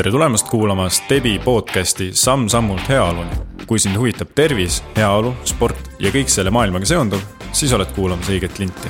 tere 0.00 0.10
tulemast 0.10 0.48
kuulama 0.48 0.86
Stebi 0.88 1.38
podcasti 1.44 2.10
Samm-sammult 2.12 2.88
heaoluni. 2.88 3.36
kui 3.66 3.78
sind 3.78 3.98
huvitab 4.00 4.30
tervis, 4.34 4.78
heaolu, 4.96 5.34
sport 5.44 5.90
ja 6.00 6.08
kõik 6.08 6.32
selle 6.32 6.48
maailmaga 6.50 6.88
seonduv, 6.88 7.20
siis 7.52 7.74
oled 7.76 7.92
kuulamas 7.92 8.30
õiget 8.32 8.56
linti. 8.58 8.88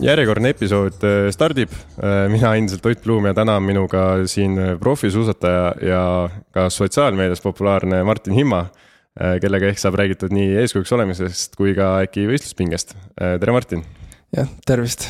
järjekordne 0.00 0.56
episood 0.56 1.04
äh, 1.04 1.28
stardib, 1.28 1.76
äh, 2.00 2.30
mina 2.32 2.56
endiselt 2.56 2.86
Ott 2.86 3.04
Pluum 3.04 3.28
ja 3.28 3.34
täna 3.36 3.60
on 3.60 3.68
minuga 3.68 4.24
siin 4.24 4.56
profisuusataja 4.80 5.74
ja 5.84 6.04
ka 6.50 6.70
sotsiaalmeedias 6.72 7.44
populaarne 7.44 8.04
Martin 8.08 8.40
Himma 8.40 8.70
Äh, 8.70 8.89
kellega 9.20 9.68
ehk 9.68 9.80
saab 9.80 9.98
räägitud 10.00 10.32
nii 10.32 10.54
eeskujuks 10.62 10.92
olemisest 10.96 11.56
kui 11.58 11.74
ka 11.76 11.92
äkki 12.06 12.24
võistluspingest. 12.30 12.94
Äh, 13.20 13.36
tere, 13.40 13.52
Martin. 13.52 13.84
jah, 14.36 14.48
tervist. 14.66 15.08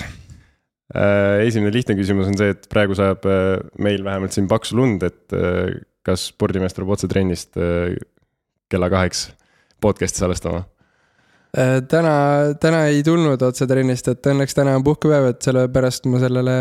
Äh, 0.90 1.44
esimene 1.46 1.72
lihtne 1.74 1.94
küsimus 1.98 2.30
on 2.30 2.38
see, 2.38 2.50
et 2.56 2.66
praegu 2.72 2.96
sajab 2.98 3.28
meil 3.78 4.02
vähemalt 4.06 4.34
siin 4.34 4.50
paksu 4.50 4.78
lund, 4.80 5.06
et 5.06 5.36
kas 6.06 6.30
spordimees 6.32 6.74
tuleb 6.74 6.90
otse 6.96 7.10
trennist 7.10 7.54
kella 8.70 8.90
kaheks 8.90 9.28
podcast'i 9.82 10.24
salvestama? 10.24 10.64
täna, 11.50 12.14
täna 12.62 12.84
ei 12.90 13.02
tulnud 13.02 13.42
otse 13.42 13.66
trennist, 13.66 14.06
et 14.10 14.26
õnneks 14.30 14.54
täna 14.54 14.76
on 14.78 14.84
puhkepäev, 14.86 15.32
et 15.32 15.42
sellepärast 15.42 16.06
ma 16.10 16.20
sellele, 16.22 16.54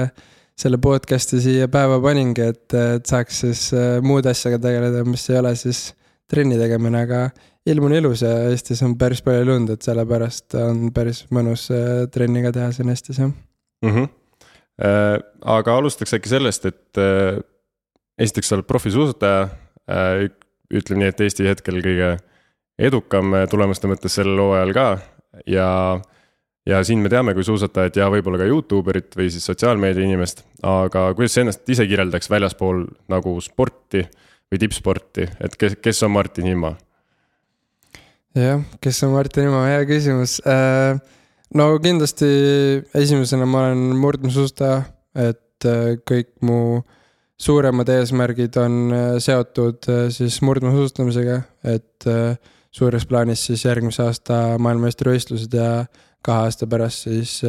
selle 0.57 0.79
podcast'i 0.81 1.41
siia 1.43 1.67
päeva 1.69 1.99
paningi, 2.01 2.47
et, 2.53 2.65
et 2.73 3.09
saaks 3.09 3.43
siis 3.45 3.61
muude 4.05 4.33
asjaga 4.33 4.57
tegeleda, 4.65 5.05
mis 5.05 5.27
ei 5.29 5.37
ole 5.41 5.53
siis 5.57 5.83
trenni 6.29 6.59
tegemine, 6.59 7.03
aga 7.07 7.23
ilm 7.69 7.89
on 7.89 7.95
ilus 7.97 8.23
ja 8.25 8.31
Eestis 8.49 8.81
on 8.85 8.95
päris 8.99 9.21
palju 9.25 9.47
lund, 9.47 9.71
et 9.73 9.85
sellepärast 9.85 10.55
on 10.61 10.89
päris 10.95 11.23
mõnus 11.33 11.67
äh, 11.73 12.05
trenni 12.13 12.43
ka 12.45 12.53
teha 12.55 12.71
siin 12.75 12.91
Eestis, 12.93 13.21
jah 13.21 13.29
mm. 13.29 13.91
-hmm. 13.91 14.15
Äh, 14.79 15.17
aga 15.43 15.73
alustaks 15.75 16.13
äkki 16.15 16.29
sellest, 16.31 16.65
et 16.65 16.97
äh, 16.97 17.41
esiteks 18.17 18.47
sa 18.47 18.55
oled 18.55 18.67
profisuusataja 18.67 19.49
äh,. 19.91 20.29
ütleme 20.69 20.99
nii, 20.99 21.09
et 21.09 21.21
Eesti 21.21 21.47
hetkel 21.49 21.81
kõige 21.83 22.19
edukam 22.77 23.33
äh, 23.33 23.47
tulemuste 23.49 23.89
mõttes 23.91 24.15
sellel 24.15 24.39
hooajal 24.39 24.71
ka 24.73 24.87
ja 25.47 25.99
ja 26.65 26.83
siin 26.83 26.99
me 26.99 27.09
teame 27.09 27.33
kui 27.33 27.43
suusatajat 27.43 27.95
ja 27.95 28.07
võib-olla 28.13 28.37
ka 28.37 28.47
Youtube 28.47 28.91
erit 28.93 29.17
või 29.17 29.27
siis 29.33 29.45
sotsiaalmeedia 29.45 30.05
inimest, 30.05 30.45
aga 30.63 31.13
kuidas 31.13 31.33
sa 31.33 31.41
ennast 31.41 31.69
ise 31.69 31.87
kirjeldaks 31.89 32.29
väljaspool 32.29 32.85
nagu 33.09 33.35
sporti 33.41 34.05
äh, 34.05 34.28
või 34.49 34.61
tippsporti, 34.63 35.27
et 35.43 35.55
kes, 35.59 35.77
kes 35.81 36.03
on 36.05 36.13
Martin 36.15 36.47
Himma? 36.49 36.73
jah, 38.37 38.61
kes 38.81 39.01
on 39.05 39.13
Martin 39.13 39.47
Himma, 39.47 39.65
hea 39.69 39.85
küsimus. 39.89 40.37
Äh, 40.47 40.97
no 41.57 41.71
kindlasti 41.83 42.29
esimesena 42.97 43.47
ma 43.49 43.67
olen 43.67 43.99
murdmaasuusataja, 44.01 44.81
et 45.27 45.69
äh, 45.69 45.95
kõik 46.07 46.31
mu 46.45 46.59
suuremad 47.39 47.89
eesmärgid 47.93 48.57
on 48.61 48.77
äh, 48.93 49.07
seotud 49.23 49.89
siis 50.13 50.41
murdmaasuusatamisega, 50.45 51.41
et 51.73 52.09
suures 52.71 53.05
plaanis 53.09 53.47
siis 53.49 53.65
järgmise 53.65 54.03
aasta 54.05 54.59
maailmameistrivõistlused 54.61 55.55
ja 55.57 55.69
kahe 56.25 56.49
aasta 56.49 56.67
pärast 56.69 57.07
siis 57.07 57.39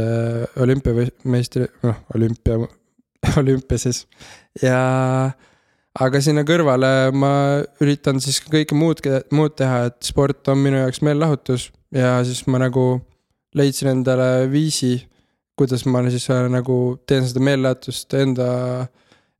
olümpiameistri, 0.62 1.66
noh, 1.84 1.98
olümpia, 2.14 2.56
olümpia 3.40 3.82
siis 3.82 4.04
ja 4.62 4.80
äh, 5.26 5.49
aga 5.98 6.20
sinna 6.22 6.44
kõrvale 6.46 7.10
ma 7.16 7.32
üritan 7.82 8.20
siis 8.22 8.38
kõike 8.44 8.76
muud, 8.78 9.02
muud 9.34 9.56
teha, 9.58 9.86
et 9.90 9.98
sport 10.06 10.48
on 10.52 10.60
minu 10.62 10.78
jaoks 10.78 11.02
meelelahutus 11.02 11.70
ja 11.94 12.18
siis 12.26 12.44
ma 12.46 12.60
nagu 12.62 13.00
leidsin 13.58 13.90
endale 13.96 14.46
viisi, 14.50 14.96
kuidas 15.58 15.84
ma 15.90 16.02
siis 16.08 16.28
äh, 16.30 16.46
nagu 16.52 17.00
teen 17.08 17.26
seda 17.26 17.42
meelelahutust 17.42 18.14
enda, 18.20 18.50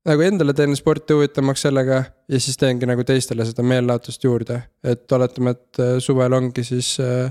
nagu 0.08 0.24
endale 0.26 0.54
teen 0.56 0.74
sporti 0.76 1.14
huvitavamaks 1.14 1.68
sellega 1.68 2.02
ja 2.28 2.40
siis 2.42 2.58
teengi 2.58 2.88
nagu 2.90 3.04
teistele 3.06 3.46
seda 3.46 3.62
meelelahutust 3.62 4.26
juurde. 4.26 4.62
et 4.82 5.12
oletame, 5.12 5.54
et 5.54 5.80
äh, 5.80 5.94
suvel 6.02 6.34
ongi 6.34 6.66
siis 6.66 6.96
äh, 7.00 7.30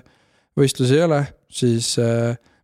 võistlusi 0.58 0.96
ei 0.96 1.04
ole, 1.04 1.20
siis 1.52 1.94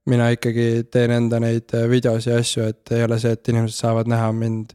mina 0.10 0.28
ikkagi 0.34 0.86
teen 0.92 1.12
enda 1.16 1.40
neid 1.40 1.72
videosi 1.90 2.30
ja 2.30 2.40
asju, 2.42 2.66
et 2.68 2.92
ei 2.92 3.06
ole 3.06 3.18
see, 3.22 3.32
et 3.32 3.50
inimesed 3.54 3.78
saavad 3.78 4.10
näha 4.10 4.32
mind 4.36 4.74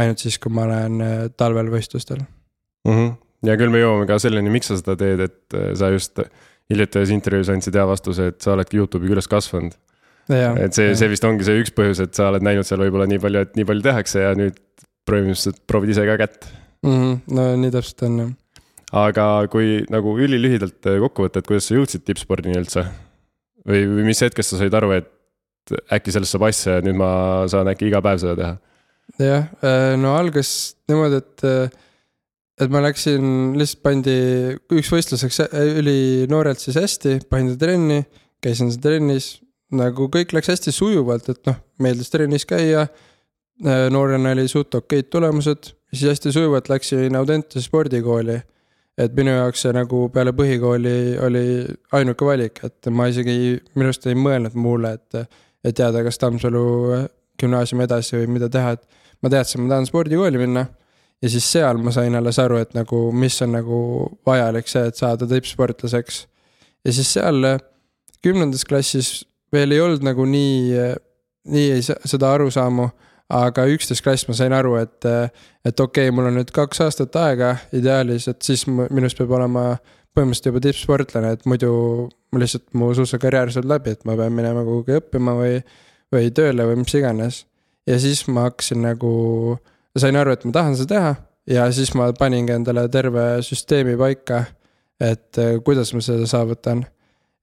ainult 0.00 0.22
siis, 0.22 0.38
kui 0.42 0.52
ma 0.54 0.66
olen 0.68 1.04
äh, 1.04 1.18
talvel 1.36 1.68
võistlustel 1.72 2.22
mm. 2.22 2.92
-hmm. 2.92 3.12
ja 3.48 3.58
küll 3.60 3.72
me 3.74 3.82
jõuame 3.82 4.08
ka 4.08 4.18
selleni, 4.22 4.52
miks 4.52 4.70
sa 4.70 4.78
seda 4.80 4.96
teed, 5.00 5.20
et 5.28 5.58
äh, 5.58 5.72
sa 5.78 5.92
just 5.92 6.22
hiljuti 6.72 7.00
ühes 7.00 7.12
intervjuus 7.14 7.50
andsid 7.52 7.76
hea 7.76 7.86
vastuse, 7.88 8.30
et 8.32 8.40
sa 8.44 8.54
oledki 8.56 8.80
Youtube'iga 8.80 9.18
üles 9.18 9.28
kasvanud. 9.28 9.76
et 10.30 10.76
see, 10.76 10.94
see 10.96 11.10
vist 11.10 11.24
ongi 11.28 11.44
see 11.46 11.60
üks 11.60 11.74
põhjus, 11.76 12.02
et 12.04 12.14
sa 12.14 12.30
oled 12.30 12.44
näinud 12.46 12.68
seal 12.68 12.80
võib-olla 12.80 13.08
nii 13.10 13.20
palju, 13.22 13.46
et 13.46 13.56
nii 13.58 13.68
palju 13.68 13.84
tehakse 13.88 14.22
ja 14.22 14.34
nüüd 14.38 14.58
põhimõtteliselt 15.08 15.64
proovid 15.66 15.92
ise 15.94 16.06
ka 16.06 16.18
kätt 16.20 16.46
mm. 16.86 16.92
-hmm. 16.92 17.16
no 17.36 17.48
nii 17.58 17.74
täpselt 17.74 18.04
on 18.08 18.20
jah. 18.22 18.30
aga 19.04 19.26
kui 19.52 19.82
nagu 19.90 20.14
ülilühidalt 20.18 20.86
äh, 20.86 21.00
kokku 21.06 21.26
võtta, 21.26 21.42
et 21.42 21.50
kuidas 21.50 21.68
sa 21.68 21.76
jõudsid 21.76 22.06
tippspordini 22.06 22.60
üldse? 22.60 22.86
või, 23.66 23.84
või 23.86 24.06
mis 24.10 24.22
hetkest 24.24 24.54
sa 24.54 24.62
said 24.62 24.74
aru, 24.74 24.94
et 24.96 25.10
äkki 25.94 26.14
sellest 26.14 26.34
saab 26.34 26.48
asja 26.48 26.78
ja 26.78 26.84
nüüd 26.84 26.98
ma 26.98 27.10
saan 27.50 27.70
äkki 27.70 27.90
iga 27.90 28.02
päev 28.04 28.22
seda 28.22 28.38
teha? 28.38 28.54
Jah, 29.20 29.48
äh, 29.62 29.94
no 30.00 30.16
algas 30.16 30.74
niimoodi, 30.90 31.20
et, 31.20 31.44
äh, 31.44 31.70
et 32.62 32.72
ma 32.72 32.82
läksin, 32.84 33.54
lihtsalt 33.58 33.82
pandi, 33.84 34.16
üks 34.72 34.90
võistlus 34.92 35.24
läks 35.26 35.40
ülinoorelt 35.80 36.62
siis 36.62 36.78
hästi, 36.80 37.18
pandi 37.30 37.56
trenni, 37.60 38.02
käisin 38.42 38.72
trennis, 38.82 39.34
nagu 39.72 40.08
kõik 40.12 40.34
läks 40.36 40.52
hästi 40.52 40.74
sujuvalt, 40.74 41.28
et 41.32 41.42
noh, 41.48 41.58
meeldis 41.82 42.12
trennis 42.12 42.46
käia. 42.48 42.86
Äh, 43.62 43.86
noorena 43.92 44.32
oli 44.34 44.48
suht 44.50 44.74
okeid 44.74 45.10
tulemused, 45.12 45.72
siis 45.92 46.14
hästi 46.14 46.32
sujuvalt 46.34 46.70
läksin 46.72 47.16
Audentese 47.16 47.64
spordikooli. 47.64 48.40
et 48.98 49.14
minu 49.16 49.32
jaoks 49.32 49.62
see 49.64 49.70
nagu 49.72 50.02
peale 50.12 50.34
põhikooli 50.36 51.16
oli 51.24 51.44
ainuke 51.96 52.26
valik, 52.28 52.58
et 52.62 52.90
ma 52.92 53.06
isegi 53.08 53.56
minu 53.72 53.88
arust 53.88 54.04
ei 54.06 54.14
mõelnud 54.14 54.52
muule, 54.52 54.90
et, 54.98 55.30
et 55.64 55.78
jääda 55.80 56.02
kas 56.04 56.20
Tammsalu 56.20 56.64
gümnaasiumi 57.42 57.86
edasi 57.86 58.16
või 58.20 58.30
mida 58.38 58.48
teha, 58.52 58.76
et 58.76 59.02
ma 59.22 59.32
teadsin, 59.32 59.62
ma 59.64 59.74
tahan 59.74 59.88
spordikooli 59.88 60.40
minna. 60.40 60.66
ja 61.22 61.30
siis 61.30 61.46
seal 61.52 61.78
ma 61.78 61.92
sain 61.94 62.14
alles 62.18 62.38
aru, 62.42 62.58
et 62.62 62.74
nagu, 62.74 63.04
mis 63.14 63.36
on 63.42 63.52
nagu 63.58 63.82
vajalik 64.26 64.68
see, 64.68 64.86
et 64.88 64.98
saada 64.98 65.28
tippsportlaseks. 65.30 66.26
ja 66.84 66.92
siis 66.92 67.12
seal 67.18 67.44
kümnendas 68.22 68.64
klassis 68.64 69.24
veel 69.52 69.72
ei 69.72 69.80
olnud 69.80 70.02
nagu 70.02 70.24
nii, 70.26 70.82
nii 71.52 71.70
ei 71.76 71.82
seda 71.84 72.32
arusaamu 72.32 72.90
aga 73.32 73.64
üksteist 73.72 74.04
klass 74.04 74.28
ma 74.28 74.36
sain 74.36 74.52
aru, 74.52 74.76
et, 74.82 75.06
et 75.64 75.80
okei 75.80 76.08
okay,, 76.08 76.14
mul 76.14 76.28
on 76.28 76.38
nüüd 76.40 76.52
kaks 76.54 76.82
aastat 76.84 77.16
aega 77.16 77.54
ideaalis, 77.74 78.28
et 78.28 78.42
siis 78.44 78.66
minust 78.68 79.18
peab 79.18 79.32
olema 79.38 79.76
põhimõtteliselt 80.12 80.50
juba 80.50 80.62
tippsportlane, 80.66 81.32
et 81.36 81.46
muidu 81.48 81.72
lihtsalt 82.36 82.68
mu 82.76 82.90
suusakarjäär 82.96 83.54
saab 83.54 83.70
läbi, 83.70 83.94
et 83.96 84.04
ma 84.08 84.16
pean 84.18 84.34
minema 84.36 84.64
kuhugi 84.66 84.98
õppima 85.00 85.36
või, 85.38 85.62
või 86.12 86.30
tööle 86.34 86.66
või 86.68 86.82
mis 86.82 86.94
iganes 86.94 87.44
ja 87.86 87.98
siis 88.00 88.24
ma 88.28 88.46
hakkasin 88.48 88.82
nagu, 88.84 89.12
sain 89.98 90.16
aru, 90.18 90.34
et 90.34 90.44
ma 90.46 90.54
tahan 90.54 90.76
seda 90.78 90.94
teha 90.94 91.14
ja 91.50 91.66
siis 91.74 91.92
ma 91.98 92.10
paningi 92.18 92.54
endale 92.54 92.86
terve 92.92 93.26
süsteemi 93.44 93.96
paika, 93.98 94.44
et 95.02 95.38
äh, 95.40 95.56
kuidas 95.64 95.92
ma 95.96 96.02
seda 96.04 96.26
saavutan. 96.30 96.84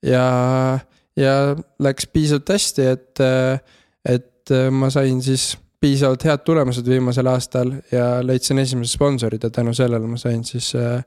ja, 0.05 0.79
ja 1.19 1.33
läks 1.79 2.07
piisavalt 2.07 2.53
hästi, 2.55 2.85
et, 2.95 3.19
äh, 3.19 3.59
et 4.05 4.51
äh, 4.51 4.69
ma 4.71 4.89
sain 4.89 5.21
siis 5.21 5.57
piisavalt 5.79 6.23
head 6.27 6.45
tulemused 6.47 6.87
viimasel 6.87 7.27
aastal 7.31 7.73
ja 7.91 8.19
leidsin 8.23 8.59
esimesed 8.59 8.95
sponsorid 8.95 9.43
ja 9.43 9.49
tänu 9.49 9.73
sellele 9.73 10.07
ma 10.07 10.17
sain 10.17 10.43
siis 10.43 10.73
äh, 10.75 11.03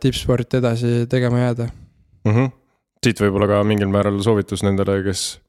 tippsporti 0.00 0.60
edasi 0.60 1.06
tegema 1.08 1.38
jääda 1.38 1.68
mm. 2.24 2.32
-hmm. 2.32 2.50
siit 3.04 3.20
võib-olla 3.20 3.48
ka 3.48 3.62
mingil 3.64 3.88
määral 3.88 4.20
soovitus 4.22 4.62
nendele, 4.62 5.02
kes 5.04 5.40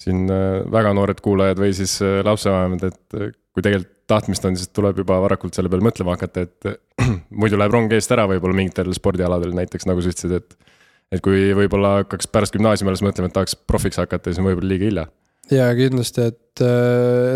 siin 0.00 0.24
äh, 0.32 0.60
väga 0.72 0.92
noored 0.96 1.20
kuulajad 1.24 1.60
või 1.60 1.72
siis 1.76 1.98
äh, 2.04 2.20
lapsevanemad, 2.26 2.86
et 2.88 3.18
äh, 3.18 3.32
kui 3.54 3.64
tegelikult 3.64 3.96
tahtmist 4.10 4.42
on, 4.48 4.56
siis 4.58 4.72
tuleb 4.74 4.98
juba 4.98 5.20
varakult 5.22 5.54
selle 5.54 5.70
peale 5.70 5.86
mõtlema 5.86 6.16
hakata, 6.16 6.42
et 6.42 6.70
muidu 7.42 7.58
läheb 7.60 7.76
rong 7.76 7.92
eest 7.94 8.10
ära 8.10 8.24
võib-olla 8.30 8.56
mingitel 8.58 8.90
spordialadel 8.96 9.54
näiteks 9.54 9.86
nagu 9.86 10.02
sa 10.02 10.10
ütlesid, 10.10 10.34
et. 10.40 10.76
et 11.14 11.22
kui 11.22 11.52
võib-olla 11.54 12.00
hakkaks 12.00 12.30
pärast 12.30 12.56
gümnaasiumi 12.56 12.90
alles 12.90 13.04
mõtlema, 13.06 13.30
et 13.30 13.36
tahaks 13.38 13.54
profiks 13.70 14.00
hakata, 14.02 14.30
siis 14.30 14.42
on 14.42 14.48
võib-olla 14.48 14.72
liiga 14.72 14.88
hilja. 14.88 15.06
ja 15.54 15.68
kindlasti, 15.78 16.26
et, 16.32 16.64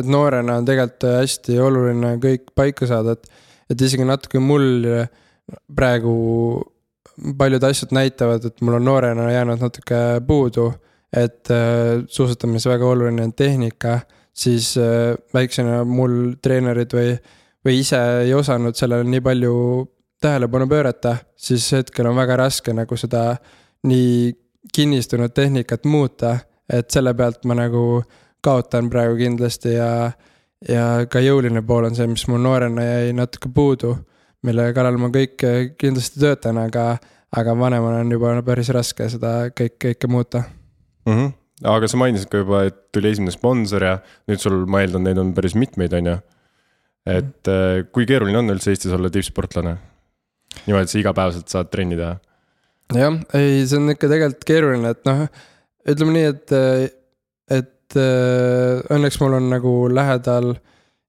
et 0.00 0.10
noorena 0.10 0.58
on 0.58 0.66
tegelikult 0.66 1.06
hästi 1.20 1.60
oluline 1.62 2.14
kõik 2.22 2.50
paika 2.58 2.90
saada, 2.90 3.14
et, 3.14 3.30
et 3.70 3.86
isegi 3.86 4.06
natuke 4.08 4.42
mul 4.42 4.88
praegu 5.76 6.16
paljud 7.38 7.70
asjad 7.70 7.94
näitavad, 7.94 8.50
et 8.50 8.66
mul 8.66 8.80
on 8.80 8.88
noorena 8.90 9.30
jäänud 9.30 9.62
natuke 9.62 10.00
puudu 10.26 10.72
et 11.16 11.50
äh, 11.50 12.02
suusatamises 12.06 12.66
väga 12.66 12.86
oluline 12.86 13.22
on 13.22 13.32
tehnika, 13.32 14.00
siis 14.32 14.76
äh, 14.78 15.14
väiksena 15.34 15.82
mul 15.84 16.34
treenerid 16.42 16.94
või, 16.94 17.12
või 17.64 17.80
ise 17.80 18.00
ei 18.24 18.34
osanud 18.34 18.76
sellele 18.78 19.06
nii 19.08 19.22
palju 19.24 19.54
tähelepanu 20.24 20.66
pöörata, 20.68 21.16
siis 21.36 21.68
hetkel 21.72 22.08
on 22.10 22.16
väga 22.16 22.38
raske 22.40 22.74
nagu 22.74 22.96
seda 22.96 23.34
nii 23.84 24.32
kinnistunud 24.74 25.34
tehnikat 25.34 25.84
muuta. 25.84 26.38
et 26.72 26.90
selle 26.90 27.12
pealt 27.14 27.42
ma 27.44 27.54
nagu 27.54 28.02
kaotan 28.40 28.88
praegu 28.90 29.18
kindlasti 29.18 29.74
ja, 29.74 30.12
ja 30.68 30.84
ka 31.12 31.20
jõuline 31.20 31.60
pool 31.62 31.84
on 31.90 31.96
see, 31.96 32.06
mis 32.08 32.24
mul 32.28 32.40
noorena 32.40 32.82
jäi 32.82 33.12
natuke 33.12 33.52
puudu. 33.54 33.96
mille 34.42 34.72
kallal 34.72 34.96
ma 34.98 35.08
kõik 35.08 35.44
kindlasti 35.78 36.20
töötan, 36.20 36.58
aga, 36.58 36.96
aga 37.36 37.58
vanemana 37.58 38.00
on 38.00 38.12
juba 38.12 38.34
päris 38.42 38.68
raske 38.68 39.08
seda 39.08 39.50
kõik, 39.52 39.76
kõike 39.84 40.08
muuta 40.08 40.42
mm. 41.06 41.16
-hmm. 41.16 41.32
aga 41.76 41.88
sa 41.88 42.00
mainisid 42.00 42.30
ka 42.32 42.42
juba, 42.44 42.64
et 42.68 42.76
tuli 42.92 43.10
esimene 43.12 43.34
sponsor 43.34 43.82
ja 43.82 43.96
nüüd 44.28 44.42
sul, 44.42 44.64
ma 44.66 44.84
eeldan, 44.84 45.04
neid 45.04 45.18
on 45.18 45.34
päris 45.34 45.54
mitmeid, 45.54 45.92
on 45.92 46.12
ju. 46.12 46.18
et 47.06 47.46
mm. 47.46 47.90
kui 47.92 48.06
keeruline 48.06 48.38
on 48.38 48.54
üldse 48.54 48.70
Eestis 48.70 48.92
olla 48.92 49.10
tippsportlane? 49.10 49.76
niimoodi, 50.66 50.86
et 50.86 50.92
sa 50.92 50.98
igapäevaselt 50.98 51.50
saad 51.50 51.70
trenni 51.72 51.96
teha 51.98 52.14
jah, 52.92 53.16
ei, 53.36 53.64
see 53.68 53.80
on 53.80 53.92
ikka 53.94 54.10
tegelikult 54.10 54.46
keeruline, 54.48 54.92
et 54.92 55.08
noh, 55.08 55.24
ütleme 55.90 56.14
nii, 56.16 56.28
et, 56.32 56.54
et 57.54 57.98
äh, 58.00 58.82
õnneks 58.94 59.20
mul 59.22 59.38
on 59.38 59.48
nagu 59.52 59.74
lähedal 59.92 60.54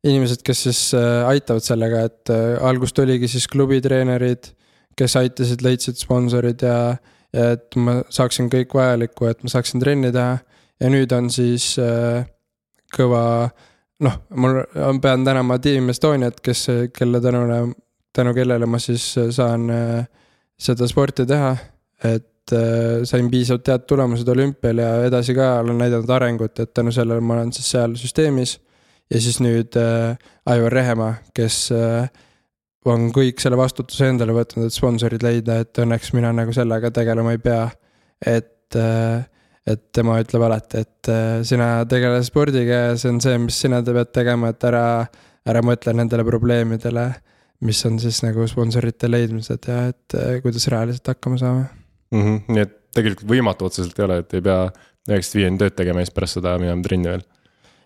inimesed, 0.06 0.44
kes 0.46 0.64
siis 0.68 0.82
äh, 0.98 1.26
aitavad 1.28 1.66
sellega, 1.66 2.06
et 2.10 2.34
äh, 2.34 2.56
algust 2.64 3.00
oligi 3.02 3.30
siis 3.32 3.48
klubitreenerid, 3.52 4.52
kes 4.96 5.18
aitasid, 5.20 5.66
leidsid 5.66 6.00
sponsorid 6.00 6.64
ja 6.64 6.78
et 7.36 7.76
ma 7.76 8.00
saaksin 8.10 8.50
kõik 8.50 8.74
vajalikku, 8.74 9.28
et 9.30 9.44
ma 9.44 9.52
saaksin 9.52 9.84
trenni 9.84 10.12
teha. 10.16 10.38
ja 10.80 10.90
nüüd 10.92 11.12
on 11.16 11.30
siis 11.32 11.76
kõva, 12.96 13.24
noh, 14.04 14.20
mul, 14.36 14.62
ma 14.76 14.94
pean 15.04 15.26
tänama 15.26 15.60
Team 15.64 15.90
Estoniat, 15.94 16.40
kes, 16.44 16.68
kelle 16.96 17.22
tänule, 17.24 17.62
tänu 18.16 18.34
kellele 18.36 18.68
ma 18.70 18.80
siis 18.80 19.08
saan 19.36 19.70
äh, 19.72 20.06
seda 20.58 20.88
sporti 20.88 21.26
teha, 21.28 21.52
et 22.08 22.54
äh, 22.56 23.04
sain 23.08 23.30
piisavalt 23.32 23.72
head 23.72 23.88
tulemused 23.90 24.30
olümpial 24.32 24.80
ja 24.84 24.92
edasi 25.10 25.36
ka 25.36 25.56
olen 25.64 25.82
näidanud 25.84 26.14
arengut, 26.16 26.60
et 26.60 26.74
tänu 26.74 26.94
sellele 26.96 27.24
ma 27.24 27.40
olen 27.40 27.54
siis 27.56 27.72
seal 27.76 27.98
süsteemis. 28.00 28.60
ja 29.12 29.20
siis 29.22 29.38
nüüd 29.40 29.76
äh, 29.78 30.18
Aivar 30.50 30.74
Rehemaa, 30.74 31.14
kes 31.34 31.70
äh, 31.72 32.10
on 32.92 33.10
kõik 33.16 33.42
selle 33.42 33.58
vastutuse 33.60 34.10
endale 34.12 34.36
võtnud, 34.36 34.68
et 34.68 34.76
sponsorid 34.76 35.24
leida, 35.26 35.60
et 35.64 35.82
õnneks 35.82 36.14
mina 36.14 36.32
nagu 36.36 36.54
sellega 36.56 36.92
tegelema 36.94 37.36
ei 37.36 37.42
pea. 37.44 37.70
et 38.26 38.76
äh,, 38.76 39.26
et 39.66 39.82
tema 39.92 40.20
ütleb 40.22 40.44
alati, 40.46 40.84
et 40.86 41.10
äh, 41.10 41.44
sina 41.44 41.86
tegele 41.90 42.22
spordiga 42.24 42.82
ja 42.90 42.98
see 43.02 43.10
on 43.10 43.22
see, 43.22 43.38
mis 43.42 43.58
sina 43.58 43.82
pead 43.82 44.12
tegema, 44.14 44.52
et 44.54 44.64
ära, 44.64 45.08
ära 45.46 45.64
mõtle 45.66 45.94
nendele 45.98 46.24
probleemidele 46.28 47.08
mis 47.66 47.86
on 47.88 48.00
siis 48.02 48.20
nagu 48.26 48.46
sponsorite 48.50 49.10
leidmised 49.10 49.70
ja 49.70 49.86
et 49.92 50.18
äh, 50.18 50.40
kuidas 50.44 50.68
rahaliselt 50.72 51.08
hakkama 51.14 51.38
saame 51.42 51.64
mm. 52.12 52.22
-hmm. 52.22 52.42
nii 52.48 52.66
et 52.66 52.76
tegelikult 52.96 53.30
võimatu 53.30 53.70
otseselt 53.70 54.00
ei 54.00 54.06
ole, 54.06 54.20
et 54.24 54.34
ei 54.34 54.44
pea 54.44 54.60
üheksast 55.10 55.38
viieni 55.38 55.60
tööd 55.62 55.76
tegema 55.78 56.02
ja 56.02 56.08
siis 56.08 56.16
pärast 56.16 56.40
seda 56.40 56.58
minema 56.60 56.84
trenni 56.84 57.10
veel. 57.10 57.26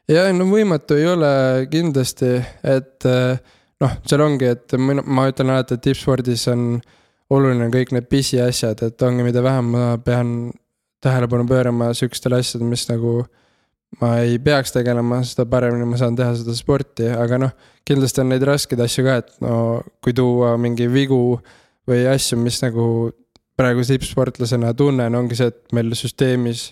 ja 0.09 0.25
no 0.33 0.49
võimatu 0.49 0.97
ei 0.97 1.07
ole 1.07 1.31
kindlasti, 1.71 2.35
et 2.63 3.05
äh, 3.05 3.39
noh, 3.83 3.97
seal 4.07 4.23
ongi, 4.25 4.49
et 4.55 4.77
mina, 4.79 5.03
ma 5.05 5.27
ütlen 5.31 5.53
alati, 5.53 5.77
et 5.77 5.85
tippspordis 5.87 6.47
on 6.51 6.71
oluline 7.33 7.69
kõik 7.73 7.93
need 7.95 8.09
pisiasjad, 8.11 8.81
et 8.87 9.05
ongi, 9.05 9.25
mida 9.25 9.43
vähem 9.45 9.69
ma 9.75 9.83
pean 10.03 10.51
tähelepanu 11.03 11.45
pöörama 11.47 11.91
sihukestele 11.95 12.39
asjadele, 12.41 12.69
mis 12.73 12.87
nagu 12.89 13.21
ma 14.01 14.15
ei 14.21 14.37
peaks 14.43 14.73
tegelema, 14.75 15.21
seda 15.25 15.47
paremini 15.49 15.87
ma 15.89 15.97
saan 15.97 16.17
teha 16.17 16.33
seda 16.37 16.53
sporti, 16.57 17.07
aga 17.09 17.39
noh, 17.45 17.55
kindlasti 17.87 18.21
on 18.23 18.29
neid 18.33 18.45
raskeid 18.45 18.81
asju 18.85 19.05
ka, 19.07 19.17
et 19.23 19.31
no 19.45 19.53
kui 20.03 20.13
tuua 20.17 20.53
mingi 20.61 20.89
vigu 20.91 21.39
või 21.89 22.03
asju, 22.11 22.37
mis 22.41 22.59
nagu 22.61 22.85
praegu 23.59 23.83
tippsportlasena 23.87 24.75
tunnen, 24.77 25.17
ongi 25.17 25.37
see, 25.39 25.49
et 25.51 25.75
meil 25.75 25.91
süsteemis 25.97 26.69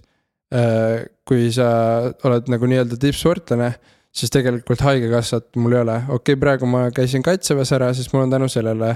äh,. 0.53 1.07
kui 1.27 1.49
sa 1.51 1.69
oled 2.23 2.47
nagu 2.47 2.69
nii-öelda 2.69 2.99
tippsportlane, 3.01 3.73
siis 4.11 4.31
tegelikult 4.33 4.81
haigekassat 4.81 5.55
mul 5.61 5.77
ei 5.77 5.83
ole, 5.83 5.97
okei 6.07 6.33
okay,, 6.33 6.39
praegu 6.41 6.69
ma 6.69 6.87
käisin 6.95 7.25
kaitseväes 7.25 7.71
ära, 7.77 7.91
siis 7.93 8.09
mul 8.13 8.25
on 8.25 8.33
tänu 8.33 8.49
sellele. 8.51 8.95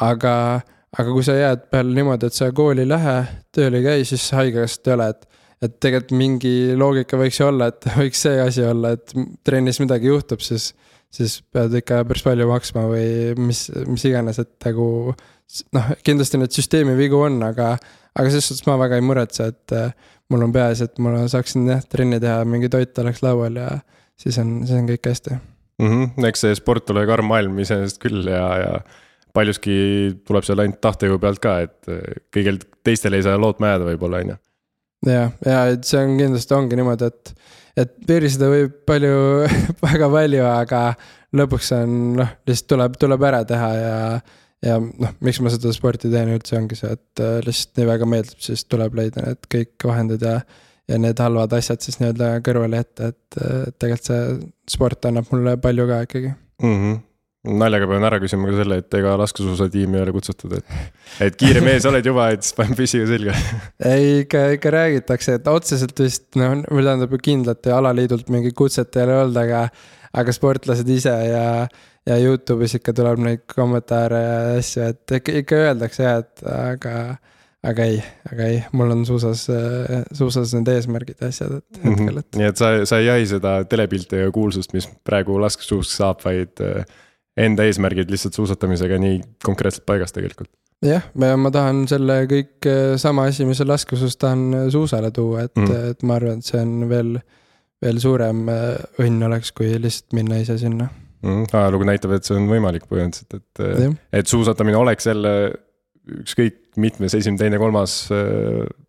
aga, 0.00 0.60
aga 0.98 1.12
kui 1.12 1.24
sa 1.24 1.32
jääd 1.36 1.70
peale 1.72 1.94
niimoodi, 1.96 2.28
et 2.28 2.36
sa 2.36 2.50
kooli 2.52 2.84
ei 2.84 2.88
lähe, 2.90 3.16
tööl 3.54 3.78
ei 3.78 3.84
käi, 3.86 4.04
siis 4.04 4.28
haigekassat 4.36 4.90
ei 4.90 4.96
ole, 4.98 5.08
et 5.14 5.28
et 5.64 5.78
tegelikult 5.80 6.12
mingi 6.16 6.54
loogika 6.76 7.18
võiks 7.20 7.40
ju 7.40 7.48
olla, 7.48 7.70
et 7.72 7.88
võiks 8.00 8.24
see 8.26 8.40
asi 8.42 8.64
olla, 8.66 8.92
et 8.96 9.14
trennis 9.46 9.80
midagi 9.82 10.10
juhtub, 10.10 10.42
siis, 10.44 10.72
siis 11.12 11.38
pead 11.52 11.74
ikka 11.80 12.02
päris 12.08 12.24
palju 12.26 12.48
maksma 12.50 12.86
või 12.90 13.08
mis, 13.40 13.66
mis 13.88 14.04
iganes, 14.08 14.40
et 14.42 14.68
nagu. 14.68 15.14
noh, 15.76 15.90
kindlasti 16.04 16.40
neid 16.40 16.54
süsteemi 16.54 16.96
vigu 16.98 17.20
on, 17.22 17.38
aga, 17.46 17.76
aga 18.16 18.30
selles 18.30 18.50
suhtes 18.50 18.66
ma 18.66 18.78
väga 18.80 18.98
ei 18.98 19.04
muretse, 19.06 19.50
et 19.52 19.74
äh, 19.76 19.92
mul 20.32 20.42
on 20.48 20.54
peaasi, 20.54 20.88
et 20.88 20.98
ma 21.02 21.22
saaksin 21.30 21.68
jah 21.70 21.84
trenni 21.86 22.18
teha, 22.22 22.40
mingi 22.48 22.70
toit 22.72 22.98
oleks 22.98 23.22
laual 23.22 23.60
ja 23.60 23.70
siis 24.20 24.38
on, 24.42 24.60
siis 24.66 24.78
on 24.78 24.88
kõik 24.90 25.10
hästi 25.10 25.34
mm. 25.34 25.90
-hmm. 25.90 26.28
eks 26.30 26.46
see 26.46 26.54
sport 26.58 26.90
ole 26.94 27.06
karm 27.08 27.28
maailm 27.32 27.58
iseenesest 27.64 28.00
küll 28.02 28.26
ja, 28.30 28.46
ja 28.62 28.72
paljuski 29.36 29.76
tuleb 30.24 30.46
seal 30.46 30.62
ainult 30.64 30.80
tahtejõu 30.80 31.20
pealt 31.20 31.42
ka, 31.42 31.58
et 31.66 31.92
äh, 31.92 32.20
kõigil 32.34 32.60
teistel 32.86 33.16
ei 33.16 33.26
saa 33.26 33.40
lootma 33.40 33.74
jääda 33.74 33.90
võib-olla, 33.90 34.22
on 34.24 34.34
ju 34.34 34.40
ja, 35.12 35.28
ja 35.44 35.60
et 35.74 35.84
see 35.88 36.00
on 36.02 36.16
kindlasti 36.20 36.56
ongi 36.56 36.78
niimoodi, 36.78 37.10
et, 37.10 37.34
et 37.84 37.94
piiristada 38.08 38.50
võib 38.52 38.80
palju 38.88 39.20
väga 39.86 40.10
palju, 40.12 40.42
aga 40.48 40.82
lõpuks 41.36 41.72
on 41.76 41.96
noh, 42.22 42.34
lihtsalt 42.48 42.70
tuleb, 42.72 42.98
tuleb 43.00 43.26
ära 43.28 43.42
teha 43.48 43.70
ja. 43.76 43.96
ja 44.64 44.78
noh, 44.80 45.16
miks 45.24 45.40
ma 45.44 45.52
seda 45.52 45.72
sporti 45.76 46.10
teen 46.12 46.32
üldse 46.36 46.56
ongi 46.58 46.78
see, 46.78 46.94
et 46.96 47.24
äh, 47.24 47.38
lihtsalt 47.46 47.80
nii 47.80 47.90
väga 47.90 48.08
meeldib, 48.10 48.40
siis 48.42 48.64
tuleb 48.70 48.96
leida 48.98 49.26
need 49.26 49.50
kõik 49.52 49.90
vahendid 49.90 50.24
ja. 50.26 50.40
Ja 50.88 51.00
need 51.02 51.18
halvad 51.18 51.56
asjad 51.58 51.82
siis 51.82 52.00
nii-öelda 52.02 52.36
kõrvale 52.46 52.82
jätta, 52.82 53.10
et, 53.12 53.40
tegelikult 53.78 54.10
see 54.10 54.22
sport 54.76 55.08
annab 55.10 55.28
mulle 55.32 55.56
palju 55.62 55.88
ka 55.90 56.00
ikkagi 56.06 56.32
mm. 56.32 56.78
-hmm 56.78 57.04
naljaga 57.46 57.86
pean 57.86 58.04
ära 58.06 58.18
küsima 58.22 58.48
ka 58.50 58.60
selle, 58.60 58.78
et 58.82 58.94
ega 58.98 59.12
laskesuusatiimi 59.20 59.98
ei 59.98 60.02
ole 60.02 60.14
kutsutud, 60.16 60.56
et, 60.58 60.78
et 61.28 61.36
kiire 61.38 61.62
mees 61.64 61.86
oled 61.88 62.06
juba, 62.06 62.28
et 62.34 62.42
siis 62.42 62.56
paneme 62.56 62.78
püssiga 62.78 63.06
selga. 63.10 63.36
ei, 63.92 64.22
ikka, 64.24 64.42
ikka 64.56 64.72
räägitakse, 64.74 65.36
et 65.38 65.50
otseselt 65.50 66.02
vist 66.02 66.26
noh, 66.40 66.56
või 66.66 66.86
tähendab 66.86 67.14
kindlalt 67.22 67.70
alaliidult 67.76 68.32
mingit 68.34 68.56
kutset 68.58 68.98
ei 68.98 69.06
ole 69.06 69.20
olnud, 69.20 69.38
aga, 69.44 69.62
aga 70.22 70.34
sportlased 70.34 70.90
ise 70.90 71.14
ja, 71.28 71.46
ja 72.08 72.18
Youtube'is 72.22 72.78
ikka 72.80 72.96
tuleb 72.96 73.22
neid 73.22 73.46
kommentaare 73.52 74.22
ja 74.24 74.36
asju, 74.56 74.90
et 74.90 75.16
ikka, 75.20 75.38
ikka 75.44 75.62
öeldakse 75.68 76.06
jah, 76.06 76.22
et 76.24 76.46
aga 76.50 76.96
aga 77.66 77.86
ei, 77.88 77.96
aga 78.30 78.50
ei, 78.50 78.60
mul 78.76 78.92
on 78.94 79.06
suusas, 79.08 79.46
suusas 80.14 80.52
need 80.56 80.68
eesmärgid 80.70 81.22
ja 81.22 81.30
asjad, 81.32 81.58
et 81.58 81.80
hetkel, 81.82 82.20
et 82.22 82.38
nii 82.40 82.50
et 82.50 82.60
sa, 82.60 82.70
sa 82.88 83.00
ei 83.02 83.08
jahi 83.08 83.26
seda 83.30 83.56
telepilti 83.68 84.22
ja 84.22 84.34
kuulsust, 84.34 84.74
mis 84.76 84.88
praegu 85.06 85.38
laskesuusk 85.42 85.92
saab, 85.92 86.22
vaid 86.24 86.62
enda 87.36 87.66
eesmärgid 87.68 88.12
lihtsalt 88.12 88.38
suusatamisega 88.38 88.98
nii 89.00 89.18
konkreetselt 89.44 89.86
paigas 89.88 90.14
tegelikult. 90.16 90.50
jah, 90.84 91.06
ma 91.16 91.50
tahan 91.52 91.84
selle 91.90 92.20
kõik 92.30 92.68
eh, 92.68 92.92
sama 93.00 93.26
asi, 93.30 93.46
mis 93.48 93.60
on 93.64 93.72
laskesuus, 93.72 94.18
tahan 94.20 94.70
suusale 94.72 95.10
tuua, 95.14 95.46
et 95.48 95.56
mm., 95.56 95.90
et 95.92 96.06
ma 96.06 96.20
arvan, 96.20 96.40
et 96.40 96.48
see 96.48 96.60
on 96.60 96.86
veel, 96.90 97.16
veel 97.82 98.00
suurem 98.02 98.44
õnn 99.02 99.28
oleks, 99.28 99.52
kui 99.56 99.72
lihtsalt 99.74 100.16
minna 100.16 100.40
ise 100.42 100.58
sinna 100.60 100.90
mm,. 101.24 101.48
ajalugu 101.52 101.88
näitab, 101.88 102.16
et 102.16 102.28
see 102.28 102.36
on 102.38 102.48
võimalik 102.50 102.88
põhimõtteliselt, 102.90 103.40
et, 103.40 103.98
et 104.20 104.32
suusatamine 104.32 104.78
oleks 104.80 105.08
jälle 105.08 105.32
ükskõik 106.20 106.60
mitmes 106.80 107.14
esimene, 107.18 107.40
teine, 107.40 107.60
kolmas 107.62 107.98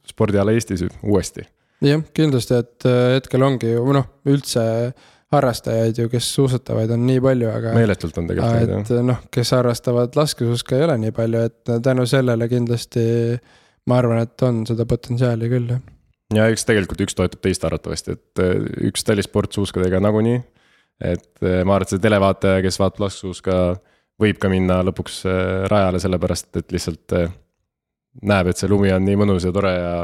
spordiala 0.07 0.55
Eestis 0.55 0.85
uuesti. 1.03 1.45
jah, 1.85 2.01
kindlasti, 2.13 2.57
et 2.63 2.89
hetkel 3.17 3.45
ongi 3.47 3.75
ju 3.75 3.85
noh, 3.95 4.09
üldse 4.27 4.65
harrastajaid 5.33 5.97
ju, 5.99 6.07
kes 6.11 6.27
suusatavaid 6.37 6.91
on 6.95 7.03
nii 7.07 7.19
palju, 7.23 7.49
aga. 7.51 7.73
meeletult 7.75 8.17
on 8.21 8.29
tegelikult 8.29 8.59
neid 8.61 8.91
jah. 8.95 9.05
noh, 9.05 9.23
kes 9.33 9.51
harrastavad 9.57 10.15
laskesuuska 10.15 10.77
ei 10.77 10.85
ole 10.87 10.97
nii 11.03 11.15
palju, 11.15 11.43
et 11.49 11.71
tänu 11.83 12.05
sellele 12.07 12.47
kindlasti 12.51 13.05
ma 13.87 13.99
arvan, 14.01 14.21
et 14.23 14.45
on 14.47 14.61
seda 14.69 14.87
potentsiaali 14.87 15.49
küll 15.51 15.73
jah. 15.73 15.81
ja 16.37 16.47
eks 16.51 16.67
tegelikult 16.69 17.03
üks 17.07 17.17
toetab 17.17 17.43
teist 17.43 17.65
arvatavasti, 17.67 18.15
et 18.15 18.43
äh, 18.43 18.69
üks 18.89 19.03
talisport 19.07 19.57
suuskadega 19.57 19.99
nagunii. 20.03 20.39
et 21.03 21.43
äh, 21.43 21.61
ma 21.63 21.75
arvan, 21.75 21.87
et 21.87 21.95
see 21.95 22.05
televaataja, 22.07 22.63
kes 22.65 22.79
vaatab 22.79 23.07
laskesuuska, 23.07 23.57
võib 24.23 24.39
ka 24.41 24.51
minna 24.53 24.79
lõpuks 24.87 25.21
äh, 25.27 25.43
rajale, 25.71 25.99
sellepärast 26.03 26.63
et 26.63 26.71
lihtsalt 26.75 27.19
näeb, 28.21 28.51
et 28.51 28.59
see 28.59 28.69
lumi 28.69 28.93
on 28.93 29.05
nii 29.05 29.17
mõnus 29.19 29.45
ja 29.47 29.51
tore 29.55 29.73
ja. 29.73 29.97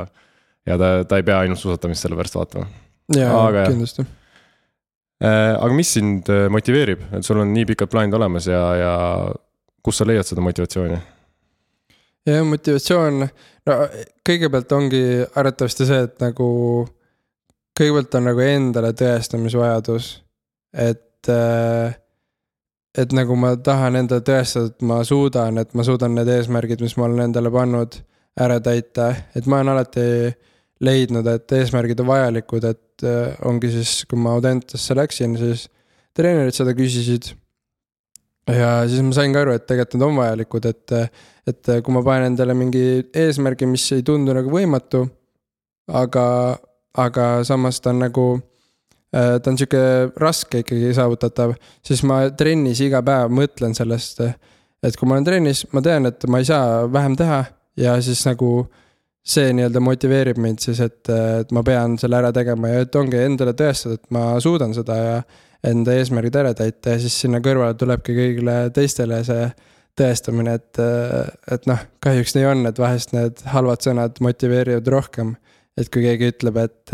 ja 0.69 0.79
ta, 0.79 0.95
ta 1.07 1.19
ei 1.19 1.27
pea 1.27 1.43
ainult 1.43 1.61
suusatamist 1.61 2.05
selle 2.05 2.19
pärast 2.19 2.35
vaatama. 2.39 2.67
jaa, 3.15 3.47
kindlasti 3.67 4.05
Äh, 5.23 5.55
aga 5.55 5.71
mis 5.71 5.93
sind 5.95 6.27
äh, 6.27 6.49
motiveerib, 6.51 7.05
et 7.15 7.23
sul 7.23 7.39
on 7.39 7.53
nii 7.55 7.67
pikad 7.69 7.87
plaanid 7.91 8.15
olemas 8.17 8.47
ja, 8.49 8.59
ja 8.75 8.93
kust 9.85 10.01
sa 10.01 10.07
leiad 10.09 10.27
seda 10.27 10.43
motivatsiooni? 10.43 10.97
ja 12.27 12.41
motivatsioon, 12.47 13.23
no 13.69 13.77
kõigepealt 14.27 14.75
ongi 14.75 15.03
arvatavasti 15.23 15.87
see, 15.87 16.01
et 16.09 16.19
nagu. 16.23 16.49
kõigepealt 17.79 18.19
on 18.19 18.27
nagu 18.27 18.43
endale 18.43 18.91
tõestamisvajadus, 18.99 20.09
et 20.75 21.31
äh, 21.31 21.95
et 22.97 23.13
nagu 23.15 23.35
ma 23.39 23.55
tahan 23.57 23.97
endale 24.03 24.21
tõestada, 24.25 24.69
et 24.69 24.85
ma 24.85 24.99
suudan, 25.07 25.57
et 25.61 25.71
ma 25.73 25.85
suudan 25.85 26.13
need 26.17 26.29
eesmärgid, 26.29 26.81
mis 26.85 26.95
ma 26.99 27.07
olen 27.07 27.27
endale 27.27 27.51
pannud, 27.53 27.97
ära 28.43 28.59
täita, 28.63 29.11
et 29.35 29.47
ma 29.49 29.61
olen 29.61 29.73
alati 29.73 30.07
leidnud, 30.83 31.27
et 31.29 31.55
eesmärgid 31.57 32.01
on 32.03 32.09
vajalikud, 32.09 32.65
et 32.69 33.05
äh, 33.07 33.37
ongi 33.47 33.71
siis, 33.73 34.03
kui 34.09 34.19
ma 34.19 34.35
Audentesse 34.37 34.95
läksin, 34.97 35.37
siis 35.39 35.67
treenerid 36.17 36.55
seda 36.55 36.75
küsisid. 36.77 37.33
ja 38.49 38.83
siis 38.89 39.01
ma 39.01 39.13
sain 39.15 39.33
ka 39.33 39.41
aru, 39.45 39.55
et 39.55 39.65
tegelikult 39.67 39.97
need 39.97 40.07
on 40.07 40.17
vajalikud, 40.19 40.65
et, 40.69 40.95
et 41.47 41.73
kui 41.85 41.95
ma 41.95 42.03
panen 42.05 42.33
endale 42.33 42.55
mingi 42.57 42.85
eesmärgi, 43.09 43.69
mis 43.69 43.85
ei 43.95 44.03
tundu 44.03 44.35
nagu 44.35 44.51
võimatu. 44.51 45.05
aga, 45.87 46.25
aga 46.97 47.27
samas 47.43 47.81
ta 47.81 47.91
on 47.91 48.03
nagu, 48.05 48.27
ta 49.13 49.51
on 49.51 49.57
sihuke 49.59 49.81
raske 50.17 50.63
ikkagi 50.63 50.93
saavutatav, 50.97 51.53
siis 51.85 52.01
ma 52.09 52.23
trennis 52.37 52.81
iga 52.81 53.03
päev 53.05 53.33
mõtlen 53.33 53.75
sellest. 53.77 54.23
et 54.83 54.95
kui 54.99 55.07
ma 55.07 55.15
olen 55.17 55.27
trennis, 55.27 55.65
ma 55.71 55.83
tean, 55.85 56.09
et 56.09 56.25
ma 56.27 56.41
ei 56.41 56.47
saa 56.49 56.87
vähem 56.91 57.15
teha 57.19 57.43
ja 57.79 57.97
siis 58.01 58.25
nagu 58.25 58.65
see 59.23 59.53
nii-öelda 59.55 59.79
motiveerib 59.79 60.39
mind 60.41 60.59
siis, 60.65 60.81
et, 60.83 61.07
et 61.09 61.51
ma 61.55 61.63
pean 61.63 61.95
selle 62.01 62.17
ära 62.19 62.33
tegema 62.35 62.73
ja 62.73 62.83
et 62.83 62.95
ongi 62.99 63.21
endale 63.21 63.53
tõestada, 63.55 63.95
et 63.95 64.09
ma 64.11 64.33
suudan 64.43 64.73
seda 64.75 64.97
ja 64.99 65.13
enda 65.63 65.95
eesmärgid 65.95 66.35
ära 66.41 66.51
täita 66.57 66.97
ja 66.97 66.99
siis 66.99 67.15
sinna 67.23 67.39
kõrvale 67.43 67.77
tulebki 67.79 68.15
kõigile 68.17 68.57
teistele 68.75 69.21
see 69.23 69.45
tõestamine, 69.99 70.57
et, 70.57 70.81
et 71.53 71.67
noh, 71.69 71.81
kahjuks 72.03 72.33
nii 72.35 72.45
on, 72.49 72.65
et 72.67 72.79
vahest 72.81 73.13
need 73.13 73.43
halvad 73.53 73.85
sõnad 73.85 74.19
motiveerivad 74.25 74.89
rohkem. 74.89 75.35
et 75.77 75.89
kui 75.89 76.03
keegi 76.03 76.29
ütleb, 76.33 76.57
et, 76.61 76.91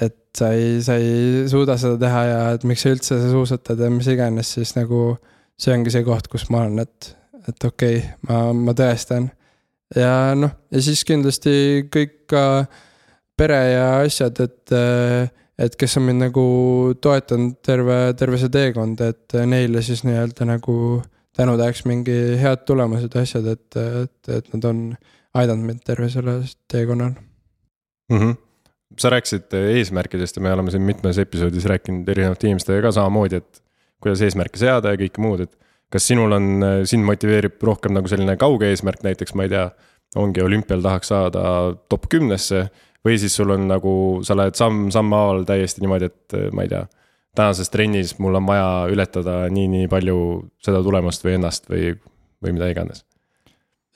et 0.00 0.16
sa 0.36 0.50
ei, 0.56 0.80
sa 0.82 0.96
ei 0.98 1.44
suuda 1.50 1.76
seda 1.78 1.98
teha 2.00 2.24
ja 2.26 2.40
et 2.56 2.64
miks 2.66 2.82
sa 2.82 2.94
üldse 2.94 3.18
suusatad 3.30 3.80
ja 3.80 3.90
mis 3.92 4.08
iganes, 4.10 4.50
siis 4.56 4.74
nagu 4.78 5.14
see 5.60 5.74
ongi 5.74 5.92
see 5.94 6.02
koht, 6.06 6.28
kus 6.32 6.48
ma 6.50 6.64
olen, 6.64 6.82
et, 6.82 7.14
et 7.46 7.68
okei 7.68 8.00
okay,, 8.00 8.10
ma, 8.28 8.40
ma 8.56 8.74
tõestan 8.76 9.30
ja 9.94 10.34
noh, 10.38 10.52
ja 10.74 10.82
siis 10.82 11.04
kindlasti 11.06 11.86
kõik 11.92 12.24
ka 12.30 12.44
pere 13.38 13.60
ja 13.74 13.86
asjad, 14.02 14.38
et, 14.42 14.74
et 15.58 15.76
kes 15.78 15.98
on 16.00 16.08
mind 16.08 16.26
nagu 16.26 16.44
toetanud 17.02 17.58
terve, 17.66 17.98
terve 18.18 18.40
see 18.40 18.52
teekond, 18.54 19.02
et 19.06 19.36
neile 19.50 19.82
siis 19.86 20.04
nii-öelda 20.06 20.48
nagu 20.48 20.76
tänutäheks 21.34 21.84
mingi 21.90 22.16
head 22.40 22.62
tulemused 22.66 23.14
ja 23.14 23.24
asjad, 23.26 23.46
et, 23.50 23.78
et, 23.78 24.32
et 24.38 24.50
nad 24.54 24.70
on 24.70 24.82
aidanud 25.34 25.66
mind 25.70 25.86
terve 25.86 26.08
sellel 26.12 26.44
teekonnal 26.70 27.14
mm. 28.10 28.18
-hmm. 28.18 28.36
Sa 29.00 29.10
rääkisid 29.12 29.54
eesmärkidest 29.58 30.38
ja 30.38 30.42
me 30.44 30.52
oleme 30.52 30.72
siin 30.74 30.84
mitmes 30.86 31.18
episoodis 31.18 31.66
rääkinud 31.70 32.08
erinevate 32.08 32.48
inimestega 32.48 32.82
ka 32.86 32.94
samamoodi, 32.98 33.42
et 33.42 33.62
kuidas 34.02 34.22
eesmärke 34.24 34.60
seada 34.60 34.94
ja 34.94 35.00
kõike 35.00 35.22
muud, 35.22 35.44
et 35.46 35.52
kas 35.92 36.08
sinul 36.10 36.34
on, 36.36 36.48
sind 36.88 37.06
motiveerib 37.06 37.62
rohkem 37.62 37.94
nagu 37.96 38.10
selline 38.10 38.36
kauge 38.40 38.70
eesmärk, 38.72 39.04
näiteks 39.06 39.36
ma 39.38 39.46
ei 39.46 39.52
tea, 39.52 39.68
ongi 40.18 40.42
olümpial 40.42 40.82
tahaks 40.84 41.10
saada 41.10 41.44
top 41.90 42.08
kümnesse. 42.12 42.68
või 43.04 43.18
siis 43.20 43.34
sul 43.36 43.50
on 43.52 43.66
nagu, 43.68 43.90
sa 44.24 44.32
lähed 44.32 44.56
samm 44.56 44.86
sammhaaval 44.94 45.42
täiesti 45.44 45.82
niimoodi, 45.84 46.06
et 46.08 46.36
ma 46.56 46.64
ei 46.64 46.70
tea, 46.70 46.86
tänases 47.36 47.68
trennis 47.68 48.14
mul 48.18 48.38
on 48.38 48.46
vaja 48.48 48.86
ületada 48.88 49.42
nii, 49.52 49.66
nii 49.68 49.88
palju 49.92 50.16
seda 50.64 50.80
tulemust 50.86 51.26
või 51.26 51.34
ennast 51.36 51.68
või, 51.68 51.90
või 52.40 52.54
mida 52.56 52.70
iganes. 52.72 53.04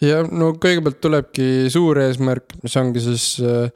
ja 0.04 0.20
no 0.28 0.50
kõigepealt 0.60 1.00
tulebki 1.00 1.70
suur 1.72 2.02
eesmärk, 2.02 2.58
mis 2.62 2.76
ongi 2.76 3.00
siis 3.06 3.30
äh, 3.40 3.70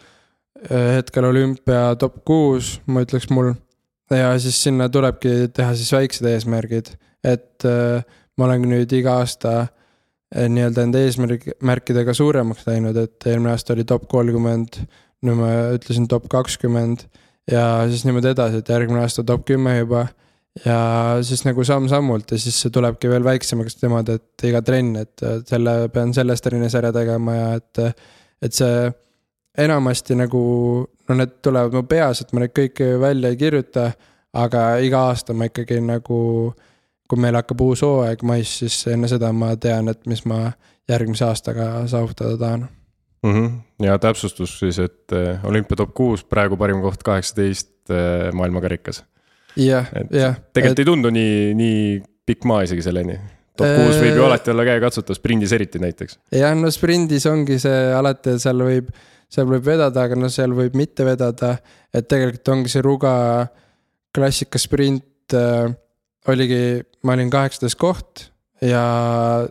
hetkel 0.71 1.25
olümpia 1.27 1.97
top 1.99 2.21
kuus, 2.29 2.77
ma 2.87 3.03
ütleks 3.03 3.31
mul. 3.31 3.55
ja 4.13 4.35
siis 4.39 4.59
sinna 4.63 4.89
tulebki 4.93 5.49
teha 5.57 5.75
siis 5.75 5.93
väiksed 5.95 6.27
eesmärgid 6.29 6.93
et 7.25 7.67
äh, 7.69 8.03
ma 8.39 8.49
olen 8.49 8.67
nüüd 8.71 8.93
iga 8.97 9.19
aasta 9.23 9.55
äh, 9.63 10.49
nii-öelda 10.51 10.87
enda 10.87 11.03
eesmärkidega 11.07 12.15
suuremaks 12.17 12.67
läinud, 12.69 12.99
et 12.99 13.29
eelmine 13.31 13.55
aasta 13.55 13.77
oli 13.77 13.87
top 13.89 14.09
kolmkümmend. 14.11 14.83
nüüd 15.23 15.39
ma 15.39 15.53
ütlesin 15.77 16.09
top 16.11 16.25
kakskümmend 16.27 17.05
ja 17.51 17.85
siis 17.87 18.03
niimoodi 18.03 18.33
edasi, 18.33 18.59
et 18.59 18.73
järgmine 18.73 19.05
aasta 19.05 19.23
top 19.25 19.45
kümme 19.47 19.77
juba. 19.79 20.09
ja 20.67 20.79
siis 21.25 21.47
nagu 21.47 21.65
samm-sammult 21.65 22.35
ja 22.35 22.39
siis 22.39 22.59
see 22.61 22.73
tulebki 22.75 23.09
veel 23.09 23.25
väiksemaks 23.25 23.79
niimoodi, 23.83 24.19
et 24.19 24.49
iga 24.51 24.61
trenn, 24.67 24.99
et 25.01 25.23
selle 25.49 25.77
pean 25.95 26.13
selles 26.13 26.43
trennis 26.45 26.75
ära 26.77 26.91
tegema 26.93 27.37
ja 27.39 27.47
et, 27.61 28.03
et 28.43 28.53
see 28.53 28.91
enamasti 29.59 30.15
nagu, 30.17 30.43
no 31.09 31.15
need 31.15 31.39
tulevad 31.43 31.75
mu 31.77 31.83
peas, 31.89 32.21
et 32.21 32.33
ma 32.33 32.41
neid 32.41 32.55
kõiki 32.57 32.95
välja 33.01 33.29
ei 33.29 33.37
kirjuta. 33.37 33.93
aga 34.33 34.79
iga 34.81 35.01
aasta 35.11 35.35
ma 35.37 35.45
ikkagi 35.45 35.81
nagu 35.85 36.19
äh, 36.49 36.69
kui 37.13 37.21
meil 37.21 37.37
hakkab 37.37 37.61
uus 37.61 37.83
hooaeg 37.85 38.23
mais, 38.25 38.55
siis 38.63 38.79
enne 38.89 39.11
seda 39.11 39.29
ma 39.37 39.53
tean, 39.61 39.91
et 39.93 40.01
mis 40.09 40.25
ma 40.29 40.47
järgmise 40.89 41.27
aastaga 41.27 41.67
saavutada 41.91 42.39
tahan 42.41 42.65
mm. 42.65 43.35
-hmm. 43.35 43.51
ja 43.85 43.99
täpsustus 44.01 44.57
siis, 44.63 44.79
et 44.81 45.13
äh, 45.13 45.45
olümpia 45.45 45.77
top 45.77 45.93
kuus, 45.95 46.25
praegu 46.25 46.57
parim 46.57 46.81
koht 46.81 47.03
kaheksateist 47.05 47.93
äh, 47.93 48.33
maailmakarikas. 48.33 49.05
jah, 49.57 49.93
jah. 50.11 50.41
tegelikult 50.53 50.79
et... 50.79 50.87
ei 50.87 50.91
tundu 50.91 51.13
nii, 51.13 51.55
nii 51.55 52.03
pikk 52.27 52.49
maa 52.49 52.63
isegi 52.65 52.83
selleni. 52.83 53.19
top 53.57 53.77
kuus 53.77 54.01
võib 54.01 54.17
ju 54.17 54.25
alati 54.25 54.51
olla 54.51 54.65
käekatsutav, 54.65 55.21
sprindis 55.21 55.53
eriti 55.53 55.79
näiteks. 55.85 56.19
jah, 56.33 56.57
no 56.57 56.71
sprindis 56.71 57.29
ongi 57.29 57.59
see 57.61 57.83
alati, 57.93 58.39
seal 58.41 58.65
võib, 58.65 58.89
seal 59.33 59.49
võib 59.49 59.65
vedada, 59.65 60.05
aga 60.05 60.19
no 60.19 60.29
seal 60.33 60.53
võib 60.57 60.77
mitte 60.77 61.07
vedada. 61.09 61.57
et 61.93 62.09
tegelikult 62.09 62.49
ongi 62.49 62.73
see 62.73 62.83
Ruga 62.85 63.15
klassikasprint 64.13 65.37
oligi, 66.29 66.83
ma 67.03 67.17
olin 67.17 67.31
kaheksateist 67.33 67.79
koht 67.81 68.29
ja 68.63 68.83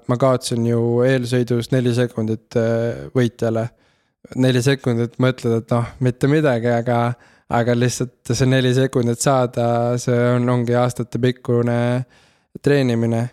ma 0.07 0.17
kaotasin 0.19 0.65
ju 0.69 1.01
eelsõidus 1.05 1.71
neli 1.73 1.93
sekundit 1.95 2.57
äh, 2.59 3.07
võitjale. 3.15 3.67
neli 4.35 4.61
sekundit 4.63 5.17
mõtled, 5.19 5.63
et 5.63 5.71
noh, 5.73 5.87
mitte 6.05 6.29
midagi, 6.31 6.69
aga, 6.71 6.99
aga 7.51 7.75
lihtsalt 7.75 8.31
see 8.31 8.47
neli 8.47 8.71
sekundit 8.77 9.19
saada, 9.19 9.97
see 9.99 10.17
on, 10.35 10.47
ongi 10.49 10.77
aastatepikkune 10.77 11.77
treenimine. 12.63 13.23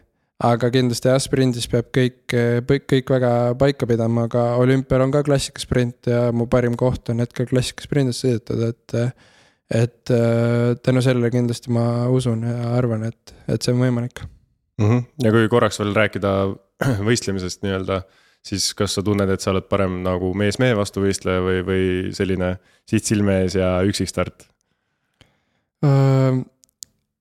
Aga 0.44 0.70
kindlasti 0.70 1.10
jah, 1.10 1.18
sprindis 1.22 1.66
peab 1.70 1.88
kõik, 1.94 2.36
kõik 2.68 3.10
väga 3.10 3.32
paika 3.58 3.88
pidama, 3.90 4.28
aga 4.28 4.44
olümpial 4.62 5.02
on 5.02 5.14
ka 5.14 5.24
klassikasprint 5.26 6.10
ja 6.12 6.28
mu 6.34 6.46
parim 6.50 6.76
koht 6.78 7.10
on 7.10 7.24
hetkel 7.24 7.48
klassikasprindis 7.50 8.22
sõidetud, 8.22 8.62
et 8.70 8.96
et 9.68 10.10
äh, 10.14 10.76
tänu 10.80 11.02
sellele 11.04 11.28
kindlasti 11.28 11.72
ma 11.74 12.08
usun 12.08 12.46
ja 12.48 12.70
arvan, 12.78 13.02
et, 13.10 13.34
et 13.52 13.60
see 13.60 13.74
on 13.74 13.82
võimalik 13.82 14.22
mm. 14.78 14.86
-hmm. 14.86 15.02
ja 15.26 15.32
kui 15.34 15.48
korraks 15.52 15.80
veel 15.82 15.92
rääkida 15.96 16.30
võistlemisest 17.08 17.66
nii-öelda, 17.66 18.00
siis 18.46 18.70
kas 18.78 18.96
sa 18.96 19.04
tunned, 19.04 19.28
et 19.28 19.44
sa 19.44 19.50
oled 19.52 19.68
parem 19.68 20.00
nagu 20.06 20.32
mees 20.34 20.56
mehe 20.62 20.76
vastu 20.78 21.02
võistleja 21.04 21.42
või, 21.44 21.60
või 21.66 21.84
selline 22.16 22.54
siht 22.88 23.04
silme 23.04 23.42
ees 23.42 23.58
ja 23.58 23.74
üksikstart 23.84 24.46
uh,? 25.84 26.46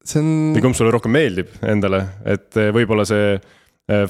See 0.09 0.23
on. 0.23 0.33
või 0.55 0.65
kumb 0.65 0.77
sulle 0.77 0.91
rohkem 0.95 1.13
meeldib 1.15 1.53
endale, 1.67 2.03
et 2.25 2.59
äh, 2.59 2.73
võib-olla 2.75 3.07
see 3.07 3.37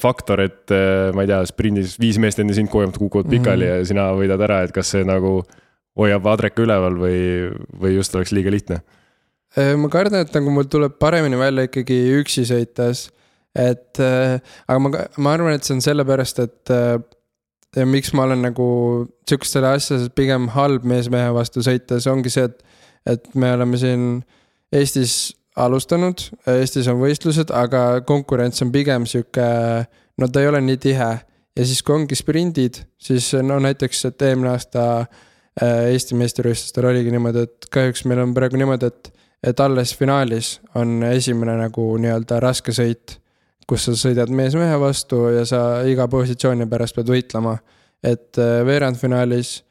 faktor, 0.02 0.42
et 0.42 0.72
ma 1.14 1.22
ei 1.22 1.28
tea, 1.30 1.38
sprindis 1.46 2.00
viis 2.02 2.18
meest 2.18 2.40
enne 2.42 2.56
sind 2.58 2.66
kukuvad 2.72 3.28
pikali 3.30 3.62
mm 3.62 3.70
-hmm. 3.70 3.84
ja 3.84 3.86
sina 3.86 4.06
võidad 4.18 4.42
ära, 4.42 4.64
et 4.66 4.72
kas 4.74 4.90
see 4.90 5.04
nagu 5.06 5.44
hoiab 5.98 6.30
Adreka 6.32 6.64
üleval 6.64 6.98
või, 6.98 7.20
või 7.82 7.96
just 7.98 8.16
oleks 8.18 8.34
liiga 8.36 8.54
lihtne? 8.54 8.80
Äh, 9.58 9.76
ma 9.80 9.90
kardan, 9.92 10.26
et 10.26 10.34
nagu 10.36 10.52
mul 10.54 10.68
tuleb 10.70 10.98
paremini 11.02 11.40
välja 11.40 11.68
ikkagi 11.68 11.98
üksi 12.20 12.46
sõites. 12.48 13.10
et 13.58 13.98
äh, 14.04 14.38
aga 14.68 14.80
ma, 14.84 14.90
ma 15.18 15.32
arvan, 15.34 15.56
et 15.58 15.66
see 15.66 15.74
on 15.74 15.82
sellepärast, 15.82 16.40
et 16.44 16.72
äh, 16.74 17.00
ja 17.76 17.86
miks 17.90 18.12
ma 18.14 18.28
olen 18.28 18.44
nagu 18.46 18.68
sihukestele 19.30 19.72
asjadele 19.74 20.14
pigem 20.14 20.50
halb 20.54 20.86
mees 20.86 21.10
mehe 21.10 21.32
vastu 21.34 21.64
sõites, 21.66 22.06
ongi 22.12 22.30
see, 22.34 22.46
et, 22.46 22.62
et 23.16 23.34
me 23.36 23.54
oleme 23.56 23.80
siin 23.82 24.06
Eestis 24.76 25.34
alustanud, 25.58 26.22
Eestis 26.58 26.88
on 26.92 27.00
võistlused, 27.02 27.52
aga 27.56 28.02
konkurents 28.08 28.62
on 28.66 28.72
pigem 28.74 29.08
sihuke, 29.10 29.48
no 30.18 30.30
ta 30.30 30.44
ei 30.44 30.50
ole 30.52 30.62
nii 30.64 30.80
tihe. 30.82 31.12
ja 31.58 31.66
siis, 31.66 31.82
kui 31.82 31.96
ongi 31.96 32.16
sprindid, 32.16 32.84
siis 33.02 33.32
no 33.42 33.58
näiteks, 33.64 34.06
et 34.12 34.22
eelmine 34.22 34.52
aasta 34.54 34.84
äh, 35.02 35.88
Eesti 35.94 36.18
meistrivõistlustel 36.18 36.86
oligi 36.86 37.14
niimoodi, 37.14 37.46
et 37.48 37.70
kahjuks 37.74 38.06
meil 38.06 38.22
on 38.22 38.36
praegu 38.38 38.60
niimoodi, 38.62 38.92
et, 38.92 39.10
et 39.52 39.64
alles 39.64 39.96
finaalis 39.98 40.58
on 40.78 41.02
esimene 41.10 41.58
nagu 41.64 41.90
nii-öelda 42.02 42.42
raske 42.44 42.76
sõit. 42.76 43.20
kus 43.68 43.84
sa 43.84 43.92
sõidad 44.00 44.30
mees 44.32 44.54
mehe 44.56 44.78
vastu 44.80 45.26
ja 45.28 45.42
sa 45.46 45.82
iga 45.84 46.06
positsiooni 46.08 46.70
pärast 46.72 46.96
pead 46.96 47.10
võitlema. 47.10 47.58
et 48.04 48.38
äh, 48.38 48.62
veerandfinaalis 48.66 49.64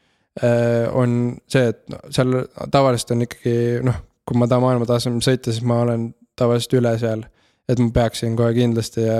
äh, 0.43 0.91
on 0.93 1.37
see, 1.47 1.71
et 1.71 1.81
seal 2.09 2.43
tavaliselt 2.71 3.11
on 3.15 3.21
ikkagi 3.21 3.55
noh, 3.87 4.03
kui 4.27 4.37
ma 4.39 4.47
tahan 4.47 4.63
maailmatasemel 4.65 5.23
sõita, 5.23 5.53
siis 5.53 5.63
ma 5.63 5.81
olen 5.85 6.09
tavaliselt 6.35 6.77
üle 6.81 6.97
seal. 6.99 7.23
et 7.67 7.79
ma 7.79 7.89
peaksin 7.91 8.35
kohe 8.35 8.53
kindlasti 8.55 9.01
ja 9.01 9.17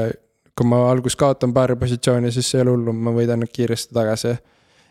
kui 0.57 0.67
ma 0.67 0.83
alguses 0.89 1.15
kaotan 1.15 1.53
paari 1.53 1.75
positsiooni, 1.75 2.31
siis 2.31 2.53
ei 2.55 2.61
ole 2.61 2.75
hullu, 2.75 2.93
ma 2.93 3.11
võidan 3.15 3.43
kiiresti 3.53 3.93
tagasi 3.93 4.37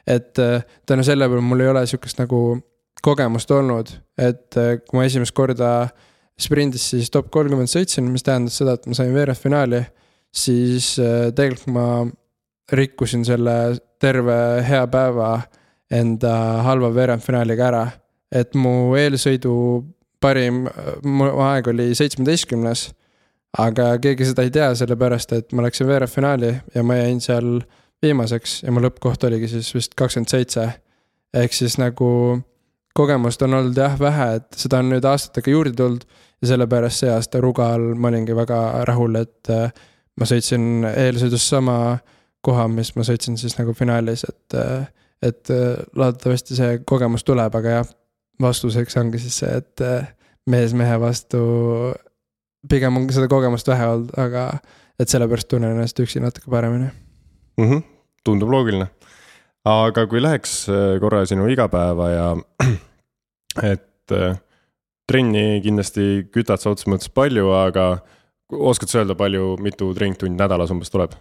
et 0.07 0.39
äh, 0.39 0.65
tänu 0.87 1.05
selle 1.05 1.29
peale 1.29 1.43
mul 1.43 1.61
ei 1.61 1.69
ole 1.69 1.87
sihukest 1.87 2.21
nagu 2.23 2.41
kogemust 3.03 3.51
olnud, 3.51 3.91
et 4.19 4.59
äh, 4.59 4.77
kui 4.87 5.01
ma 5.01 5.07
esimest 5.07 5.35
korda 5.35 5.89
sprindis 6.41 6.91
siis 6.93 7.11
top 7.11 7.31
kolmkümmend 7.35 7.71
sõitsin, 7.73 8.07
mis 8.13 8.25
tähendas 8.27 8.59
seda, 8.61 8.77
et 8.77 8.87
ma 8.87 8.97
sain 8.97 9.13
veerandfinaali. 9.15 9.83
siis 10.37 10.99
äh, 11.01 11.33
tegelikult 11.35 11.73
ma 11.75 12.07
rikkusin 12.73 13.25
selle 13.25 13.79
terve 14.01 14.63
hea 14.67 14.87
päeva 14.87 15.41
enda 15.91 16.63
halva 16.67 16.95
veerandfinaaliga 16.95 17.67
ära. 17.67 17.87
et 18.31 18.55
mu 18.55 18.95
eelsõidu 18.97 19.53
parim, 20.21 20.67
mu 21.05 21.29
aeg 21.49 21.69
oli 21.73 21.95
seitsmeteistkümnes. 21.95 22.91
aga 23.59 23.95
keegi 24.03 24.27
seda 24.29 24.45
ei 24.45 24.51
tea, 24.53 24.69
sellepärast 24.77 25.33
et 25.33 25.53
ma 25.57 25.63
läksin 25.65 25.89
veerandfinaali 25.89 26.51
ja 26.75 26.83
ma 26.85 26.99
jäin 26.99 27.21
seal 27.25 27.61
viimaseks 28.05 28.59
ja 28.67 28.73
mu 28.73 28.83
lõppkoht 28.85 29.25
oligi 29.25 29.49
siis 29.49 29.71
vist 29.75 29.95
kakskümmend 29.97 30.29
seitse. 30.29 30.69
ehk 31.35 31.53
siis 31.53 31.79
nagu 31.79 32.41
kogemust 32.97 33.43
on 33.43 33.55
olnud 33.55 33.77
jah 33.77 33.99
vähe, 34.01 34.29
et 34.41 34.57
seda 34.57 34.81
on 34.81 34.91
nüüd 34.93 35.05
aastatega 35.05 35.51
juurde 35.51 35.77
tulnud. 35.77 36.05
ja 36.43 36.49
sellepärast 36.53 37.01
see 37.01 37.11
aasta 37.13 37.41
Rugal 37.41 37.95
ma 37.97 38.09
olingi 38.09 38.35
väga 38.37 38.85
rahul, 38.85 39.17
et 39.17 39.51
äh, 39.51 39.73
ma 40.21 40.29
sõitsin 40.29 40.85
eelsõidus 40.91 41.49
sama 41.49 41.99
koha, 42.45 42.67
mis 42.69 42.93
ma 42.97 43.05
sõitsin 43.09 43.39
siis 43.41 43.57
nagu 43.59 43.75
finaalis, 43.75 44.27
et. 44.29 44.61
Äh, 44.61 44.87
et 45.25 45.49
äh, 45.51 45.79
loodetavasti 45.97 46.53
see 46.59 46.75
kogemus 46.85 47.23
tuleb, 47.25 47.55
aga 47.57 47.79
jah, 47.79 47.87
vastuseks 48.43 48.97
ongi 49.01 49.21
siis 49.23 49.41
see, 49.43 49.53
et 49.63 49.85
mees 50.47 50.75
mehe 50.77 51.01
vastu. 51.01 51.41
pigem 52.69 52.97
on 52.97 53.09
seda 53.11 53.29
kogemust 53.29 53.69
vähe 53.69 53.87
olnud, 53.87 54.13
aga 54.19 54.59
et 54.99 55.09
sellepärast 55.09 55.49
tunnen 55.49 55.77
ennast 55.77 56.01
üksi 56.01 56.21
natuke 56.21 56.51
paremini 56.51 56.89
mm. 57.57 57.71
-hmm. 57.71 57.83
tundub 58.25 58.51
loogiline 58.51 58.89
aga 59.67 60.07
kui 60.07 60.23
läheks 60.23 60.69
äh, 60.71 60.97
korra 61.03 61.25
sinu 61.27 61.49
igapäeva 61.51 62.11
ja 62.11 62.27
et 63.73 64.15
äh, 64.15 64.37
trenni 65.11 65.61
kindlasti 65.65 66.27
kütad 66.35 66.63
sa 66.63 66.73
otseses 66.73 66.91
mõttes 66.91 67.11
palju, 67.15 67.51
aga 67.55 67.87
oskad 68.51 68.91
sa 68.91 69.03
öelda, 69.03 69.17
palju, 69.19 69.57
mitu 69.63 69.93
treeningtundi 69.95 70.39
nädalas 70.39 70.73
umbes 70.75 70.93
tuleb? 70.93 71.17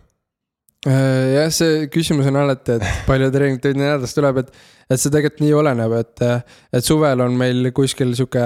Äh, 1.45 1.51
jah, 1.51 1.53
see 1.53 1.87
küsimus 1.93 2.27
on 2.31 2.39
alati, 2.41 2.79
et 2.79 3.05
palju 3.05 3.29
treeningtundi 3.33 3.81
nädalas 3.83 4.15
tuleb, 4.17 4.41
et, 4.41 4.51
et 4.89 5.01
see 5.01 5.13
tegelikult 5.13 5.43
nii 5.43 5.53
oleneb, 5.61 5.93
et, 5.99 6.23
et 6.73 6.85
suvel 6.85 7.21
on 7.21 7.37
meil 7.37 7.71
kuskil 7.75 8.15
sihuke 8.17 8.45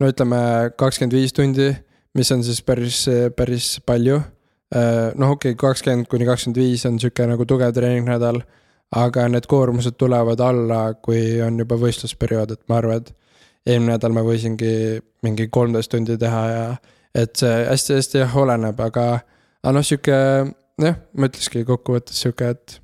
no 0.00 0.10
ütleme, 0.10 0.40
kakskümmend 0.80 1.14
viis 1.14 1.34
tundi, 1.34 1.70
mis 2.18 2.30
on 2.34 2.42
siis 2.46 2.60
päris, 2.66 3.04
päris 3.36 3.78
palju. 3.86 4.20
noh, 4.74 5.30
okei 5.36 5.54
okay,, 5.54 5.58
kakskümmend 5.60 6.08
kuni 6.10 6.26
kakskümmend 6.26 6.58
viis 6.58 6.82
on 6.88 6.98
sihuke 6.98 7.26
nagu 7.30 7.44
tugev 7.46 7.70
treeningnädal 7.76 8.40
aga 8.94 9.28
need 9.30 9.46
koormused 9.50 9.94
tulevad 9.98 10.40
alla, 10.42 10.80
kui 11.02 11.40
on 11.42 11.58
juba 11.58 11.78
võistlusperiood, 11.78 12.54
et 12.54 12.62
ma 12.70 12.80
arvan, 12.80 13.02
et 13.02 13.70
eelmine 13.70 13.94
nädal 13.94 14.14
ma 14.14 14.24
võisingi 14.26 15.00
mingi 15.24 15.48
kolmteist 15.52 15.92
tundi 15.94 16.18
teha 16.20 16.42
ja 16.50 16.66
et 17.14 17.38
see 17.38 17.62
hästi-hästi 17.68 18.20
jah 18.24 18.36
oleneb, 18.42 18.80
aga, 18.82 19.06
aga 19.62 19.74
noh, 19.74 19.86
sihuke 19.86 20.18
jah, 20.82 20.98
ma 21.14 21.30
ütlekski 21.30 21.64
kokkuvõttes 21.68 22.24
sihuke, 22.24 22.54
et 22.54 22.80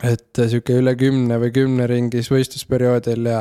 et 0.00 0.40
sihuke 0.48 0.78
üle 0.80 0.94
kümne 0.96 1.36
või 1.42 1.52
kümne 1.52 1.84
ringis 1.90 2.30
võistlusperioodil 2.32 3.26
ja, 3.28 3.40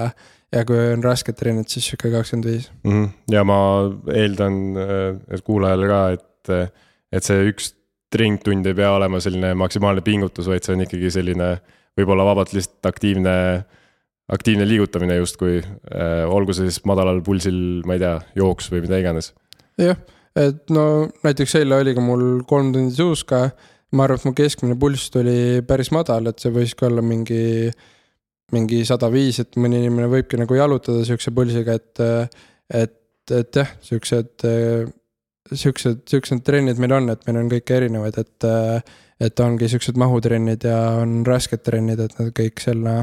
ja 0.52 0.64
kui 0.68 0.80
on 0.92 1.04
rasked 1.06 1.38
trennid, 1.40 1.70
siis 1.72 1.88
sihuke 1.88 2.12
kakskümmend 2.12 2.50
viis. 2.50 2.70
Mhm. 2.84 3.10
ja 3.32 3.46
ma 3.48 3.60
eeldan, 4.12 4.62
et 5.32 5.46
kuulajale 5.48 5.92
ka, 5.92 6.02
et, 6.18 6.72
et 7.16 7.26
see 7.26 7.52
üks 7.54 7.74
treeningtund 8.14 8.68
ei 8.68 8.78
pea 8.78 8.92
olema 8.96 9.22
selline 9.22 9.54
maksimaalne 9.58 10.04
pingutus, 10.06 10.50
vaid 10.50 10.66
see 10.66 10.76
on 10.76 10.86
ikkagi 10.86 11.12
selline 11.14 11.50
võib-olla 12.00 12.26
vabalt 12.28 12.54
lihtsalt 12.56 12.90
aktiivne, 12.90 13.34
aktiivne 14.34 14.68
liigutamine 14.68 15.20
justkui 15.20 15.60
äh,. 15.62 16.24
olgu 16.30 16.56
see 16.56 16.70
siis 16.70 16.84
madalal 16.90 17.22
pulsil, 17.26 17.60
ma 17.88 17.98
ei 17.98 18.04
tea, 18.04 18.16
jooks 18.40 18.72
või 18.74 18.84
mida 18.86 19.00
iganes. 19.02 19.34
jah, 19.80 20.00
et 20.36 20.70
no 20.70 20.86
näiteks 21.26 21.56
eile 21.62 21.80
oli 21.82 21.96
ka 21.98 22.04
mul 22.04 22.44
kolm 22.48 22.74
tundi 22.74 22.96
suuska. 22.96 23.50
ma 23.92 24.04
arvan, 24.06 24.20
et 24.20 24.26
mu 24.26 24.34
keskmine 24.38 24.76
pulss 24.78 25.10
tuli 25.10 25.64
päris 25.66 25.90
madal, 25.92 26.30
et 26.30 26.38
see 26.38 26.52
võiski 26.54 26.86
olla 26.86 27.02
mingi, 27.02 27.72
mingi 28.54 28.84
sada 28.86 29.10
viis, 29.10 29.40
et 29.42 29.58
mõni 29.58 29.80
inimene 29.82 30.06
võibki 30.12 30.38
nagu 30.38 30.54
jalutada 30.54 31.02
sihukese 31.08 31.34
pulsiga, 31.34 31.74
et, 31.74 32.04
et, 32.70 33.34
et 33.34 33.60
jah, 33.62 33.72
siuksed 33.82 34.46
siuksed, 35.58 36.04
siuksed 36.10 36.44
trennid 36.46 36.78
meil 36.78 36.94
on, 37.00 37.10
et 37.14 37.26
meil 37.28 37.40
on 37.42 37.50
kõiki 37.50 37.78
erinevaid, 37.80 38.20
et 38.22 38.50
et 39.20 39.42
ongi 39.44 39.68
siuksed 39.68 39.98
mahutrennid 40.00 40.64
ja 40.64 40.78
on 41.02 41.24
rasked 41.28 41.60
trennid, 41.66 42.00
et 42.00 42.14
nad 42.20 42.30
kõik 42.36 42.62
selle 42.64 42.94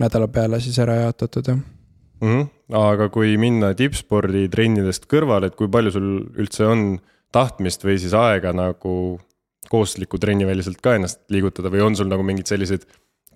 nädala 0.00 0.28
peale 0.32 0.60
siis 0.64 0.78
ära 0.80 0.94
jaotatud, 1.02 1.50
jah 1.50 1.58
mm. 1.58 2.28
-hmm. 2.28 2.46
Aga 2.74 3.08
kui 3.12 3.36
minna 3.40 3.72
tippspordi 3.76 4.48
trennidest 4.52 5.08
kõrvale, 5.10 5.48
et 5.48 5.56
kui 5.56 5.70
palju 5.72 5.94
sul 5.94 6.10
üldse 6.36 6.66
on 6.68 6.84
tahtmist 7.32 7.84
või 7.84 7.98
siis 8.00 8.16
aega 8.16 8.52
nagu 8.56 9.18
kohustusliku 9.68 10.20
trenni 10.20 10.46
väliselt 10.48 10.80
ka 10.84 10.96
ennast 10.96 11.20
liigutada 11.32 11.72
või 11.72 11.84
on 11.84 11.96
sul 11.96 12.08
nagu 12.08 12.24
mingeid 12.24 12.48
selliseid 12.48 12.86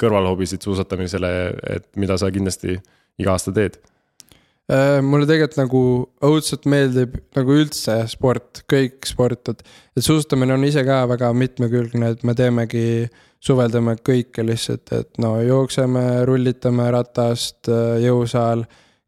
kõrvalhobisid 0.01 0.65
suusatamisele, 0.65 1.33
et 1.77 1.89
mida 2.01 2.17
sa 2.19 2.31
kindlasti 2.33 2.79
iga 3.21 3.35
aasta 3.35 3.53
teed? 3.55 3.77
Äh, 4.71 5.01
mulle 5.05 5.27
tegelikult 5.27 5.59
nagu 5.59 5.81
õudselt 6.25 6.69
meeldib 6.71 7.17
nagu 7.37 7.57
üldse 7.59 7.97
sport, 8.11 8.63
kõik 8.71 9.09
sport, 9.09 9.51
et. 9.51 9.65
et 9.97 10.07
suusatamine 10.07 10.55
on 10.55 10.65
ise 10.65 10.85
ka 10.87 11.03
väga 11.11 11.33
mitmekülgne, 11.37 12.13
et 12.15 12.23
me 12.25 12.35
teemegi, 12.39 12.87
suveldame 13.43 13.97
kõike 14.07 14.45
lihtsalt, 14.47 14.93
et 14.95 15.19
no 15.19 15.35
jookseme, 15.43 16.23
rullitame 16.29 16.87
ratast, 16.95 17.67
jõusaal. 18.05 18.63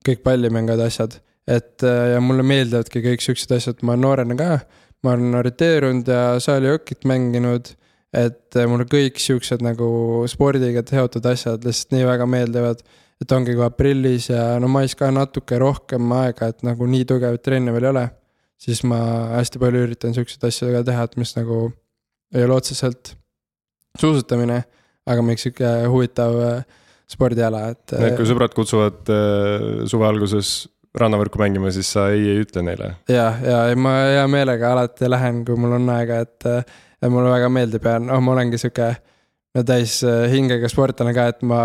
Kõik 0.05 0.25
pallimängud, 0.27 0.81
asjad, 0.85 1.19
et 1.49 1.85
ja 1.85 2.21
mulle 2.25 2.45
meeldivadki 2.47 3.03
kõik 3.05 3.25
siuksed 3.25 3.53
asjad, 3.57 3.81
ma 3.83 3.97
noorena 3.97 4.37
ka. 4.39 4.59
ma 5.05 5.13
olen 5.13 5.37
orienteerunud 5.37 6.09
ja 6.09 6.41
saalijokit 6.41 7.05
mänginud 7.05 7.75
et 8.15 8.57
mulle 8.71 8.87
kõik 8.89 9.19
siuksed 9.21 9.61
nagu 9.65 9.87
spordiga 10.31 10.85
seotud 10.87 11.27
asjad 11.27 11.65
lihtsalt 11.67 11.93
nii 11.93 12.07
väga 12.09 12.29
meeldivad 12.31 12.85
et 13.23 13.33
ongi 13.35 13.55
kui 13.57 13.65
aprillis 13.65 14.29
ja 14.31 14.45
no 14.61 14.69
mais 14.71 14.95
ka 14.99 15.11
natuke 15.15 15.59
rohkem 15.61 16.13
aega, 16.17 16.51
et 16.51 16.65
nagu 16.67 16.87
nii 16.91 17.07
tugevat 17.09 17.43
trenni 17.45 17.75
veel 17.75 17.89
ei 17.89 17.93
ole. 17.93 18.05
siis 18.65 18.81
ma 18.87 18.99
hästi 19.35 19.61
palju 19.61 19.83
üritan 19.85 20.15
siukseid 20.17 20.47
asju 20.49 20.71
ka 20.73 20.85
teha, 20.87 21.05
et 21.05 21.17
mis 21.21 21.35
nagu 21.37 21.59
ei 22.35 22.45
ole 22.47 22.55
otseselt 22.55 23.13
suusatamine, 24.01 24.63
aga 25.07 25.25
mingi 25.27 25.43
sihuke 25.43 25.71
huvitav 25.91 26.39
äh, 26.41 26.65
spordiala, 27.11 27.67
et. 27.75 27.83
et 27.93 28.17
kui 28.17 28.25
äh, 28.25 28.31
sõbrad 28.31 28.55
kutsuvad 28.57 29.13
äh, 29.13 29.85
suve 29.91 30.09
alguses 30.09 30.55
rannavõrku 30.95 31.41
mängima, 31.41 31.73
siis 31.75 31.91
sa 31.97 32.09
ei, 32.15 32.27
ei 32.35 32.45
ütle 32.45 32.63
neile? 32.67 32.95
ja, 33.11 33.31
ja 33.43 33.65
ma 33.77 33.97
hea 34.09 34.27
meelega 34.31 34.75
alati 34.75 35.11
lähen, 35.11 35.43
kui 35.47 35.59
mul 35.61 35.77
on 35.81 35.91
aega, 35.97 36.23
et, 36.25 36.49
et 37.03 37.11
mulle 37.11 37.33
väga 37.33 37.51
meeldib 37.53 37.91
ja 37.91 37.99
noh, 38.03 38.23
ma 38.25 38.37
olengi 38.37 38.61
sihuke 38.63 38.93
no 39.55 39.63
täis 39.67 40.01
äh, 40.07 40.25
hingega 40.33 40.69
sportlane 40.71 41.15
ka, 41.15 41.29
et 41.31 41.45
ma 41.47 41.61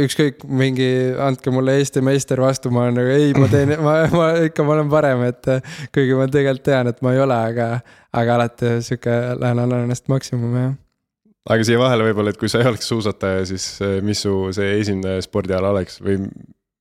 ükskõik 0.00 0.44
mingi, 0.48 0.88
andke 1.20 1.52
mulle 1.52 1.76
Eesti 1.80 2.02
meister 2.04 2.40
vastu, 2.40 2.72
ma 2.72 2.86
olen 2.86 2.96
nagu 3.00 3.12
ei, 3.12 3.34
ma 3.36 3.50
teen, 3.52 3.74
ma, 3.84 3.98
ma 4.12 4.30
ikka, 4.46 4.64
ma 4.64 4.76
olen 4.78 4.90
parem, 4.92 5.26
et 5.28 5.52
äh, 5.52 5.76
kuigi 5.94 6.16
ma 6.16 6.28
tegelikult 6.30 6.66
tean, 6.70 6.92
et 6.92 7.04
ma 7.04 7.12
ei 7.16 7.22
ole, 7.24 7.36
aga, 7.52 7.70
aga 8.16 8.40
alati 8.40 8.78
sihuke 8.86 9.16
lähen 9.42 9.64
annan 9.66 9.84
ennast 9.84 10.08
maksimumi, 10.12 10.64
jah. 10.64 10.74
Aga 11.46 11.66
siia 11.66 11.80
vahele 11.80 12.08
võib-olla, 12.08 12.34
et 12.34 12.40
kui 12.40 12.50
sa 12.52 12.60
ei 12.62 12.70
oleks 12.70 12.88
suusataja, 12.90 13.44
siis 13.48 13.66
äh, 13.84 13.98
mis 14.04 14.22
su 14.26 14.52
see 14.56 14.78
esimene 14.80 15.18
spordiala 15.24 15.72
oleks 15.74 16.00
või 16.04 16.20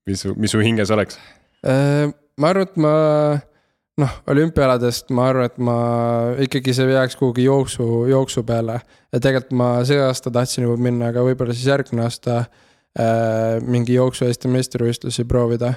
mis 0.10 0.26
su, 0.26 0.36
mis 0.38 0.54
su 0.54 0.64
hinges 0.64 0.94
oleks? 0.96 1.20
ma 1.66 2.50
arvan, 2.52 2.68
et 2.68 2.76
ma 2.78 2.92
noh, 4.02 4.16
olümpiaaladest 4.32 5.12
ma 5.16 5.30
arvan, 5.32 5.50
et 5.50 5.58
ma 5.64 5.78
ikkagi 6.46 6.76
see 6.76 6.92
jääks 6.92 7.18
kuhugi 7.20 7.48
jooksu, 7.48 8.06
jooksu 8.12 8.44
peale. 8.48 8.80
ja 9.12 9.20
tegelikult 9.20 9.56
ma 9.58 9.70
see 9.88 10.00
aasta 10.02 10.32
tahtsin 10.32 10.68
juba 10.68 10.78
minna, 10.82 11.12
aga 11.14 11.24
võib-olla 11.26 11.56
siis 11.56 11.70
järgmine 11.72 12.06
aasta 12.06 12.38
äh, 12.44 13.62
mingi 13.64 13.96
jooksu 13.96 14.28
Eesti 14.28 14.52
meistrivõistlusi 14.52 15.26
proovida. 15.28 15.74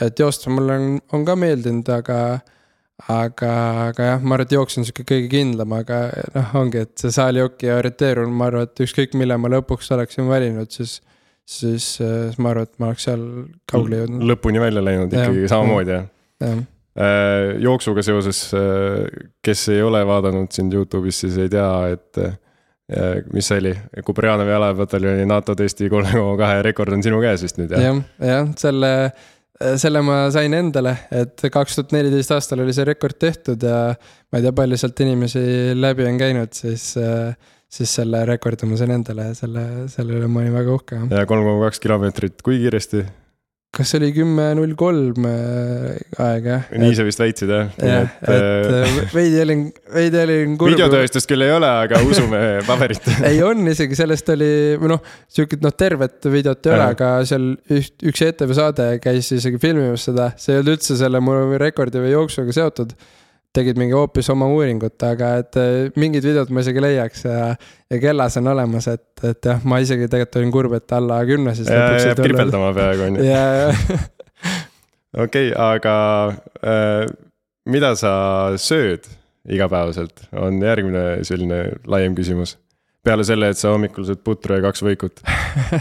et 0.00 0.18
joosta 0.18 0.50
mulle 0.50 0.76
on, 0.78 0.98
on 1.12 1.24
ka 1.24 1.36
meeldinud, 1.36 1.88
aga, 1.94 2.40
aga, 3.08 3.52
aga 3.90 4.08
jah, 4.12 4.24
ma 4.24 4.36
arvan, 4.36 4.48
et 4.48 4.56
jooks 4.56 4.80
on 4.80 4.88
sihuke 4.88 5.06
kõige 5.08 5.30
kindlam, 5.32 5.76
aga 5.78 6.00
noh, 6.36 6.56
ongi, 6.62 6.84
et 6.86 6.96
see 7.00 7.14
saalijookki 7.14 7.70
orienteerun, 7.74 8.34
ma 8.34 8.50
arvan, 8.50 8.68
et 8.68 8.84
ükskõik 8.86 9.16
mille 9.20 9.38
ma 9.40 9.52
lõpuks 9.56 9.92
oleksin 9.96 10.28
valinud, 10.30 10.72
siis 10.74 10.98
siis, 11.50 11.96
siis 12.00 12.38
ma 12.38 12.52
arvan, 12.52 12.68
et 12.68 12.76
ma 12.82 12.92
oleks 12.92 13.08
seal 13.08 13.24
kaugele 13.70 14.04
jõudnud. 14.04 14.28
lõpuni 14.34 14.62
välja 14.62 14.84
läinud 14.84 15.16
ikkagi 15.16 15.46
ja, 15.46 15.54
samamoodi 15.54 15.96
jah? 15.96 16.12
jah 16.44 16.60
Äh, 17.00 17.54
jooksuga 17.62 18.02
seoses, 18.02 18.50
äh, 18.52 19.06
kes 19.46 19.68
ei 19.70 19.82
ole 19.82 20.00
vaadanud 20.04 20.50
sind 20.52 20.74
Youtube'is, 20.74 21.20
siis 21.22 21.36
ei 21.38 21.48
tea, 21.48 21.68
et 21.94 22.18
äh, 22.18 23.20
mis 23.30 23.46
see 23.46 23.60
oli, 23.62 23.72
Kuberjanovi 24.04 24.50
jalaväepataljoni 24.50 25.28
NATO 25.30 25.54
Eesti 25.54 25.86
kolme 25.88 26.10
koma 26.10 26.34
kahe 26.40 26.64
rekord 26.66 26.96
on 26.96 27.04
sinu 27.06 27.20
käes 27.22 27.44
vist 27.46 27.60
nüüd 27.60 27.70
jah? 27.70 27.84
jah, 27.86 28.00
jah, 28.26 28.50
selle, 28.58 28.90
selle 29.80 30.00
ma 30.04 30.22
sain 30.32 30.54
endale, 30.56 30.94
et 31.12 31.46
kaks 31.52 31.76
tuhat 31.76 31.94
neliteist 31.96 32.32
aastal 32.36 32.62
oli 32.64 32.74
see 32.76 32.86
rekord 32.88 33.18
tehtud 33.20 33.62
ja 33.66 33.90
ma 33.92 34.40
ei 34.40 34.46
tea, 34.46 34.54
palju 34.56 34.78
sealt 34.80 35.02
inimesi 35.04 35.42
läbi 35.76 36.06
on 36.08 36.20
käinud, 36.20 36.54
siis 36.56 36.94
siis 37.70 37.92
selle 38.00 38.24
rekordi 38.26 38.66
ma 38.66 38.78
sain 38.80 38.92
endale 38.96 39.28
ja 39.30 39.34
selle, 39.38 39.64
selle 39.92 40.16
üle 40.18 40.30
ma 40.30 40.42
olin 40.42 40.56
väga 40.56 40.76
uhke. 40.78 41.02
ja 41.12 41.26
kolm 41.28 41.46
koma 41.46 41.68
kaks 41.68 41.82
kilomeetrit, 41.84 42.40
kui 42.46 42.58
kiiresti? 42.62 43.04
Kas 43.70 43.92
see 43.92 44.00
oli 44.00 44.08
kümme 44.14 44.48
null 44.58 44.72
kolm 44.78 45.26
äh, 45.30 45.98
aeg 46.18 46.46
jah? 46.50 46.64
nii 46.82 46.96
sa 46.98 47.04
vist 47.06 47.20
väitsid 47.22 47.52
jah? 47.54 47.68
jah, 47.78 48.08
et 48.26 48.72
äh, 48.74 48.96
veidi 49.14 49.38
olin, 49.44 49.62
veidi 49.94 50.18
olin 50.24 50.56
kurb. 50.58 50.74
videotööstust 50.74 51.30
küll 51.30 51.46
ei 51.46 51.52
ole, 51.54 51.70
aga 51.84 52.00
usume 52.10 52.40
paberit 52.66 53.06
ei 53.30 53.38
on 53.46 53.62
isegi, 53.70 53.94
sellest 53.98 54.32
oli, 54.34 54.50
või 54.80 54.90
noh, 54.96 55.06
sihukest 55.30 55.62
noh, 55.62 55.76
tervet 55.78 56.30
videot 56.34 56.66
ei 56.66 56.74
ole, 56.74 56.88
aga 56.96 57.12
seal 57.30 57.46
üht, 57.70 57.94
üks 58.10 58.26
ETV 58.26 58.56
saade 58.58 58.90
käis 59.04 59.30
isegi 59.38 59.62
filmimas 59.62 60.08
seda, 60.10 60.32
see 60.40 60.56
ei 60.56 60.64
olnud 60.64 60.74
üldse 60.74 60.98
selle 60.98 61.22
mu 61.22 61.38
rekordi 61.62 62.02
või 62.02 62.14
jooksuga 62.16 62.56
seotud 62.58 62.96
tegid 63.56 63.78
mingi 63.80 63.96
hoopis 63.96 64.30
oma 64.32 64.46
uuringut, 64.52 64.96
aga 65.06 65.32
et 65.42 65.58
eh, 65.58 65.90
mingid 65.98 66.26
videod 66.26 66.52
ma 66.54 66.62
isegi 66.62 66.82
leiaks 66.84 67.24
ja, 67.26 67.50
ja 67.90 68.00
kellas 68.02 68.38
on 68.38 68.50
olemas, 68.52 68.86
et, 68.92 69.24
et 69.26 69.50
jah, 69.50 69.62
ma 69.66 69.80
isegi 69.82 70.06
tegelikult 70.06 70.40
olin 70.40 70.54
kurb, 70.54 70.76
et 70.78 70.96
alla 70.96 71.20
kümne 71.28 71.54
siis. 71.58 71.70
kripeldama 72.20 72.70
peaaegu 72.76 73.08
on 73.08 73.18
ju. 73.18 73.98
okei, 75.26 75.50
aga 75.58 75.96
äh, 76.62 77.04
mida 77.70 77.94
sa 77.98 78.14
sööd 78.60 79.10
igapäevaselt, 79.50 80.28
on 80.36 80.60
järgmine 80.62 81.24
selline 81.26 81.64
laiem 81.90 82.14
küsimus 82.14 82.56
peale 83.04 83.24
selle, 83.24 83.48
et 83.52 83.58
sa 83.58 83.72
hommikul 83.72 84.04
sööd 84.08 84.20
putru 84.24 84.58
ja 84.58 84.64
kaks 84.64 84.82
võikut. 84.84 85.22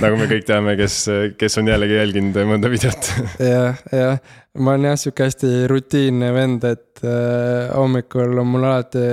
nagu 0.04 0.20
me 0.20 0.28
kõik 0.30 0.46
teame, 0.48 0.76
kes, 0.80 1.02
kes 1.40 1.60
on 1.62 1.72
jällegi 1.72 1.98
jälginud 1.98 2.40
mõnda 2.48 2.72
videot. 2.72 3.10
jah, 3.44 3.82
jah, 3.94 4.22
ma 4.60 4.76
olen 4.76 4.92
jah 4.92 5.02
sihuke 5.02 5.28
hästi 5.28 5.52
rutiinne 5.72 6.32
vend, 6.36 6.68
et 6.70 7.04
äh, 7.04 7.68
hommikul 7.76 8.40
on 8.40 8.54
mul 8.54 8.70
alati, 8.70 9.04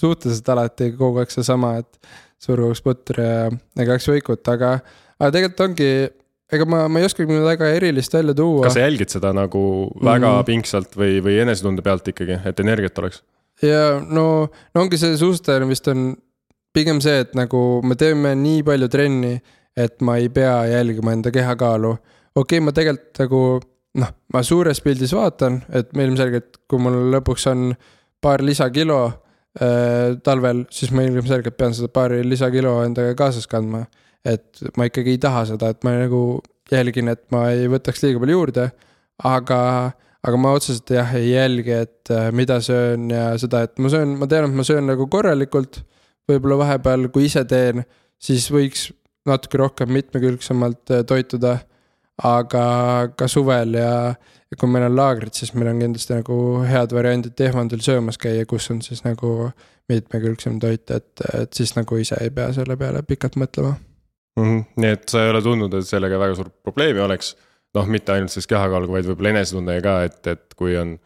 suhteliselt 0.00 0.48
alati 0.54 0.92
kogu 0.96 1.20
aeg 1.22 1.34
seesama, 1.34 1.76
et 1.82 2.16
suruks 2.40 2.80
putru 2.84 3.20
ja, 3.24 3.50
ja 3.76 3.88
kaks 3.92 4.08
võikut, 4.08 4.42
aga, 4.48 4.78
aga 5.20 5.34
tegelikult 5.36 5.66
ongi 5.68 5.90
ega 6.50 6.66
ma, 6.66 6.86
ma 6.90 7.02
ei 7.02 7.06
oskagi 7.06 7.42
väga 7.44 7.68
erilist 7.76 8.14
välja 8.14 8.34
tuua. 8.36 8.64
kas 8.66 8.78
sa 8.78 8.86
jälgid 8.86 9.12
seda 9.12 9.34
nagu 9.36 9.62
väga 10.00 10.32
mm. 10.32 10.48
pingsalt 10.48 10.96
või, 10.98 11.20
või 11.24 11.36
enesetunde 11.44 11.84
pealt 11.84 12.08
ikkagi, 12.10 12.40
et 12.48 12.64
energiat 12.64 12.98
oleks? 13.02 13.22
ja 13.62 14.00
no, 14.00 14.48
no 14.48 14.84
ongi 14.86 14.98
see 15.00 15.12
suusatajal 15.20 15.68
vist 15.68 15.88
on 15.92 16.14
pigem 16.74 17.00
see, 17.02 17.24
et 17.24 17.34
nagu 17.38 17.80
me 17.86 17.96
teeme 17.98 18.34
nii 18.38 18.62
palju 18.66 18.88
trenni, 18.92 19.34
et 19.76 20.00
ma 20.04 20.16
ei 20.20 20.28
pea 20.32 20.54
jälgima 20.70 21.14
enda 21.16 21.32
kehakaalu. 21.34 21.92
okei 22.34 22.58
okay,, 22.58 22.64
ma 22.64 22.72
tegelikult 22.72 23.22
nagu 23.24 23.42
noh, 24.00 24.12
ma 24.34 24.42
suures 24.46 24.80
pildis 24.84 25.14
vaatan, 25.16 25.60
et 25.74 25.90
ilmselgelt, 25.96 26.62
kui 26.70 26.82
mul 26.82 26.98
lõpuks 27.14 27.48
on 27.50 27.70
paar 28.22 28.44
lisakilo 28.44 29.00
äh, 29.08 30.18
talvel, 30.24 30.64
siis 30.70 30.92
ma 30.94 31.06
ilmselgelt 31.06 31.56
pean 31.58 31.74
seda 31.76 31.90
paari 31.92 32.22
lisakilo 32.26 32.80
endaga 32.84 33.16
kaasas 33.18 33.48
kandma. 33.50 33.86
et 34.24 34.60
ma 34.76 34.84
ikkagi 34.84 35.14
ei 35.14 35.18
taha 35.18 35.46
seda, 35.48 35.70
et 35.72 35.84
ma 35.86 35.94
nagu 35.96 36.42
jälgin, 36.70 37.08
et 37.08 37.22
ma 37.32 37.46
ei 37.54 37.70
võtaks 37.72 38.02
liiga 38.04 38.20
palju 38.20 38.36
juurde, 38.36 38.66
aga 39.24 39.60
aga 40.20 40.36
ma 40.36 40.50
otseselt 40.52 40.90
jah, 40.92 41.14
ei 41.16 41.30
jälgi, 41.32 41.72
et 41.86 42.12
äh, 42.12 42.28
mida 42.36 42.58
söön 42.60 43.08
ja 43.10 43.30
seda, 43.40 43.64
et 43.64 43.78
ma 43.80 43.88
söön, 43.88 44.18
ma 44.20 44.28
tean, 44.28 44.50
et 44.50 44.58
ma 44.58 44.66
söön 44.66 44.84
nagu 44.90 45.06
korralikult 45.10 45.80
võib-olla 46.30 46.60
vahepeal, 46.64 47.08
kui 47.14 47.26
ise 47.28 47.44
teen, 47.48 47.84
siis 48.20 48.48
võiks 48.52 48.88
natuke 49.28 49.60
rohkem 49.60 49.92
mitmekülgsemalt 49.96 50.94
äh, 50.94 51.04
toituda. 51.06 51.58
aga 52.20 52.62
ka 53.16 53.24
suvel 53.32 53.78
ja, 53.78 54.12
ja 54.12 54.56
kui 54.60 54.68
meil 54.68 54.84
on 54.90 54.96
laagrid, 54.98 55.32
siis 55.32 55.54
meil 55.56 55.70
on 55.70 55.78
kindlasti 55.80 56.12
nagu 56.18 56.34
head 56.68 56.92
variandid 56.92 57.32
Tehvandil 57.32 57.80
söömas 57.80 58.20
käia, 58.20 58.44
kus 58.44 58.66
on 58.74 58.82
siis 58.84 59.00
nagu 59.06 59.50
mitmekülgsem 59.88 60.58
toit, 60.60 60.90
et, 60.92 61.22
et 61.38 61.56
siis 61.56 61.72
nagu 61.78 61.96
ise 61.96 62.18
ei 62.20 62.28
pea 62.34 62.50
selle 62.52 62.76
peale 62.76 63.00
pikalt 63.08 63.38
mõtlema 63.40 63.72
mm. 63.72 64.42
-hmm. 64.44 64.66
nii 64.82 64.90
et 64.98 65.08
sa 65.08 65.24
ei 65.24 65.30
ole 65.32 65.42
tundnud, 65.42 65.74
et 65.74 65.88
sellega 65.88 66.18
väga 66.20 66.36
suurt 66.38 66.52
probleemi 66.62 67.00
oleks? 67.00 67.36
noh, 67.74 67.86
mitte 67.86 68.12
ainult 68.12 68.34
siis 68.34 68.48
kehakaaluga, 68.50 68.98
vaid 68.98 69.06
võib-olla 69.06 69.30
enesetundega 69.36 69.82
ka, 69.86 69.96
et, 70.08 70.26
et 70.26 70.54
kui 70.58 70.76
on 70.76 70.96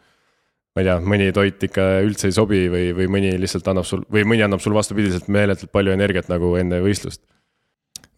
ma 0.75 0.83
ei 0.83 0.87
tea, 0.89 0.95
mõni 0.99 1.29
toit 1.35 1.61
ikka 1.69 1.83
üldse 2.03 2.27
ei 2.27 2.35
sobi 2.35 2.65
või, 2.71 2.89
või 2.97 3.07
mõni 3.11 3.31
lihtsalt 3.39 3.67
annab 3.71 3.87
sul 3.87 4.03
või 4.11 4.25
mõni 4.27 4.43
annab 4.43 4.63
sul 4.63 4.75
vastupidiselt 4.75 5.29
meeletult 5.31 5.71
palju 5.71 5.93
energiat 5.95 6.27
nagu 6.31 6.51
enne 6.59 6.81
võistlust? 6.83 7.23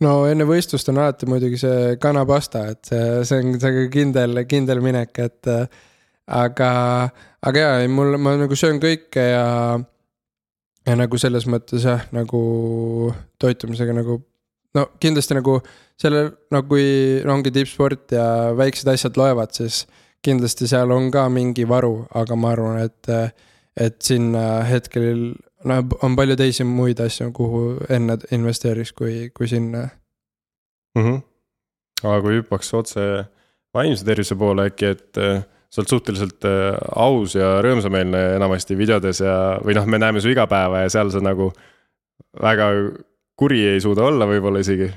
no 0.04 0.24
enne 0.30 0.48
võistlust 0.50 0.90
on 0.90 1.02
alati 1.04 1.30
muidugi 1.30 1.60
see 1.62 1.98
kanapasta, 2.02 2.66
et 2.74 2.90
see, 2.90 3.04
see 3.30 3.44
on 3.44 3.60
see 3.62 3.86
kindel, 3.94 4.42
kindel 4.50 4.82
minek, 4.86 5.14
et 5.22 5.52
aga, 6.28 6.72
aga 7.46 7.64
jaa, 7.64 7.78
ei 7.84 7.92
mul, 7.92 8.18
ma 8.22 8.36
nagu 8.42 8.58
söön 8.58 8.82
kõike 8.84 9.30
ja 9.30 9.46
ja 10.88 10.96
nagu 10.96 11.20
selles 11.20 11.46
mõttes 11.50 11.86
jah, 11.86 12.06
nagu 12.16 12.42
toitumisega 13.42 13.96
nagu 13.96 14.22
no 14.78 14.86
kindlasti 15.02 15.38
nagu 15.38 15.60
selle, 16.00 16.30
no 16.54 16.64
kui 16.70 16.88
ongi 17.28 17.54
tippsport 17.54 18.14
ja 18.16 18.28
väiksed 18.58 18.90
asjad 18.92 19.18
loevad, 19.20 19.54
siis 19.56 19.84
kindlasti 20.26 20.68
seal 20.68 20.92
on 20.92 21.12
ka 21.12 21.28
mingi 21.30 21.68
varu, 21.68 22.08
aga 22.16 22.36
ma 22.36 22.52
arvan, 22.56 22.80
et, 22.84 23.12
et 23.78 23.98
sinna 24.04 24.64
hetkel 24.68 25.36
no 25.68 25.80
on 26.06 26.16
palju 26.18 26.38
teisi 26.40 26.66
muid 26.68 27.00
asju, 27.04 27.32
kuhu 27.36 27.64
enne 27.94 28.18
investeeriks, 28.36 28.94
kui, 28.98 29.30
kui 29.34 29.48
sinna 29.48 29.88
mm. 30.98 31.04
-hmm. 31.04 31.22
aga 32.04 32.22
kui 32.22 32.40
hüppaks 32.40 32.74
otse 32.74 33.06
vaimse 33.74 34.06
tervise 34.06 34.36
poole 34.36 34.68
äkki, 34.72 34.86
et 34.86 35.18
äh, 35.18 35.42
sa 35.70 35.82
oled 35.82 35.90
suhteliselt 35.90 36.46
äh, 36.46 36.78
aus 36.96 37.36
ja 37.36 37.58
rõõmsameelne 37.62 38.24
enamasti 38.38 38.78
videodes 38.78 39.22
ja, 39.22 39.60
või 39.64 39.76
noh, 39.78 39.86
me 39.86 40.00
näeme 40.00 40.22
su 40.24 40.32
iga 40.32 40.48
päeva 40.48 40.86
ja 40.86 40.94
seal 40.94 41.12
sa 41.12 41.22
nagu 41.24 41.52
väga 42.42 42.72
kuri 43.38 43.66
ei 43.74 43.82
suuda 43.84 44.08
olla 44.08 44.28
võib-olla 44.30 44.64
isegi. 44.64 44.90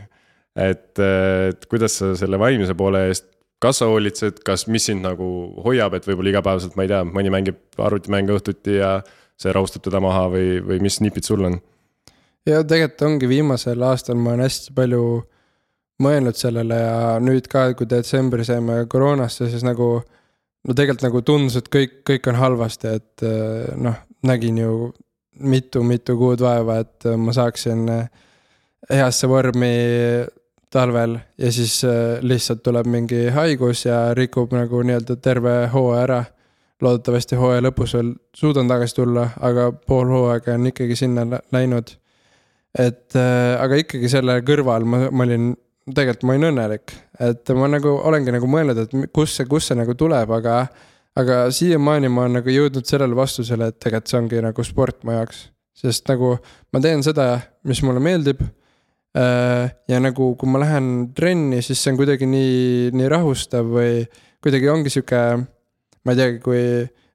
et, 0.57 0.99
äh, 0.99 1.49
et 1.51 1.67
kuidas 1.67 1.99
sa 1.99 2.15
selle 2.19 2.39
vaimse 2.39 2.75
poole 2.75 3.07
eest 3.09 3.29
kas 3.61 3.81
sa 3.81 3.89
hoolitsed, 3.91 4.41
kas, 4.47 4.67
mis 4.73 4.87
sind 4.89 5.05
nagu 5.05 5.27
hoiab, 5.65 5.97
et 5.97 6.07
võib-olla 6.09 6.33
igapäevaselt, 6.33 6.77
ma 6.79 6.87
ei 6.87 6.93
tea, 6.93 7.03
mõni 7.05 7.33
mängib 7.33 7.81
arvutimänge 7.81 8.37
õhtuti 8.39 8.79
ja 8.79 8.95
see 9.41 9.53
rahustab 9.57 9.85
teda 9.85 10.01
maha 10.03 10.29
või, 10.33 10.61
või 10.65 10.81
mis 10.85 11.01
nipid 11.05 11.29
sul 11.29 11.45
on? 11.49 11.61
ja 12.49 12.63
tegelikult 12.65 13.05
ongi 13.05 13.29
viimasel 13.29 13.83
aastal 13.85 14.17
ma 14.17 14.33
olen 14.33 14.47
hästi 14.47 14.73
palju 14.77 15.05
mõelnud 16.01 16.39
sellele 16.39 16.79
ja 16.81 16.97
nüüd 17.21 17.49
ka, 17.53 17.67
kui 17.77 17.89
detsembris 17.89 18.49
jäime 18.49 18.85
koroonasse, 18.89 19.51
siis 19.53 19.65
nagu. 19.67 20.01
no 20.65 20.77
tegelikult 20.77 21.05
nagu 21.07 21.23
tundus, 21.25 21.57
et 21.61 21.69
kõik, 21.73 22.01
kõik 22.09 22.29
on 22.33 22.41
halvasti, 22.41 22.97
et 22.97 23.25
eh, 23.29 23.71
noh, 23.77 23.97
nägin 24.29 24.59
ju 24.61 24.73
mitu-mitu 25.41 26.17
kuud 26.21 26.41
vaeva, 26.45 26.81
et 26.85 27.07
ma 27.17 27.33
saaksin 27.33 27.87
heasse 28.91 29.29
vormi 29.29 29.71
talvel 30.71 31.19
ja 31.39 31.53
siis 31.53 31.85
äh, 31.85 32.19
lihtsalt 32.23 32.63
tuleb 32.63 32.87
mingi 32.87 33.29
haigus 33.35 33.85
ja 33.85 34.15
rikub 34.15 34.53
nagu 34.55 34.83
nii-öelda 34.87 35.17
terve 35.23 35.55
hooaja 35.73 36.03
ära. 36.03 36.21
loodetavasti 36.81 37.37
hooaja 37.37 37.61
lõpus 37.61 37.93
veel 37.93 38.15
suudan 38.37 38.69
tagasi 38.69 38.95
tulla, 38.97 39.27
aga 39.45 39.67
pool 39.73 40.09
hooaega 40.09 40.55
on 40.57 40.71
ikkagi 40.71 40.97
sinna 40.97 41.27
läinud. 41.53 41.91
et 42.79 43.17
äh, 43.17 43.57
aga 43.61 43.81
ikkagi 43.83 44.09
selle 44.09 44.41
kõrval 44.47 44.87
ma, 44.87 45.09
ma 45.11 45.27
olin, 45.27 45.51
tegelikult 45.95 46.29
ma 46.29 46.37
olin 46.37 46.51
õnnelik, 46.53 46.95
et 47.19 47.51
ma 47.59 47.69
nagu 47.69 47.97
olengi 47.99 48.33
nagu 48.33 48.47
mõelnud, 48.47 48.79
et 48.79 49.13
kust 49.13 49.41
see, 49.41 49.51
kust 49.51 49.73
see 49.73 49.81
nagu 49.81 49.95
tuleb, 49.95 50.31
aga. 50.39 50.67
aga 51.19 51.43
siiamaani 51.51 52.09
ma 52.09 52.23
olen 52.23 52.39
nagu 52.39 52.55
jõudnud 52.55 52.87
sellele 52.87 53.17
vastusele, 53.19 53.67
et 53.69 53.81
tegelikult 53.83 54.09
see 54.09 54.19
ongi 54.23 54.43
nagu 54.47 54.65
sport 54.65 55.03
mu 55.05 55.19
jaoks, 55.19 55.49
sest 55.75 56.07
nagu 56.09 56.37
ma 56.73 56.81
teen 56.81 57.03
seda, 57.03 57.41
mis 57.67 57.83
mulle 57.83 58.01
meeldib 58.01 58.47
ja 59.15 59.99
nagu, 59.99 60.35
kui 60.39 60.51
ma 60.51 60.61
lähen 60.63 61.11
trenni, 61.17 61.63
siis 61.67 61.81
see 61.83 61.91
on 61.91 61.99
kuidagi 61.99 62.29
nii, 62.31 62.91
nii 62.95 63.09
rahustav 63.11 63.67
või 63.67 64.05
kuidagi 64.45 64.71
ongi 64.71 64.93
sihuke, 64.93 65.23
ma 66.05 66.15
ei 66.15 66.21
teagi, 66.21 66.39
kui, 66.45 66.61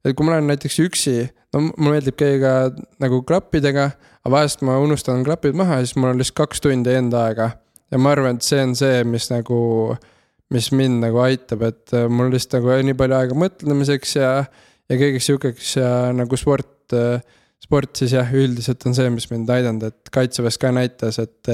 et 0.04 0.16
kui 0.16 0.28
ma 0.28 0.36
olen 0.36 0.50
näiteks 0.52 0.80
üksi, 0.84 1.16
no 1.56 1.64
mulle 1.70 1.96
meeldib 1.98 2.18
käia 2.20 2.42
ka 2.42 2.56
nagu 3.04 3.22
klappidega, 3.28 3.88
aga 4.26 4.34
vahest 4.34 4.66
ma 4.68 4.78
unustan 4.84 5.24
klapid 5.26 5.56
maha 5.58 5.80
ja 5.80 5.88
siis 5.88 5.96
mul 5.98 6.12
on 6.12 6.20
lihtsalt 6.20 6.42
kaks 6.44 6.64
tundi 6.66 6.94
enda 6.96 7.26
aega. 7.30 7.52
ja 7.94 8.02
ma 8.02 8.12
arvan, 8.12 8.36
et 8.36 8.44
see 8.44 8.60
on 8.66 8.76
see, 8.76 9.04
mis 9.08 9.30
nagu, 9.32 9.60
mis 10.52 10.72
mind 10.76 11.04
nagu 11.06 11.22
aitab, 11.24 11.64
et 11.70 11.94
äh, 11.96 12.10
mul 12.12 12.34
lihtsalt 12.34 12.60
nagu 12.60 12.76
nii 12.90 12.98
palju 12.98 13.18
aega 13.20 13.40
mõtlemiseks 13.40 14.18
ja, 14.18 14.32
ja 14.90 15.00
kõigeks 15.00 15.30
sihukeseks 15.30 15.76
ja 15.80 15.92
nagu 16.18 16.40
sport 16.40 16.98
äh, 16.98 17.22
sport 17.66 17.98
siis 17.98 18.14
jah, 18.16 18.30
üldiselt 18.38 18.86
on 18.88 18.96
see, 18.98 19.10
mis 19.14 19.28
mind 19.32 19.50
aidanud, 19.52 19.90
et 19.90 20.14
kaitseväes 20.14 20.60
ka 20.62 20.74
näitas, 20.76 21.20
et. 21.24 21.54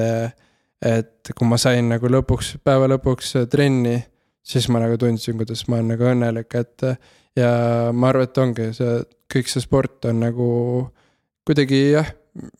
et 0.81 1.29
kui 1.37 1.45
ma 1.45 1.59
sain 1.61 1.91
nagu 1.91 2.09
lõpuks, 2.09 2.55
päeva 2.65 2.87
lõpuks 2.89 3.35
trenni, 3.53 3.99
siis 4.41 4.65
ma 4.73 4.79
nagu 4.81 4.95
tundsin, 4.97 5.37
kuidas 5.37 5.61
ma 5.69 5.77
olen 5.77 5.91
nagu 5.93 6.07
õnnelik, 6.09 6.55
et. 6.57 6.87
ja 7.37 7.51
ma 7.93 8.09
arvan, 8.09 8.27
et 8.27 8.41
ongi 8.41 8.71
see, 8.75 8.95
kõik 9.31 9.51
see 9.51 9.63
sport 9.63 10.09
on 10.09 10.23
nagu 10.25 10.47
kuidagi 11.47 11.83
jah, 11.93 12.09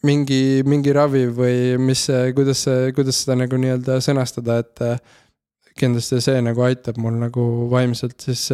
mingi, 0.06 0.62
mingi 0.68 0.94
ravi 0.96 1.26
või 1.34 1.80
mis 1.82 2.06
kuidas 2.38 2.66
see, 2.68 2.92
kuidas 2.96 3.24
seda 3.24 3.40
nagu 3.42 3.58
nii-öelda 3.58 4.00
sõnastada, 4.04 4.62
et. 4.62 4.86
kindlasti 5.80 6.20
see 6.22 6.40
nagu 6.46 6.62
aitab 6.68 6.98
mul 7.02 7.18
nagu 7.18 7.44
vaimselt 7.72 8.20
siis 8.22 8.50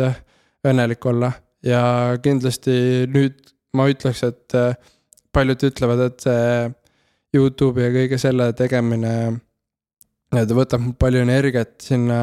õnnelik 0.67 1.05
olla 1.09 1.31
ja 1.65 1.81
kindlasti 2.23 3.07
nüüd 3.11 3.56
ma 3.73 3.87
ütleks, 3.91 4.23
et 4.23 4.55
äh, 4.55 4.77
paljud 5.35 5.67
ütlevad, 5.69 6.05
et 6.07 6.23
see 6.23 6.69
Youtube'i 7.35 7.87
ja 7.87 7.91
kõige 7.93 8.17
selle 8.21 8.51
tegemine. 8.57 9.13
ta 10.31 10.55
võtab 10.55 10.87
palju 10.99 11.21
energiat 11.23 11.75
sinna 11.81 12.21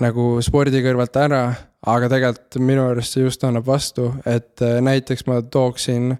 nagu 0.00 0.26
spordi 0.44 0.80
kõrvalt 0.84 1.16
ära, 1.20 1.42
aga 1.86 2.08
tegelikult 2.10 2.60
minu 2.64 2.86
arust 2.90 3.16
see 3.16 3.24
just 3.24 3.42
annab 3.44 3.66
vastu, 3.66 4.08
et 4.26 4.62
äh, 4.64 4.78
näiteks 4.84 5.26
ma 5.28 5.40
tooksin, 5.42 6.12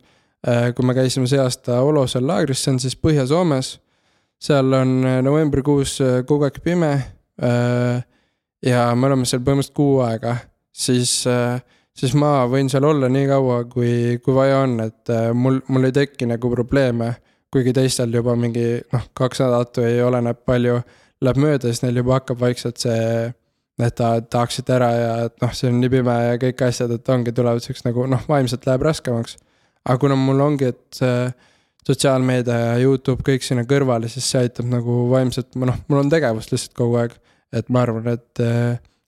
äh, 0.46 0.70
kui 0.76 0.86
me 0.86 0.94
käisime 0.96 1.28
see 1.30 1.40
aasta 1.40 1.80
Olosel 1.86 2.26
laagris, 2.28 2.62
see 2.64 2.74
on 2.74 2.80
siis 2.82 2.98
Põhja-Soomes. 2.98 3.78
seal 4.42 4.72
on 4.74 5.04
äh, 5.06 5.20
novembrikuus 5.22 5.98
kogu 6.26 6.48
aeg 6.48 6.62
pime. 6.62 6.94
ja 8.62 8.82
me 8.94 9.06
oleme 9.08 9.24
seal 9.26 9.40
põhimõtteliselt 9.42 9.74
kuu 9.74 10.02
aega, 10.04 10.36
siis, 10.70 11.24
siis 11.98 12.14
ma 12.18 12.46
võin 12.50 12.70
seal 12.72 12.86
olla 12.88 13.10
nii 13.12 13.28
kaua, 13.30 13.58
kui, 13.70 14.18
kui 14.24 14.34
vaja 14.36 14.62
on, 14.64 14.78
et 14.84 15.12
mul, 15.34 15.60
mul 15.68 15.88
ei 15.88 15.94
teki 16.02 16.30
nagu 16.30 16.50
probleeme. 16.50 17.14
kuigi 17.52 17.72
teistel 17.76 18.14
juba 18.14 18.32
mingi 18.32 18.80
noh, 18.94 19.02
kaks 19.12 19.42
nädalat 19.42 19.76
või 19.76 19.96
oleneb 20.00 20.38
palju 20.48 20.78
läheb 21.22 21.38
mööda, 21.38 21.68
siis 21.68 21.82
neil 21.82 22.00
juba 22.00 22.16
hakkab 22.16 22.40
vaikselt 22.40 22.80
see 22.80 23.32
et 23.82 23.94
ta 23.98 24.12
tahaksid 24.20 24.68
ära 24.72 24.90
ja 24.94 25.14
et 25.26 25.34
noh, 25.42 25.54
see 25.56 25.70
on 25.70 25.80
nii 25.80 25.90
pime 25.92 26.16
ja 26.26 26.36
kõik 26.40 26.60
asjad, 26.66 26.92
et 26.94 27.08
ongi, 27.12 27.32
tulevad 27.34 27.64
siuksed 27.64 27.88
nagu 27.88 28.04
noh, 28.10 28.22
vaimselt 28.28 28.66
läheb 28.68 28.84
raskemaks. 28.86 29.38
aga 29.84 29.98
kuna 29.98 30.18
mul 30.18 30.40
ongi, 30.44 30.70
et 30.72 30.98
see 30.98 31.32
sotsiaalmeedia 31.86 32.58
ja 32.60 32.78
Youtube 32.78 33.24
kõik 33.26 33.42
sinna 33.42 33.64
kõrvale, 33.66 34.10
siis 34.12 34.28
see 34.30 34.44
aitab 34.44 34.68
nagu 34.70 35.08
vaimselt, 35.10 35.56
noh, 35.58 35.80
mul 35.88 36.04
on 36.04 36.12
tegevust 36.12 36.54
lihtsalt 36.54 36.76
kogu 36.78 37.00
aeg. 37.02 37.18
et 37.52 37.68
ma 37.68 37.82
arvan, 37.84 38.06
et, 38.14 38.44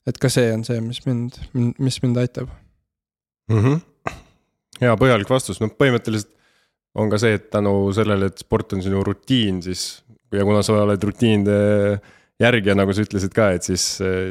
et 0.05 0.21
ka 0.21 0.29
see 0.29 0.51
on 0.53 0.65
see, 0.67 0.81
mis 0.83 1.01
mind, 1.07 1.39
mis 1.53 2.01
mind 2.03 2.19
aitab 2.21 2.51
mm. 3.51 3.61
-hmm. 3.61 4.15
hea 4.81 4.95
põhjalik 4.99 5.29
vastus, 5.29 5.61
noh 5.61 5.73
põhimõtteliselt 5.73 6.31
on 6.95 7.11
ka 7.11 7.19
see, 7.19 7.35
et 7.35 7.49
tänu 7.51 7.91
sellele, 7.95 8.31
et 8.31 8.39
sport 8.39 8.73
on 8.73 8.83
sinu 8.83 9.03
rutiin, 9.03 9.61
siis 9.63 10.03
ja 10.33 10.43
kuna 10.47 10.63
sa 10.63 10.77
oled 10.83 11.03
rutiinide 11.03 11.57
järgi 12.41 12.71
ja 12.71 12.75
nagu 12.75 12.93
sa 12.93 13.03
ütlesid 13.05 13.33
ka, 13.35 13.51
et 13.55 13.67
siis, 13.67 13.83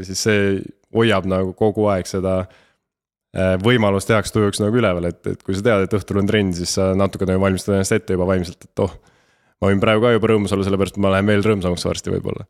siis 0.05 0.27
see 0.27 0.59
hoiab 0.95 1.29
nagu 1.29 1.55
kogu 1.59 1.87
aeg 1.93 2.09
seda 2.09 2.43
äh, 2.45 3.55
võimalust 3.63 4.11
heaks 4.13 4.33
tujuks 4.35 4.61
nagu 4.63 4.81
üleval, 4.81 5.09
et, 5.11 5.21
et 5.31 5.43
kui 5.45 5.57
sa 5.57 5.65
tead, 5.65 5.87
et 5.87 5.97
õhtul 5.99 6.21
on 6.23 6.29
trenn, 6.29 6.53
siis 6.57 6.77
sa 6.79 6.93
natukene 6.99 7.39
valmistad 7.41 7.77
ennast 7.77 7.97
ette 7.97 8.17
juba 8.17 8.29
vaimselt, 8.29 8.69
et 8.69 8.85
oh. 8.85 8.93
ma 9.61 9.73
võin 9.73 9.83
praegu 9.83 10.05
ka 10.05 10.13
juba 10.17 10.33
rõõmus 10.33 10.55
olla, 10.57 10.69
sellepärast 10.69 11.01
ma 11.01 11.15
lähen 11.17 11.33
veel 11.33 11.45
rõõmsamaks 11.47 11.89
varsti 11.89 12.13
võib-olla. 12.17 12.47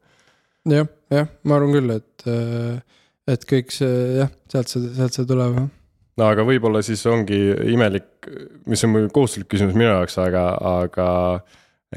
jah, 0.70 0.90
jah, 1.14 1.31
ma 1.44 1.59
arvan 1.59 1.79
küll, 1.79 1.96
et, 1.98 2.27
äh, 2.31 3.00
et 3.35 3.48
kõik 3.50 3.74
see 3.74 4.20
jah, 4.20 4.35
sealt 4.53 4.74
see, 4.74 4.92
sealt 4.98 5.18
see 5.18 5.31
tuleb 5.31 5.59
jah 5.62 5.72
no 6.20 6.31
aga 6.31 6.44
võib-olla 6.46 6.83
siis 6.85 7.03
ongi 7.11 7.38
imelik, 7.72 8.29
mis 8.70 8.85
on 8.87 8.96
kohustuslik 9.12 9.50
küsimus 9.50 9.77
minu 9.77 9.90
jaoks, 9.90 10.16
aga, 10.22 10.46
aga 10.85 11.09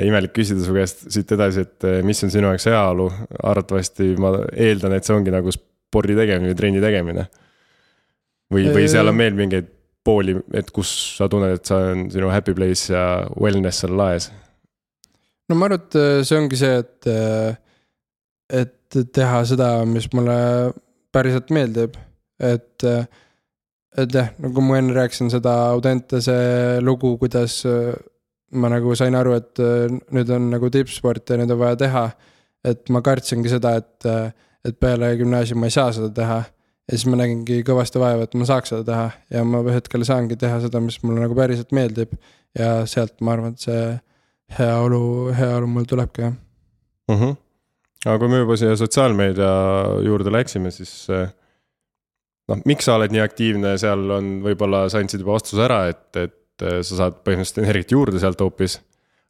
imelik 0.03 0.33
küsida 0.35 0.63
su 0.65 0.75
käest 0.75 1.07
siit 1.13 1.31
edasi, 1.33 1.65
et 1.65 1.87
eh, 1.87 1.99
mis 2.05 2.21
on 2.25 2.33
sinu 2.33 2.51
jaoks 2.51 2.67
heaolu, 2.69 3.07
arvatavasti 3.51 4.13
ma 4.21 4.33
eeldan, 4.53 4.97
et 4.97 5.07
see 5.07 5.15
ongi 5.15 5.33
nagu 5.33 5.53
spordi 5.53 6.17
tegemine 6.17 6.51
või 6.51 6.59
trenni 6.59 6.83
tegemine. 6.83 7.27
või, 8.53 8.69
või 8.73 8.87
seal 8.89 9.11
on 9.11 9.17
veel 9.19 9.37
mingeid 9.37 9.69
pooli, 10.07 10.37
et 10.55 10.69
kus 10.71 10.91
sa 11.17 11.27
tunned, 11.27 11.57
et 11.57 11.67
see 11.67 11.93
on 11.93 12.05
sinu 12.13 12.29
happy 12.31 12.55
place 12.55 12.93
ja 12.93 13.05
wellness 13.35 13.83
seal 13.83 13.97
laes? 13.99 14.31
no 15.47 15.55
ma 15.55 15.69
arvan, 15.69 15.83
et 15.83 16.01
eh, 16.01 16.17
see 16.27 16.41
ongi 16.41 16.59
see, 16.59 16.81
et, 16.83 17.11
eh, 17.11 17.55
et 18.63 18.99
teha 19.13 19.45
seda, 19.49 19.71
mis 19.89 20.09
mulle 20.15 20.37
päriselt 21.13 21.49
meeldib, 21.55 21.97
et 22.43 22.85
et 23.97 24.13
jah, 24.13 24.29
nagu 24.39 24.61
ma 24.61 24.77
enne 24.77 24.93
rääkisin 24.93 25.31
seda 25.33 25.55
Audentese 25.71 26.37
lugu, 26.81 27.15
kuidas 27.17 27.63
ma 28.55 28.69
nagu 28.71 28.95
sain 28.95 29.15
aru, 29.17 29.35
et 29.37 29.61
äh, 29.63 29.87
nüüd 30.15 30.31
on 30.33 30.49
nagu 30.53 30.69
tippsport 30.71 31.33
ja 31.33 31.39
nüüd 31.39 31.51
on 31.53 31.61
vaja 31.61 31.79
teha. 31.83 32.09
et 32.67 32.89
ma 32.91 32.99
kartsingi 33.05 33.47
seda, 33.47 33.77
et, 33.79 34.05
äh, 34.09 34.31
et 34.65 34.75
peale 34.79 35.13
gümnaasiumi 35.19 35.61
ma 35.61 35.69
ei 35.69 35.75
saa 35.75 35.91
seda 35.95 36.09
teha. 36.13 36.39
ja 36.87 36.95
siis 36.95 37.05
ma 37.11 37.19
nägingi 37.19 37.61
kõvasti 37.67 37.99
vaeva, 37.99 38.23
et 38.23 38.35
ma 38.39 38.47
saaks 38.47 38.71
seda 38.73 38.85
teha 38.87 39.07
ja 39.35 39.43
ma 39.43 39.61
hetkel 39.75 40.05
saangi 40.07 40.37
teha 40.39 40.61
seda, 40.63 40.79
mis 40.83 40.99
mulle 41.03 41.25
nagu 41.25 41.35
päriselt 41.35 41.73
meeldib. 41.75 42.15
ja 42.57 42.85
sealt 42.87 43.19
ma 43.21 43.35
arvan, 43.35 43.55
et 43.55 43.67
see 43.67 43.81
heaolu, 44.57 45.33
heaolu 45.35 45.67
mul 45.67 45.85
tulebki 45.89 46.23
jah 46.23 46.31
mm. 46.31 47.15
-hmm. 47.19 47.35
aga 48.05 48.19
kui 48.19 48.29
me 48.31 48.39
juba 48.39 48.55
siia 48.57 48.75
sotsiaalmeedia 48.75 49.51
juurde 50.05 50.31
läksime, 50.31 50.71
siis 50.71 51.09
äh, 51.09 51.27
noh, 52.51 52.61
miks 52.67 52.87
sa 52.87 52.97
oled 52.97 53.13
nii 53.13 53.23
aktiivne, 53.23 53.73
seal 53.81 54.03
on, 54.17 54.37
võib-olla 54.45 54.85
sa 54.91 55.01
andsid 55.01 55.23
juba 55.23 55.35
vastuse 55.37 55.63
ära, 55.65 55.81
et, 55.91 56.05
et 56.19 56.65
äh, 56.65 56.79
sa 56.85 57.01
saad 57.03 57.19
põhimõtteliselt 57.25 57.63
energiat 57.63 57.95
juurde 57.95 58.21
sealt 58.23 58.43
hoopis. 58.43 58.79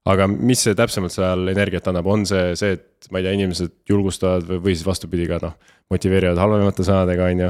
aga 0.08 0.24
mis 0.32 0.62
see 0.64 0.76
täpsemalt 0.78 1.12
seal 1.12 1.50
energiat 1.52 1.90
annab, 1.92 2.08
on 2.08 2.22
see 2.30 2.54
see, 2.60 2.78
et 2.78 3.10
ma 3.12 3.20
ei 3.20 3.26
tea, 3.26 3.34
inimesed 3.40 3.74
julgustavad 3.90 4.46
või, 4.48 4.62
või 4.68 4.78
siis 4.78 4.88
vastupidi 4.88 5.28
ka 5.28 5.42
noh, 5.44 5.58
motiveerivad 5.92 6.40
halvemate 6.40 6.86
sõnadega, 6.88 7.28
on 7.34 7.44
ju. 7.44 7.50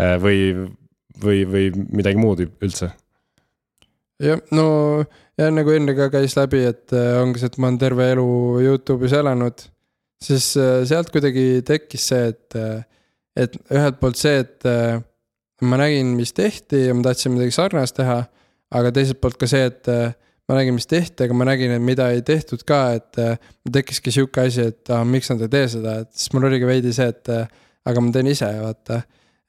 Äh, 0.00 0.14
või, 0.22 0.38
või, 1.22 1.42
või 1.50 1.68
midagi 2.00 2.20
muud 2.20 2.46
üldse? 2.46 2.94
jah, 4.22 4.40
no 4.54 4.66
ja 5.36 5.50
nagu 5.50 5.72
enne 5.74 5.92
ka 5.98 6.06
käis 6.12 6.38
läbi, 6.38 6.62
et 6.70 6.94
äh, 6.94 7.18
ongi 7.20 7.42
see, 7.42 7.50
et 7.50 7.58
ma 7.58 7.68
olen 7.68 7.78
terve 7.82 8.10
elu 8.14 8.26
Youtube'is 8.62 9.16
elanud. 9.18 9.68
siis 10.24 10.54
sealt 10.88 11.10
kuidagi 11.12 11.60
tekkis 11.66 12.06
see, 12.08 12.28
et, 12.30 12.56
et 13.36 13.56
ühelt 13.72 13.98
poolt 14.00 14.20
see, 14.20 14.44
et 14.44 14.66
ma 15.64 15.78
nägin, 15.80 16.14
mis 16.18 16.32
tehti 16.36 16.86
ja 16.86 16.94
ma 16.94 17.02
tahtsin 17.08 17.34
midagi 17.34 17.54
sarnast 17.56 17.96
teha 17.98 18.22
aga 18.74 18.92
teiselt 18.94 19.20
poolt 19.22 19.38
ka 19.40 19.48
see, 19.50 19.66
et 19.70 19.90
äh, 19.90 20.14
ma 20.48 20.58
nägin, 20.58 20.76
mis 20.76 20.88
tehti, 20.90 21.26
aga 21.26 21.36
ma 21.36 21.46
nägin, 21.48 21.74
et 21.76 21.84
mida 21.84 22.08
ei 22.14 22.24
tehtud 22.26 22.64
ka, 22.68 22.80
et 22.98 23.20
äh, 23.22 23.52
tekkiski 23.72 24.14
sihuke 24.14 24.46
asi, 24.48 24.70
et 24.72 24.94
ah, 24.94 25.04
miks 25.08 25.30
nad 25.32 25.44
ei 25.44 25.52
tee 25.52 25.68
seda, 25.76 26.00
et 26.04 26.10
siis 26.16 26.32
mul 26.34 26.48
oligi 26.50 26.68
veidi 26.68 26.94
see, 26.96 27.06
et 27.14 27.30
äh, 27.32 27.46
aga 27.84 28.02
ma 28.02 28.14
teen 28.14 28.32
ise, 28.32 28.48
vaata. 28.64 29.02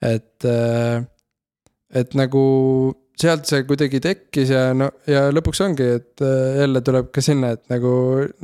et, 0.04 0.44
et 1.96 2.14
nagu 2.20 2.40
sealt 3.16 3.48
see 3.48 3.62
kuidagi 3.64 3.96
tekkis 4.04 4.50
ja 4.52 4.66
no 4.76 4.90
ja 5.08 5.22
lõpuks 5.32 5.62
ongi, 5.64 5.86
et 6.02 6.20
jälle 6.20 6.82
tuleb 6.84 7.08
ka 7.14 7.24
sinna, 7.24 7.54
et 7.56 7.62
nagu 7.72 7.90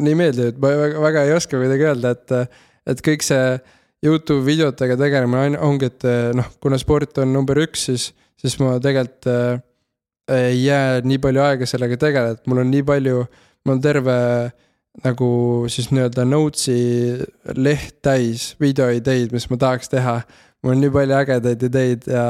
nii 0.01 0.17
meeldiv, 0.17 0.55
et 0.55 0.63
ma 0.63 0.71
väga, 0.81 1.03
väga 1.05 1.27
ei 1.29 1.35
oska 1.37 1.61
kuidagi 1.61 1.85
öelda, 1.91 2.15
et, 2.17 2.57
et 2.89 3.05
kõik 3.05 3.27
see 3.27 3.45
Youtube 4.03 4.43
videotega 4.47 4.97
tegelemine 4.99 5.61
ongi, 5.63 5.91
et 5.93 6.07
noh, 6.35 6.49
kuna 6.63 6.79
sport 6.81 7.23
on 7.23 7.31
number 7.33 7.61
üks, 7.63 7.87
siis, 7.87 8.09
siis 8.41 8.59
ma 8.59 8.75
tegelikult 8.83 9.31
ei 10.33 10.65
jää 10.65 11.01
nii 11.07 11.19
palju 11.23 11.43
aega 11.43 11.67
sellega 11.67 11.99
tegeleda, 12.01 12.39
et 12.39 12.51
mul 12.51 12.63
on 12.63 12.71
nii 12.71 12.85
palju, 12.87 13.23
mul 13.67 13.77
on 13.77 13.83
terve 13.83 14.19
nagu 15.01 15.31
siis 15.73 15.89
nii-öelda 15.93 16.25
notes'i 16.29 16.77
leht 17.57 18.03
täis 18.05 18.53
videoideid, 18.61 19.33
mis 19.33 19.49
ma 19.51 19.57
tahaks 19.57 19.89
teha. 19.93 20.21
mul 20.63 20.77
on 20.77 20.85
nii 20.85 20.93
palju 20.95 21.17
ägedaid 21.17 21.65
ideid 21.69 22.07
ja, 22.07 22.27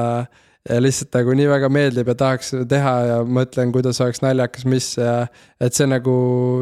ja 0.68 0.78
lihtsalt 0.80 1.12
nagu 1.18 1.34
nii 1.36 1.48
väga 1.50 1.68
meeldib 1.68 2.08
ja 2.08 2.14
tahaks 2.14 2.54
teha 2.70 2.94
ja 3.10 3.18
mõtlen, 3.26 3.74
kuidas 3.74 4.00
oleks 4.00 4.22
naljakas, 4.22 4.64
mis 4.64 4.94
ja. 4.96 5.26
et 5.60 5.74
see 5.74 5.90
nagu, 5.90 6.14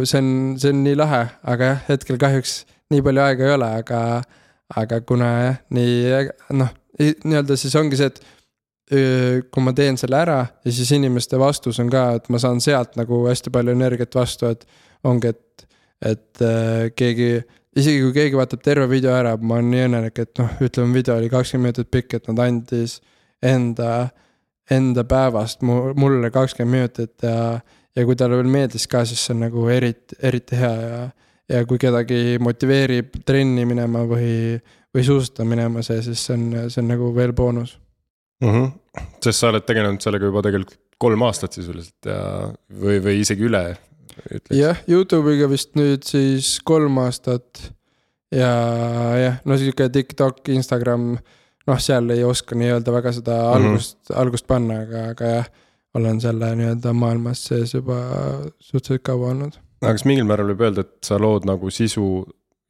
see 0.05 0.23
on, 0.23 0.33
see 0.59 0.73
on 0.73 0.83
nii 0.87 0.99
lahe, 0.99 1.27
aga 1.44 1.73
jah, 1.75 1.83
hetkel 1.92 2.18
kahjuks 2.20 2.62
nii 2.90 3.05
palju 3.07 3.27
aega 3.27 3.46
ei 3.46 3.57
ole, 3.59 3.73
aga, 3.85 4.01
aga 4.77 5.01
kuna 5.07 5.31
jah, 5.45 5.57
nii 5.75 6.27
noh, 6.59 6.71
nii-öelda 7.01 7.57
siis 7.59 7.75
ongi 7.79 7.99
see, 7.99 8.11
et 8.11 8.21
kui 8.91 9.63
ma 9.63 9.73
teen 9.77 9.99
selle 10.01 10.19
ära 10.19 10.41
ja 10.65 10.73
siis 10.75 10.91
inimeste 10.97 11.39
vastus 11.39 11.79
on 11.83 11.91
ka, 11.93 12.09
et 12.19 12.27
ma 12.33 12.41
saan 12.43 12.59
sealt 12.63 12.97
nagu 12.99 13.23
hästi 13.29 13.53
palju 13.55 13.75
energiat 13.77 14.15
vastu, 14.19 14.51
et 14.51 14.67
ongi, 15.07 15.31
et, 15.31 15.67
et 16.11 16.43
äh, 16.43 16.89
keegi, 16.97 17.29
isegi 17.79 18.01
kui 18.03 18.17
keegi 18.17 18.39
vaatab 18.39 18.65
terve 18.67 18.89
video 18.91 19.15
ära, 19.15 19.37
ma 19.39 19.61
olen 19.61 19.71
nii 19.71 19.85
õnnelik, 19.87 20.19
et 20.25 20.43
noh, 20.43 20.57
ütleme, 20.67 20.97
video 20.99 21.21
oli 21.21 21.31
kakskümmend 21.31 21.71
minutit 21.71 21.93
pikk, 21.95 22.19
et 22.19 22.27
nad 22.33 22.43
andis 22.49 22.99
enda, 23.47 23.93
enda 24.71 25.07
päevast 25.07 25.63
mulle 25.63 26.33
kakskümmend 26.35 26.77
minutit 26.81 27.27
ja, 27.27 27.61
ja 27.95 28.09
kui 28.09 28.19
talle 28.19 28.43
veel 28.43 28.51
meeldis 28.51 28.91
ka, 28.91 29.05
siis 29.07 29.23
see 29.23 29.37
on 29.37 29.45
nagu 29.47 29.69
eriti, 29.71 30.19
eriti 30.19 30.59
hea 30.59 30.75
ja, 30.83 31.01
ja 31.51 31.65
kui 31.67 31.81
kedagi 31.83 32.39
motiveerib 32.43 33.23
trenni 33.27 33.67
minema 33.69 34.05
või, 34.09 34.59
või 34.95 35.07
suusatama 35.07 35.57
minema 35.57 35.83
see, 35.87 36.03
siis 36.07 36.27
see 36.27 36.37
on, 36.39 36.71
see 36.71 36.83
on 36.83 36.93
nagu 36.95 37.11
veel 37.17 37.35
boonus 37.37 37.77
mm. 38.41 38.49
-hmm. 38.49 38.71
sest 39.25 39.43
sa 39.43 39.51
oled 39.51 39.67
tegelenud 39.67 40.03
sellega 40.03 40.31
juba 40.31 40.43
tegelikult 40.47 40.79
kolm 41.01 41.23
aastat 41.25 41.57
sisuliselt 41.57 42.09
ja, 42.09 42.21
või, 42.83 43.01
või 43.03 43.21
isegi 43.23 43.47
üle. 43.49 43.65
jah, 44.53 44.81
Youtube'iga 44.89 45.49
vist 45.51 45.77
nüüd 45.79 46.05
siis 46.07 46.59
kolm 46.65 46.99
aastat. 47.05 47.71
ja 48.35 48.51
jah, 49.19 49.41
no 49.45 49.57
sihuke 49.59 49.89
TikTok, 49.89 50.45
Instagram, 50.55 51.15
noh, 51.67 51.81
seal 51.81 52.13
ei 52.15 52.25
oska 52.25 52.59
nii-öelda 52.59 52.93
väga 52.93 53.15
seda 53.17 53.39
mm 53.39 53.49
-hmm. 53.49 53.71
algust, 53.71 53.99
algust 54.15 54.47
panna, 54.47 54.83
aga, 54.85 55.09
aga 55.15 55.35
jah. 55.37 55.51
olen 55.95 56.21
selle 56.21 56.55
nii-öelda 56.57 56.93
maailmas 56.95 57.45
sees 57.45 57.75
juba 57.75 57.97
suhteliselt 58.59 59.03
kaua 59.03 59.31
olnud. 59.31 59.57
Aga 59.81 59.95
kas 59.97 60.07
mingil 60.09 60.29
määral 60.29 60.53
võib 60.53 60.66
öelda, 60.66 60.85
et 60.87 61.07
sa 61.07 61.19
lood 61.21 61.49
nagu 61.49 61.71
sisu 61.75 62.07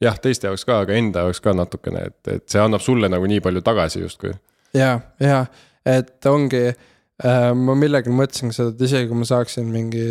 jah, 0.01 0.17
teiste 0.21 0.49
jaoks 0.49 0.65
ka, 0.67 0.81
aga 0.85 0.95
enda 0.97 1.25
jaoks 1.25 1.41
ka 1.43 1.53
natukene, 1.57 2.05
et, 2.11 2.21
et 2.37 2.47
see 2.49 2.61
annab 2.61 2.83
sulle 2.83 3.09
nagu 3.11 3.27
nii 3.29 3.43
palju 3.43 3.63
tagasi 3.65 4.03
justkui 4.03 4.33
ja, 4.77 4.95
ja, 5.21 5.43
et 5.87 6.29
ongi 6.29 6.63
äh,, 6.69 7.49
ma 7.57 7.75
millegagi 7.77 8.13
mõtlesin 8.15 8.53
seda, 8.55 8.73
et 8.73 8.85
isegi 8.87 9.09
kui 9.09 9.21
ma 9.21 9.27
saaksin 9.27 9.67
mingi 9.71 10.05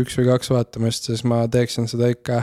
üks 0.00 0.16
või 0.20 0.30
kaks 0.32 0.52
vaatamist, 0.54 1.10
siis 1.10 1.24
ma 1.28 1.44
teeksin 1.52 1.90
seda 1.90 2.10
ikka. 2.14 2.42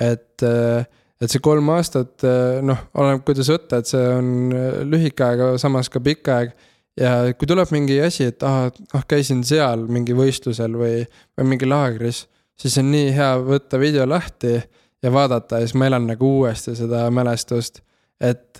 et 0.00 0.46
äh,, 0.46 0.86
et 1.18 1.32
see 1.32 1.42
kolm 1.42 1.66
aastat, 1.74 2.22
noh, 2.62 2.82
oleneb, 2.94 3.24
kuidas 3.26 3.50
võtta, 3.50 3.80
et 3.80 3.90
see 3.90 4.02
on 4.14 4.52
lühike 4.86 5.24
aeg, 5.26 5.40
aga 5.42 5.60
samas 5.60 5.90
ka 5.90 6.02
pikk 6.02 6.30
aeg. 6.30 6.52
ja 6.98 7.12
kui 7.38 7.48
tuleb 7.50 7.70
mingi 7.74 7.98
asi, 8.02 8.28
et 8.30 8.42
ah, 8.46 8.68
ah 8.94 9.06
käisin 9.08 9.44
seal 9.46 9.86
mingi 9.90 10.14
võistlusel 10.18 10.74
või, 10.78 11.02
või 11.38 11.48
mingi 11.54 11.68
laagris, 11.68 12.26
siis 12.60 12.78
on 12.80 12.90
nii 12.92 13.12
hea 13.16 13.32
võtta 13.44 13.80
video 13.80 14.06
lahti 14.08 14.54
ja 15.02 15.12
vaadata 15.12 15.60
ja 15.60 15.66
siis 15.66 15.76
ma 15.78 15.86
elan 15.86 16.08
nagu 16.10 16.32
uuesti 16.40 16.74
seda 16.76 17.06
mälestust. 17.10 17.82
et, 18.20 18.58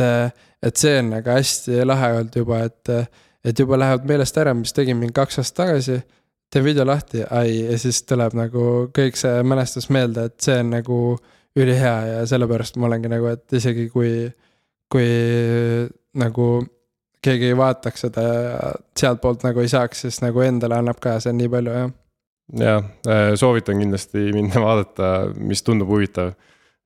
et 0.62 0.76
see 0.76 0.98
on 1.00 1.11
nagu 1.16 1.30
hästi 1.34 1.82
lahe 1.87 2.12
olnud 2.20 2.37
juba, 2.37 2.61
et, 2.68 2.92
et 3.44 3.58
juba 3.58 3.78
lähevad 3.78 4.06
meelest 4.06 4.38
ära, 4.38 4.54
mis 4.54 4.72
tegin 4.72 4.96
mingi 4.96 5.16
kaks 5.16 5.40
aastat 5.42 5.64
tagasi 5.64 5.98
teen 6.50 6.64
video 6.64 6.87
lahti, 6.87 7.22
ai, 7.30 7.64
ja 7.72 7.78
siis 7.78 8.02
tuleb 8.08 8.37
nagu 8.38 8.62
kõik 8.96 9.18
see 9.20 9.42
mälestus 9.44 9.90
meelde, 9.92 10.28
et 10.30 10.40
see 10.40 10.56
on 10.62 10.72
nagu 10.72 10.98
ülihea 11.58 11.94
ja 12.06 12.24
sellepärast 12.28 12.78
ma 12.78 12.88
olengi 12.88 13.11
nagu, 13.12 13.28
et 13.28 13.58
isegi 13.58 13.88
kui, 13.92 14.28
kui 14.92 15.08
nagu 16.18 16.48
keegi 17.24 17.50
ei 17.50 17.56
vaataks 17.58 18.06
seda 18.06 18.24
ja 18.24 18.58
sealtpoolt 18.98 19.44
nagu 19.44 19.61
ei 19.61 19.70
saaks, 19.70 20.06
siis 20.06 20.22
nagu 20.24 20.40
endale 20.44 20.78
annab 20.78 21.00
ka 21.02 21.18
see 21.22 21.34
nii 21.37 21.50
palju, 21.52 21.74
jah. 21.82 21.90
Ja 22.56 22.78
äh, 23.08 23.32
soovitan 23.37 23.80
kindlasti 23.82 24.30
minna 24.32 24.62
vaadata, 24.66 25.32
mis 25.37 25.64
tundub 25.66 25.90
huvitav. 25.92 26.34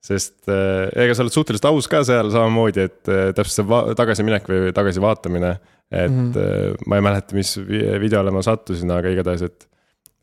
sest 0.03 0.49
äh, 0.51 0.89
ega 0.99 1.15
sa 1.15 1.23
oled 1.23 1.35
suhteliselt 1.35 1.69
aus 1.71 1.87
ka 1.91 2.03
seal 2.07 2.31
samamoodi, 2.35 2.89
et 2.89 3.11
äh, 3.13 3.29
täpselt 3.37 3.63
see 3.63 3.95
tagasiminek 3.99 4.49
või 4.51 4.73
tagasivaatamine 4.75 5.53
et 5.93 6.11
mm 6.11 6.33
-hmm. 6.33 6.87
ma 6.87 6.97
ei 6.97 7.05
mäleta, 7.05 7.37
mis 7.37 7.59
videole 8.01 8.31
ma 8.33 8.43
sattusin, 8.43 8.91
aga 8.91 9.11
igatahes, 9.13 9.43
et 9.43 9.69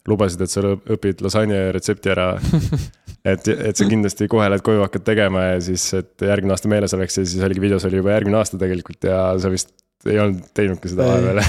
lubasid, 0.08 0.42
et 0.42 0.50
sa 0.52 0.64
õpid 0.66 1.22
lasanje 1.22 1.60
retsepti 1.76 2.10
ära 2.10 2.32
et, 3.32 3.48
et 3.48 3.78
sa 3.78 3.86
kindlasti 3.86 4.28
kohe 4.32 4.48
lähed 4.50 4.64
koju, 4.66 4.82
hakkad 4.82 5.06
tegema 5.06 5.44
ja 5.52 5.60
siis, 5.62 5.86
et 5.94 6.26
järgmine 6.26 6.56
aasta 6.56 6.72
meeles 6.72 6.96
oleks 6.98 7.20
ja 7.20 7.26
siis 7.26 7.44
oligi 7.46 7.62
videos 7.62 7.86
oli 7.86 8.02
juba 8.02 8.16
järgmine 8.16 8.40
aasta 8.40 8.58
tegelikult 8.58 9.04
ja 9.04 9.22
sa 9.40 9.52
vist 9.54 9.76
ei 10.08 10.20
olnud 10.24 10.48
teinudki 10.56 10.92
seda 10.92 11.08
vahepeal 11.10 11.42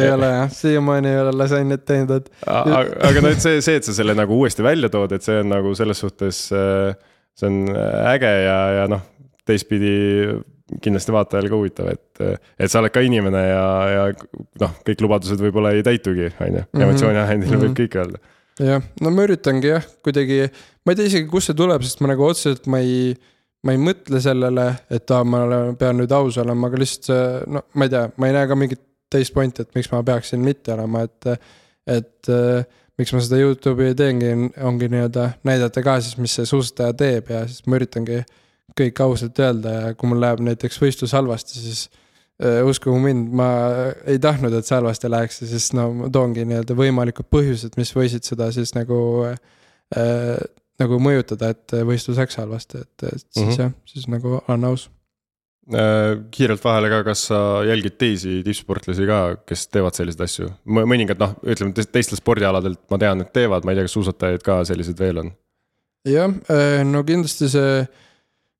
ei 0.00 0.10
ole 0.14 0.30
jah, 0.32 0.52
siiamaani 0.54 1.10
ei 1.12 1.20
ole 1.20 1.34
lasanjat 1.36 1.84
teinud, 1.88 2.14
et. 2.16 2.30
aga 2.48 3.22
no, 3.24 3.32
et 3.32 3.44
see, 3.44 3.60
see, 3.64 3.76
et 3.80 3.88
sa 3.88 3.94
selle 3.96 4.16
nagu 4.16 4.38
uuesti 4.38 4.64
välja 4.64 4.88
tood, 4.92 5.12
et 5.16 5.26
see 5.26 5.42
on 5.42 5.52
nagu 5.52 5.74
selles 5.78 6.00
suhtes, 6.04 6.46
äh, 6.56 6.94
see 7.38 7.50
on 7.50 7.74
äge 8.14 8.32
ja, 8.46 8.60
ja 8.80 8.86
noh, 8.90 9.04
teistpidi 9.48 9.92
kindlasti 10.82 11.14
vaatajale 11.14 11.50
ka 11.50 11.58
huvitav, 11.58 11.88
et, 11.92 12.40
et 12.60 12.70
sa 12.70 12.82
oled 12.82 12.92
ka 12.92 13.02
inimene 13.04 13.44
ja, 13.46 13.68
ja 13.92 14.02
noh, 14.62 14.74
kõik 14.86 15.04
lubadused 15.04 15.40
võib-olla 15.40 15.72
ei 15.76 15.84
täitugi, 15.86 16.28
on 16.36 16.60
ju, 16.60 16.64
mhm. 16.64 16.84
emotsiooniahendil 16.84 17.48
mm 17.48 17.54
-hmm. 17.54 17.64
võib 17.64 17.72
mhm. 17.72 17.80
kõike 17.80 18.02
öelda. 18.02 18.20
jah, 18.72 18.84
no 19.04 19.14
ma 19.14 19.24
üritangi 19.28 19.72
jah, 19.72 19.88
kuidagi, 20.04 20.40
ma 20.84 20.92
ei 20.92 21.00
tea 21.00 21.10
isegi, 21.12 21.30
kust 21.30 21.50
see 21.50 21.58
tuleb, 21.58 21.84
sest 21.86 22.02
ma 22.04 22.12
nagu 22.12 22.26
otseselt 22.26 22.66
ma 22.66 22.82
ei, 22.84 23.14
ma 23.66 23.74
ei 23.74 23.80
mõtle 23.82 24.20
sellele, 24.22 24.66
et 24.94 25.10
aa, 25.10 25.24
ma 25.26 25.44
pean 25.78 25.98
nüüd 25.98 26.12
aus 26.14 26.38
olema, 26.38 26.68
aga 26.70 26.82
lihtsalt 26.82 27.48
no 27.50 27.64
ma 27.74 27.88
ei 27.88 27.94
tea, 27.94 28.04
ma 28.16 28.28
ei 28.28 28.36
näe 28.36 28.50
ka 28.50 28.58
mingit 28.58 28.84
teist 29.12 29.34
pointi, 29.34 29.64
et 29.64 29.74
miks 29.74 29.88
ma 29.92 30.02
peaksin 30.04 30.42
mitte 30.44 30.74
olema, 30.74 31.06
et, 31.08 31.48
et 31.88 32.30
miks 32.98 33.14
ma 33.14 33.22
seda 33.24 33.38
Youtube'i 33.40 33.94
teengi, 33.98 34.32
ongi 34.66 34.90
nii-öelda 34.92 35.30
näidata 35.48 35.82
ka 35.86 35.96
siis, 36.02 36.18
mis 36.20 36.34
see 36.38 36.48
suusataja 36.48 36.96
teeb 36.98 37.32
ja 37.32 37.44
siis 37.48 37.64
ma 37.66 37.78
üritangi 37.78 38.20
kõik 38.78 39.00
ausalt 39.02 39.38
öelda 39.42 39.74
ja 39.74 39.94
kui 39.98 40.10
mul 40.10 40.20
läheb 40.22 40.42
näiteks 40.44 40.78
võistlus 40.82 41.14
halvasti, 41.16 41.58
siis 41.62 41.84
äh, 42.42 42.60
uskuge 42.66 43.00
mind, 43.02 43.30
ma 43.38 43.48
ei 44.06 44.20
tahtnud, 44.22 44.54
et 44.54 44.68
see 44.68 44.76
halvasti 44.76 45.10
läheks 45.10 45.42
ja 45.42 45.50
siis 45.54 45.70
no 45.78 45.88
ma 46.02 46.12
toongi 46.14 46.46
nii-öelda 46.48 46.76
võimalikud 46.78 47.30
põhjused, 47.32 47.78
mis 47.80 47.94
võisid 47.96 48.26
seda 48.28 48.50
siis 48.54 48.74
nagu 48.78 49.00
äh,. 49.26 50.38
Nagu 50.82 51.00
mõjutada, 51.02 51.50
et 51.54 51.74
võistlus 51.86 52.20
läks 52.20 52.38
halvasti, 52.38 52.84
et, 52.84 53.08
siis 53.08 53.42
mm 53.42 53.50
-hmm. 53.50 53.58
jah, 53.60 53.74
siis 53.88 54.08
nagu 54.10 54.38
olen 54.40 54.64
aus 54.70 54.88
äh,. 55.74 56.18
kiirelt 56.30 56.64
vahele 56.64 56.90
ka, 56.92 57.02
kas 57.04 57.26
sa 57.30 57.40
jälgid 57.66 57.98
teisi 57.98 58.42
tippsportlasi 58.44 59.06
ka, 59.06 59.20
kes 59.46 59.68
teevad 59.68 59.98
selliseid 59.98 60.24
asju? 60.24 60.50
mõningad 60.64 61.20
noh, 61.20 61.36
ütleme 61.42 61.74
teistelt 61.74 62.20
spordialadelt 62.20 62.80
ma 62.90 62.98
tean, 62.98 63.20
et 63.20 63.32
teevad, 63.32 63.64
ma 63.64 63.72
ei 63.72 63.80
tea, 63.80 63.88
kas 63.88 63.96
suusatajaid 63.98 64.44
ka 64.46 64.60
selliseid 64.64 64.98
veel 64.98 65.24
on? 65.24 65.32
jah, 66.08 66.30
äh, 66.50 66.84
no 66.84 67.04
kindlasti 67.04 67.48
see 67.48 67.88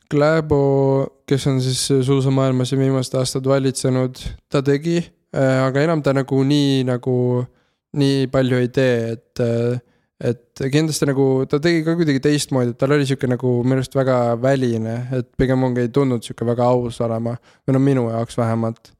Kläbo, 0.08 1.04
kes 1.28 1.46
on 1.46 1.58
siis 1.60 1.82
suusamaailmas 2.06 2.70
viimased 2.72 3.12
aastad 3.20 3.44
valitsenud, 3.44 4.16
ta 4.48 4.62
tegi, 4.64 5.02
äh, 5.36 5.58
aga 5.66 5.82
enam 5.84 6.00
ta 6.02 6.14
nagu 6.16 6.38
nii 6.48 6.86
nagu, 6.88 7.44
nii 7.92 8.26
palju 8.32 8.62
ei 8.64 8.68
tee, 8.72 9.12
et. 9.12 9.44
Et 10.18 10.62
kindlasti 10.72 11.06
nagu 11.06 11.24
ta 11.46 11.60
tegi 11.62 11.84
ka 11.86 11.94
kuidagi 11.94 12.18
teistmoodi, 12.22 12.72
et 12.74 12.78
tal 12.80 12.90
oli 12.96 13.04
sihuke 13.06 13.28
nagu 13.30 13.52
minu 13.62 13.78
arust 13.78 13.92
väga 13.94 14.16
väline, 14.42 14.94
et 15.14 15.28
pigem 15.38 15.62
ongi 15.62 15.84
ei 15.84 15.92
tundnud 15.94 16.26
sihuke 16.26 16.46
väga 16.48 16.66
aus 16.72 16.98
olema, 17.06 17.36
või 17.62 17.76
no 17.76 17.82
minu 17.84 18.08
jaoks 18.10 18.38
vähemalt. 18.40 18.90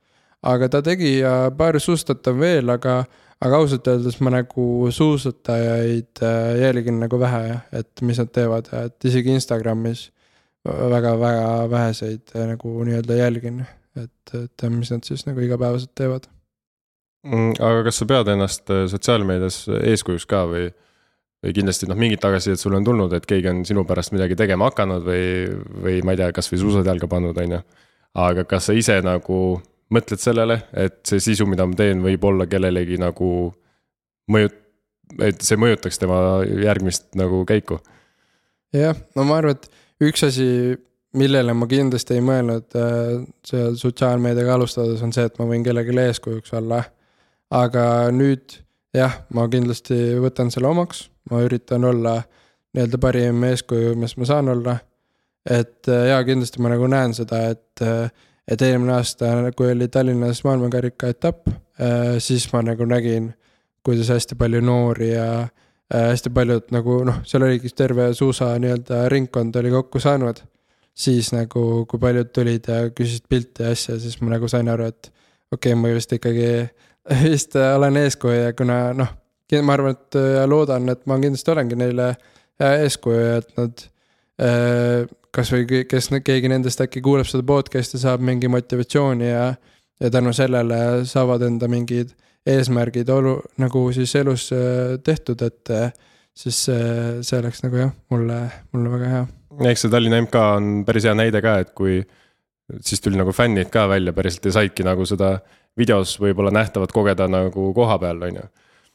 aga 0.47 0.69
ta 0.71 0.83
tegi 0.87 1.17
ja 1.19 1.51
paar 1.59 1.81
suusatajat 1.83 2.31
on 2.31 2.39
veel, 2.39 2.71
aga, 2.71 3.01
aga 3.43 3.59
ausalt 3.59 3.91
öeldes 3.91 4.21
ma 4.23 4.31
nagu 4.37 4.69
suusatajaid 4.95 6.23
äh, 6.23 6.53
jälgin 6.63 7.03
nagu 7.03 7.19
vähe, 7.19 7.59
et 7.73 8.07
mis 8.07 8.23
nad 8.23 8.31
teevad, 8.31 8.71
et 8.85 9.11
isegi 9.11 9.35
Instagramis 9.35 10.13
väga-väga 10.65 11.71
väheseid 11.71 12.35
äh, 12.37 12.47
nagu 12.55 12.79
nii-öelda 12.87 13.19
jälgin, 13.19 13.65
et, 13.99 14.35
et 14.39 14.71
mis 14.71 14.95
nad 14.95 15.03
siis 15.03 15.27
nagu 15.27 15.43
igapäevaselt 15.43 15.97
teevad 15.99 16.31
mm,. 17.27 17.57
aga 17.59 17.89
kas 17.89 17.99
sa 17.99 18.07
pead 18.07 18.31
ennast 18.37 18.71
äh, 18.71 18.87
sotsiaalmeedias 18.93 19.65
eeskujuks 19.83 20.27
ka 20.31 20.47
või, 20.51 20.69
või 21.45 21.55
kindlasti 21.55 21.87
noh, 21.87 21.99
mingit 21.99 22.21
tagasisidet 22.23 22.61
sulle 22.61 22.81
on 22.81 22.87
tulnud, 22.87 23.13
et 23.15 23.27
keegi 23.29 23.51
on 23.51 23.65
sinu 23.67 23.85
pärast 23.87 24.15
midagi 24.15 24.37
tegema 24.39 24.71
hakanud 24.71 25.05
või, 25.07 25.27
või 25.85 25.99
ma 26.07 26.15
ei 26.15 26.21
tea, 26.21 26.33
kasvõi 26.35 26.61
suusad 26.63 26.89
jalga 26.89 27.11
pannud, 27.11 27.39
on 27.39 27.59
ju. 27.59 27.61
aga 28.19 28.45
kas 28.49 28.69
sa 28.69 28.75
ise 28.75 28.99
nagu 29.07 29.61
mõtled 29.95 30.21
sellele, 30.21 30.61
et 30.77 30.99
see 31.09 31.23
sisu, 31.23 31.47
mida 31.49 31.67
ma 31.67 31.79
teen, 31.79 32.03
võib 32.05 32.25
olla 32.29 32.49
kellelegi 32.51 32.99
nagu 33.01 33.31
mõjut-, 34.33 34.59
et 35.25 35.41
see 35.45 35.61
mõjutaks 35.61 36.03
tema 36.03 36.19
järgmist 36.45 37.09
nagu 37.19 37.45
käiku? 37.49 37.81
jah, 38.75 38.99
no 39.17 39.25
ma 39.25 39.39
arvan, 39.41 39.57
et 39.57 40.05
üks 40.05 40.27
asi, 40.27 40.49
millele 41.17 41.55
ma 41.57 41.67
kindlasti 41.71 42.19
ei 42.19 42.25
mõelnud 42.25 42.75
äh, 42.77 43.15
seal 43.47 43.79
sotsiaalmeediaga 43.81 44.59
alustades, 44.59 45.01
on 45.07 45.15
see, 45.15 45.25
et 45.25 45.39
ma 45.41 45.47
võin 45.49 45.65
kellelegi 45.65 45.97
eeskujuks 46.03 46.53
olla. 46.59 46.83
aga 47.49 47.85
nüüd 48.13 48.59
jah, 48.97 49.23
ma 49.33 49.47
kindlasti 49.49 50.19
võtan 50.21 50.53
selle 50.53 50.69
omaks, 50.69 51.07
ma 51.31 51.43
üritan 51.45 51.85
olla 51.85 52.19
nii-öelda 52.75 53.01
parim 53.01 53.45
eeskuju, 53.49 53.95
mis 53.97 54.17
ma 54.17 54.29
saan 54.29 54.49
olla. 54.55 54.79
et 55.49 55.89
äh, 55.89 56.09
jaa, 56.13 56.25
kindlasti 56.25 56.63
ma 56.63 56.73
nagu 56.73 56.87
näen 56.87 57.15
seda, 57.17 57.45
et, 57.55 57.83
äh, 57.83 58.11
et 58.49 58.63
eelmine 58.63 58.97
aasta, 58.97 59.53
kui 59.57 59.71
oli 59.73 59.89
Tallinnas 59.89 60.45
maailmakarika 60.45 61.09
etapp, 61.13 61.49
siis 62.19 62.49
ma 62.53 62.59
nagu 62.67 62.83
nägin, 62.89 63.29
kuidas 63.87 64.09
hästi 64.11 64.35
palju 64.35 64.61
noori 64.67 65.13
ja 65.13 65.29
Äh, 65.95 66.11
hästi 66.11 66.31
paljud 66.37 66.67
nagu 66.75 66.99
noh, 67.09 67.23
seal 67.25 67.47
oligi 67.47 67.71
terve 67.73 68.11
suusa 68.15 68.51
nii-öelda 68.61 69.07
ringkond 69.09 69.55
oli 69.57 69.71
kokku 69.73 70.01
saanud. 70.01 70.43
siis 70.99 71.31
nagu, 71.33 71.87
kui 71.87 72.01
paljud 72.03 72.33
tulid 72.35 72.67
ja 72.69 72.91
küsisid 72.91 73.29
pilti 73.31 73.63
ja 73.63 73.71
asja, 73.71 73.95
siis 74.03 74.17
ma 74.21 74.33
nagu 74.33 74.49
sain 74.51 74.69
aru, 74.69 74.89
et 74.91 75.09
okei 75.53 75.73
okay,, 75.73 75.79
ma 75.79 75.93
vist 75.95 76.13
ikkagi 76.13 76.49
vist 77.23 77.55
olen 77.57 77.97
eeskuju 78.03 78.35
ja 78.35 78.53
kuna 78.53 78.93
noh, 78.99 79.15
ma 79.65 79.77
arvan, 79.77 79.97
et 79.97 80.19
ja 80.19 80.47
loodan, 80.49 80.89
et 80.93 81.07
ma 81.09 81.17
kindlasti 81.21 81.53
olengi 81.55 81.79
neile 81.79 82.11
eeskuju 82.61 83.19
ja 83.19 83.39
et 83.41 83.51
nad 83.59 83.85
äh, 84.43 85.09
kasvõi 85.35 85.85
kes, 85.89 86.11
keegi 86.25 86.51
nendest 86.51 86.83
äkki 86.85 87.03
kuuleb 87.05 87.29
seda 87.29 87.47
podcast'i, 87.47 88.01
saab 88.01 88.25
mingi 88.25 88.51
motivatsiooni 88.51 89.31
ja, 89.31 89.49
ja 90.01 90.11
tänu 90.13 90.35
sellele 90.37 91.05
saavad 91.09 91.47
enda 91.49 91.69
mingid 91.71 92.15
eesmärgid 92.49 93.09
olu-, 93.13 93.41
nagu 93.63 93.89
siis 93.97 94.15
elus 94.21 94.51
äh, 94.57 94.99
tehtud, 95.05 95.43
et 95.47 95.75
äh, 95.75 95.91
siis 96.39 96.61
see 96.69 97.39
oleks 97.41 97.65
nagu 97.65 97.81
jah, 97.81 97.91
mulle, 98.15 98.45
mulle 98.73 98.95
väga 98.95 99.11
hea. 99.15 99.27
eks 99.73 99.85
see 99.85 99.91
Tallinna 99.93 100.21
MK 100.23 100.47
on 100.59 100.73
päris 100.87 101.09
hea 101.09 101.17
näide 101.19 101.43
ka, 101.43 101.59
et 101.65 101.73
kui 101.75 101.99
siis 102.81 103.01
tuli 103.01 103.19
nagu 103.19 103.33
fännid 103.33 103.71
ka 103.73 103.89
välja 103.89 104.13
päriselt 104.13 104.45
ja 104.45 104.53
saidki 104.61 104.85
nagu 104.87 105.07
seda 105.09 105.39
videos 105.79 106.17
võib-olla 106.21 106.53
nähtavat 106.55 106.93
kogeda 106.93 107.29
nagu 107.31 107.73
koha 107.75 107.99
peal, 108.03 108.23
on 108.29 108.41
ju. 108.41 108.47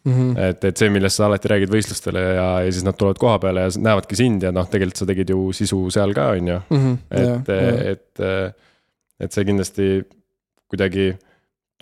Mm 0.04 0.14
-hmm. 0.14 0.40
et, 0.50 0.64
et 0.64 0.78
see, 0.78 0.90
millest 0.90 1.16
sa 1.16 1.26
alati 1.26 1.48
räägid 1.48 1.72
võistlustele 1.72 2.20
ja, 2.20 2.48
ja 2.62 2.72
siis 2.72 2.84
nad 2.84 2.98
tulevad 3.00 3.18
koha 3.18 3.38
peale 3.40 3.62
ja 3.62 3.70
näevadki 3.80 4.16
sind 4.20 4.44
ja 4.44 4.52
noh, 4.52 4.68
tegelikult 4.70 5.00
sa 5.00 5.06
tegid 5.06 5.30
ju 5.30 5.52
sisu 5.56 5.90
seal 5.96 6.14
ka, 6.14 6.26
on 6.36 6.48
ju. 6.48 6.58
Mhm, 6.70 6.98
et, 7.12 7.50
et, 7.94 8.24
et 9.20 9.32
see 9.32 9.46
kindlasti 9.46 9.88
kuidagi 10.68 11.14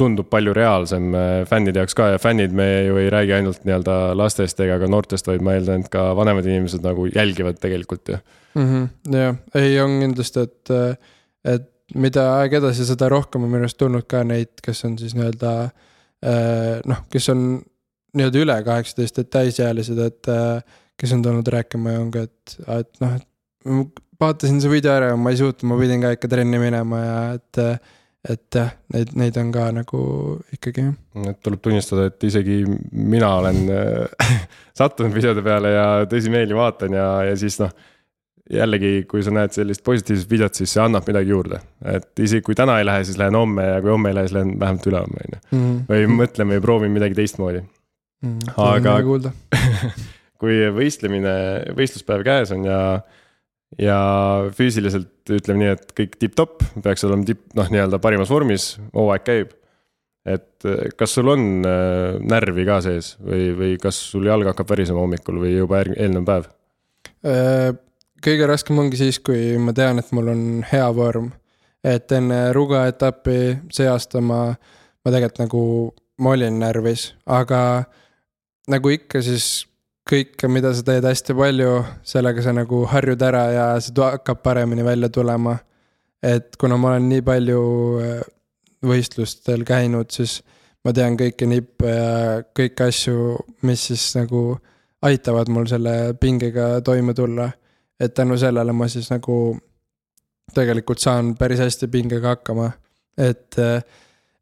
tundub 0.02 0.30
palju 0.32 0.54
reaalsem 0.56 1.16
äh, 1.16 1.32
fännide 1.50 1.82
jaoks 1.82 1.96
ka 1.98 2.12
ja 2.14 2.20
fännid, 2.22 2.54
me 2.56 2.68
ju 2.88 2.98
ei 3.02 3.10
räägi 3.14 3.36
ainult 3.38 3.66
nii-öelda 3.68 3.98
lastest 4.18 4.60
ega 4.64 4.80
ka 4.82 4.90
noortest, 4.90 5.28
vaid 5.30 5.44
ma 5.46 5.56
eeldan, 5.58 5.86
et 5.86 5.92
ka 5.94 6.12
vanemad 6.18 6.48
inimesed 6.48 6.86
nagu 6.86 7.08
jälgivad 7.12 7.60
tegelikult 7.62 8.14
ju 8.14 8.18
mm. 8.56 8.68
-hmm. 8.68 9.18
jah, 9.18 9.36
ei 9.56 9.80
on 9.82 10.00
kindlasti, 10.00 10.48
et, 10.48 10.72
äh, 10.72 10.96
et 11.56 11.68
mida 11.96 12.28
aeg 12.40 12.54
edasi, 12.62 12.86
seda 12.88 13.10
rohkem 13.12 13.44
on 13.44 13.52
minu 13.52 13.68
arust 13.68 13.78
tulnud 13.78 14.08
ka 14.08 14.24
neid, 14.24 14.54
kes 14.64 14.86
on 14.86 14.98
siis 15.00 15.16
nii-öelda 15.18 15.54
äh, 15.64 16.80
noh, 16.86 17.04
kes 17.12 17.30
on 17.30 17.62
nii-öelda 18.18 18.46
üle 18.46 18.58
kaheksateist, 18.66 19.20
et 19.22 19.30
täisealised, 19.34 20.00
et 20.04 20.32
kes 21.00 21.16
on 21.16 21.24
tulnud 21.26 21.48
rääkima 21.48 21.96
ja 21.96 22.02
ongi, 22.04 22.26
et, 22.28 22.56
et 22.68 23.02
noh, 23.04 23.16
et 23.18 24.02
vaatasin 24.22 24.62
see 24.62 24.72
video 24.72 24.94
ära 24.94 25.12
ja 25.14 25.18
ma 25.20 25.34
ei 25.34 25.40
suutnud, 25.40 25.68
ma 25.72 25.80
pidin 25.80 26.04
ka 26.04 26.14
ikka 26.16 26.30
trenni 26.32 26.62
minema 26.62 27.02
ja 27.02 27.18
et 27.40 27.66
et 28.30 28.54
jah, 28.54 28.68
neid, 28.94 29.16
neid 29.18 29.38
on 29.42 29.48
ka 29.50 29.64
nagu 29.74 30.00
ikkagi 30.54 30.84
et 31.26 31.40
tuleb 31.42 31.62
tunnistada, 31.66 32.06
et 32.12 32.28
isegi 32.28 32.60
mina 32.94 33.32
olen 33.40 33.64
sattunud 34.78 35.16
videode 35.16 35.42
peale 35.46 35.72
ja 35.74 35.88
tõsimeeli 36.10 36.54
vaatan 36.58 37.00
ja, 37.00 37.08
ja 37.32 37.40
siis 37.42 37.58
noh. 37.64 37.74
jällegi, 38.52 39.08
kui 39.10 39.26
sa 39.26 39.34
näed 39.34 39.56
sellist 39.58 39.82
positiivset 39.88 40.30
videot, 40.30 40.54
siis 40.60 40.70
see 40.76 40.84
annab 40.84 41.10
midagi 41.10 41.34
juurde, 41.34 41.64
et 41.96 42.22
isegi 42.22 42.46
kui 42.46 42.58
täna 42.58 42.78
ei 42.78 42.86
lähe, 42.86 43.08
siis 43.10 43.18
lähen 43.18 43.40
homme 43.40 43.66
ja 43.72 43.82
kui 43.82 43.94
homme 43.96 44.14
ei 44.14 44.20
lähe, 44.20 44.30
siis 44.30 44.38
lähen 44.38 44.54
vähemalt 44.60 44.90
ülehomme 44.92 45.26
on 45.26 45.34
ju. 45.34 45.44
Mhm. 45.58 45.84
või 45.90 46.18
mõtlen 46.22 46.54
või 46.54 46.66
proovin 46.68 46.94
midagi 46.94 47.18
teistmoodi 47.18 47.66
mm. 48.22 48.54
aga 48.58 48.98
kui 50.42 50.62
võistlemine, 50.74 51.34
võistluspäev 51.78 52.24
käes 52.26 52.54
on 52.56 52.66
ja 52.66 52.82
ja 53.80 53.98
füüsiliselt 54.56 55.32
ütleme 55.32 55.64
nii, 55.64 55.74
et 55.78 55.94
kõik 55.96 56.18
tipp-topp, 56.20 56.64
peaks 56.84 57.06
olema 57.08 57.24
tipp, 57.28 57.46
noh, 57.56 57.70
nii-öelda 57.72 58.02
parimas 58.04 58.32
vormis, 58.32 58.74
hooaeg 58.96 59.28
käib. 59.28 59.54
et 60.26 60.66
eh, 60.70 60.92
kas 60.98 61.16
sul 61.18 61.32
on 61.34 61.66
äh, 61.66 62.20
närvi 62.22 62.66
ka 62.68 62.78
sees 62.86 63.16
või, 63.26 63.48
või 63.58 63.78
kas 63.82 63.98
sul 64.12 64.28
jalg 64.28 64.46
hakkab 64.52 64.70
värisema 64.70 65.02
hommikul 65.02 65.40
või 65.42 65.56
juba 65.56 65.80
eelnev 65.82 66.28
päev? 66.28 66.50
Äh, 67.26 67.72
kõige 68.22 68.50
raskem 68.50 68.78
ongi 68.78 69.00
siis, 69.00 69.18
kui 69.24 69.56
ma 69.58 69.74
tean, 69.74 69.98
et 69.98 70.12
mul 70.14 70.30
on 70.30 70.44
hea 70.72 70.92
vorm. 70.94 71.32
et 71.84 72.12
enne 72.12 72.52
Ruga 72.54 72.86
etappi 72.92 73.58
see 73.74 73.88
aasta 73.90 74.22
ma, 74.22 74.52
ma 74.54 75.14
tegelikult 75.14 75.40
nagu, 75.42 75.64
ma 76.22 76.36
olin 76.36 76.60
närvis, 76.62 77.16
aga 77.26 77.86
nagu 78.70 78.92
ikka, 78.94 79.22
siis 79.26 79.66
kõike, 80.10 80.50
mida 80.52 80.74
sa 80.76 80.84
teed 80.86 81.06
hästi 81.06 81.36
palju, 81.38 81.74
sellega 82.08 82.44
sa 82.44 82.54
nagu 82.56 82.84
harjud 82.90 83.22
ära 83.26 83.44
ja 83.54 83.66
see 83.82 83.96
hakkab 84.02 84.42
paremini 84.44 84.84
välja 84.84 85.10
tulema. 85.10 85.58
et 86.22 86.56
kuna 86.58 86.78
ma 86.78 86.92
olen 86.92 87.08
nii 87.10 87.22
palju 87.26 87.62
äh, 87.98 88.20
võistlustel 88.86 89.64
käinud, 89.66 90.12
siis 90.14 90.42
ma 90.86 90.94
tean 90.94 91.18
kõiki 91.18 91.48
nippe 91.50 91.90
ja 91.90 92.44
kõiki 92.54 92.86
asju, 92.86 93.38
mis 93.66 93.88
siis 93.90 94.04
nagu 94.16 94.60
aitavad 95.02 95.50
mul 95.50 95.66
selle 95.66 96.14
pingega 96.14 96.82
toime 96.86 97.14
tulla. 97.14 97.52
et 98.00 98.14
tänu 98.14 98.38
sellele 98.38 98.72
ma 98.74 98.88
siis 98.88 99.10
nagu 99.12 99.58
tegelikult 100.54 101.00
saan 101.00 101.36
päris 101.38 101.60
hästi 101.60 101.88
pingega 101.88 102.36
hakkama, 102.36 102.72
et 103.18 103.58
äh, 103.60 103.84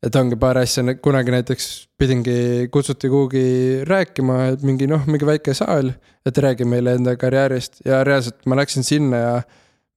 et 0.06 0.16
ongi 0.16 0.38
paar 0.40 0.60
asja, 0.62 0.84
kunagi 1.04 1.34
näiteks 1.34 1.66
pidingi, 2.00 2.70
kutsuti 2.72 3.10
kuhugi 3.12 3.46
rääkima, 3.88 4.38
et 4.54 4.64
mingi 4.68 4.88
noh, 4.88 5.04
mingi 5.10 5.28
väike 5.28 5.56
saal, 5.58 5.92
et 6.26 6.38
räägi 6.46 6.68
meile 6.68 6.96
enda 7.00 7.16
karjäärist 7.20 7.82
ja 7.88 8.04
reaalselt 8.08 8.46
ma 8.48 8.60
läksin 8.60 8.88
sinna 8.88 9.24
ja 9.24 9.34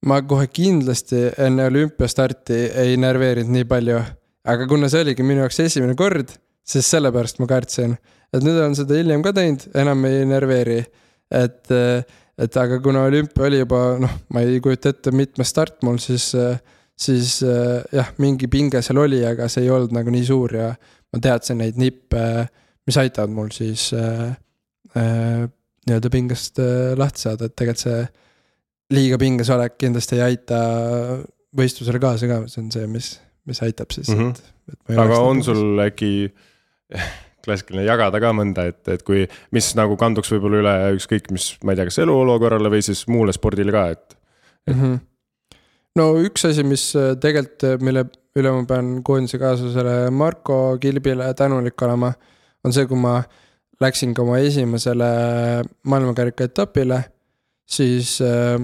ma 0.09 0.19
kohe 0.27 0.49
kindlasti 0.51 1.29
enne 1.45 1.69
olümpiastarti 1.71 2.59
ei 2.83 2.97
närveerinud 2.99 3.53
nii 3.55 3.69
palju. 3.69 4.01
aga 4.43 4.67
kuna 4.67 4.89
see 4.91 5.05
oligi 5.05 5.23
minu 5.23 5.45
jaoks 5.45 5.61
esimene 5.63 5.95
kord, 5.95 6.33
siis 6.67 6.89
sellepärast 6.91 7.39
ma 7.39 7.47
kartsin. 7.47 7.95
et 8.33 8.43
nüüd 8.43 8.59
olen 8.59 8.75
seda 8.75 8.99
hiljem 8.99 9.23
ka 9.23 9.31
teinud, 9.35 9.69
enam 9.75 10.03
ei 10.09 10.25
närveeri. 10.27 10.81
et, 11.31 11.71
et 12.37 12.57
aga 12.59 12.81
kuna 12.83 13.07
olümpia 13.07 13.47
oli 13.47 13.63
juba 13.63 13.83
noh, 14.03 14.19
ma 14.35 14.43
ei 14.43 14.59
kujuta 14.59 14.91
ette, 14.91 15.15
mitmes 15.15 15.55
start 15.55 15.79
mul 15.87 16.01
siis 16.03 16.33
äh, 16.35 16.59
siis 16.99 17.39
äh, 17.45 17.81
jah, 17.93 18.11
mingi 18.21 18.49
pinge 18.51 18.81
seal 18.85 19.01
oli, 19.03 19.23
aga 19.25 19.49
see 19.51 19.65
ei 19.65 19.71
olnud 19.73 19.95
nagu 19.95 20.13
nii 20.13 20.25
suur 20.27 20.55
ja 20.57 20.69
ma 21.13 21.21
teadsin 21.21 21.59
neid 21.61 21.79
nippe, 21.81 22.23
mis 22.87 22.99
aitavad 22.99 23.33
mul 23.33 23.51
siis 23.53 23.89
äh, 23.97 24.33
äh, 24.97 25.43
nii-öelda 25.87 26.11
pingest 26.13 26.61
äh, 26.63 26.93
lahti 26.99 27.25
saada, 27.25 27.49
et 27.49 27.57
tegelikult 27.57 27.85
see 27.85 27.99
liiga 28.93 29.19
pinges 29.21 29.49
olek 29.53 29.77
kindlasti 29.81 30.19
ei 30.19 30.25
aita 30.31 30.63
võistlusele 31.57 32.01
kaasa 32.01 32.29
ka, 32.29 32.41
see 32.51 32.63
on 32.63 32.71
see, 32.73 32.89
mis, 32.91 33.13
mis 33.49 33.61
aitab 33.65 33.93
siis 33.95 34.09
mm. 34.13 34.19
-hmm. 34.19 34.49
Et, 34.71 34.79
et 34.93 34.97
aga 34.97 35.19
on 35.19 35.41
pinges. 35.41 35.45
sul 35.49 35.85
äkki 35.85 36.11
klassikaline 37.43 37.85
jagada 37.85 38.19
ka 38.23 38.31
mõnda, 38.35 38.67
et, 38.71 38.85
et 38.87 39.01
kui, 39.03 39.25
mis 39.51 39.73
nagu 39.75 39.97
kanduks 39.99 40.31
võib-olla 40.31 40.61
üle 40.61 40.75
ükskõik 40.97 41.31
mis, 41.35 41.49
ma 41.63 41.73
ei 41.73 41.79
tea, 41.79 41.89
kas 41.89 41.99
eluolukorrale 42.05 42.71
või 42.71 42.85
siis 42.85 43.03
muule 43.11 43.35
spordile 43.35 43.73
ka, 43.75 43.89
et, 43.95 44.15
et 44.67 44.75
mm. 44.75 44.83
-hmm 44.83 45.01
no 45.99 46.09
üks 46.23 46.45
asi, 46.49 46.65
mis 46.67 46.89
äh, 46.97 47.13
tegelikult, 47.21 47.65
äh, 47.67 47.79
mille 47.83 48.05
üle 48.39 48.53
ma 48.55 48.65
pean 48.69 48.95
koondise 49.05 49.39
kaaslasele 49.41 50.09
Marko 50.13 50.77
Kilbile 50.81 51.29
tänulik 51.37 51.81
olema, 51.85 52.13
on 52.65 52.73
see, 52.73 52.87
kui 52.89 52.97
ma 52.99 53.19
läksin 53.83 54.13
ka 54.15 54.23
oma 54.23 54.39
esimesele 54.41 55.09
maailmakarika 55.89 56.47
etapile, 56.49 57.03
siis, 57.69 58.15
äh, 58.25 58.57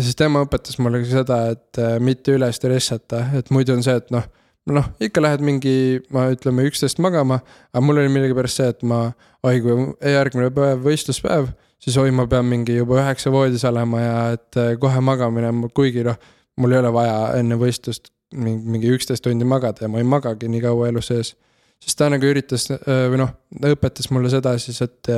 siis 0.00 0.16
tema 0.16 0.44
õpetas 0.46 0.80
mulle 0.80 1.02
ka 1.04 1.10
seda, 1.12 1.40
et 1.52 1.82
mitte 2.00 2.36
üle 2.38 2.48
stressata, 2.56 3.26
et 3.36 3.52
muidu 3.52 3.76
on 3.76 3.84
see, 3.84 3.98
et 4.00 4.08
noh, 4.14 4.24
noh, 4.70 4.92
ikka 5.02 5.20
lähed 5.24 5.44
mingi, 5.44 5.74
ma 6.14 6.28
ütleme, 6.32 6.64
üksteist 6.70 7.00
magama, 7.02 7.42
aga 7.74 7.84
mul 7.84 8.00
oli 8.00 8.12
millegipärast 8.14 8.62
see, 8.62 8.72
et 8.72 8.84
ma, 8.88 9.08
oi 9.44 9.60
kui 9.64 9.90
järgmine 10.14 10.48
päev 10.54 10.80
võistluspäev, 10.86 11.52
siis 11.80 11.96
oi, 12.00 12.12
ma 12.14 12.28
pean 12.30 12.48
mingi 12.48 12.78
juba 12.78 13.02
üheksa 13.02 13.32
voodis 13.34 13.66
olema 13.68 14.00
ja 14.00 14.18
et 14.36 14.60
kohe 14.80 15.00
magamine, 15.04 15.52
kuigi 15.76 16.06
noh 16.08 16.16
mul 16.60 16.74
ei 16.74 16.82
ole 16.82 16.92
vaja 16.94 17.20
enne 17.40 17.56
võistlust 17.60 18.12
mingi 18.36 18.90
üksteist 18.94 19.24
tundi 19.24 19.46
magada 19.48 19.84
ja 19.84 19.90
ma 19.90 19.98
ei 19.98 20.06
magagi 20.06 20.48
nii 20.50 20.62
kaua 20.62 20.90
elu 20.90 21.02
sees. 21.02 21.34
siis 21.80 21.96
ta 21.96 22.10
nagu 22.12 22.26
üritas 22.26 22.68
või 22.70 23.18
noh, 23.18 23.32
õpetas 23.72 24.10
mulle 24.14 24.30
seda 24.30 24.56
siis, 24.58 24.78
et, 24.84 25.10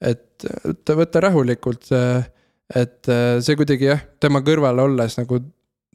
et, 0.00 0.46
et 0.70 0.94
võtta 0.98 1.22
rahulikult. 1.28 1.92
et 2.74 3.12
see 3.44 3.58
kuidagi 3.60 3.90
jah, 3.92 4.02
tema 4.20 4.42
kõrval 4.42 4.82
olles 4.86 5.18
nagu, 5.20 5.38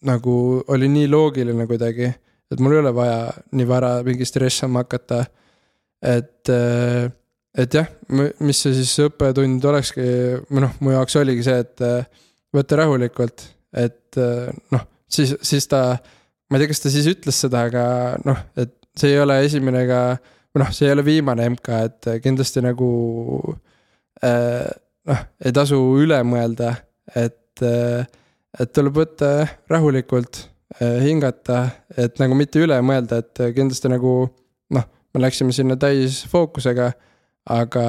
nagu 0.05 0.36
oli 0.67 0.88
nii 0.88 1.11
loogiline 1.11 1.67
kuidagi, 1.67 2.13
et 2.51 2.59
mul 2.63 2.78
ei 2.78 2.84
ole 2.86 2.95
vaja 2.95 3.20
nii 3.51 3.67
vara 3.67 3.97
mingi 4.07 4.26
stressama 4.26 4.86
hakata. 4.86 5.26
et, 6.01 6.55
et 7.57 7.74
jah, 7.82 7.91
mis 8.39 8.63
see 8.63 8.80
siis 8.80 8.95
õppetund 9.09 9.65
olekski, 9.74 10.09
või 10.47 10.67
noh, 10.70 10.80
mu 10.80 10.95
jaoks 10.95 11.20
oligi 11.20 11.49
see, 11.49 11.63
et 11.65 11.88
võtta 12.55 12.80
rahulikult 12.80 13.49
et 13.76 14.17
eh, 14.17 14.49
noh, 14.74 14.86
siis, 15.09 15.36
siis 15.45 15.67
ta, 15.70 15.84
ma 16.49 16.57
ei 16.57 16.63
tea, 16.63 16.74
kas 16.74 16.84
ta 16.84 16.91
siis 16.93 17.07
ütles 17.11 17.39
seda, 17.45 17.65
aga 17.70 17.86
noh, 18.26 18.39
et 18.59 18.76
see 18.99 19.13
ei 19.13 19.22
ole 19.22 19.39
esimene 19.45 19.84
ega, 19.86 20.01
või 20.53 20.63
noh, 20.63 20.72
see 20.76 20.89
ei 20.89 20.95
ole 20.95 21.05
viimane 21.07 21.49
MK, 21.53 21.82
et 21.88 22.09
kindlasti 22.24 22.63
nagu 22.65 22.89
äh, 24.26 24.70
noh, 25.09 25.26
ei 25.45 25.55
tasu 25.55 25.80
üle 26.01 26.22
mõelda, 26.28 26.74
et 27.15 27.65
äh,, 27.65 28.07
et 28.59 28.72
tuleb 28.74 28.95
võtta 28.97 29.45
rahulikult 29.70 30.41
äh,, 30.80 30.99
hingata, 31.05 31.67
et 31.97 32.17
nagu 32.22 32.38
mitte 32.38 32.61
üle 32.63 32.80
mõelda, 32.86 33.22
et 33.22 33.43
kindlasti 33.55 33.91
nagu 33.91 34.13
noh, 34.74 34.89
me 35.13 35.22
läksime 35.22 35.53
sinna 35.55 35.78
täis 35.80 36.24
fookusega, 36.30 36.91
aga, 37.49 37.86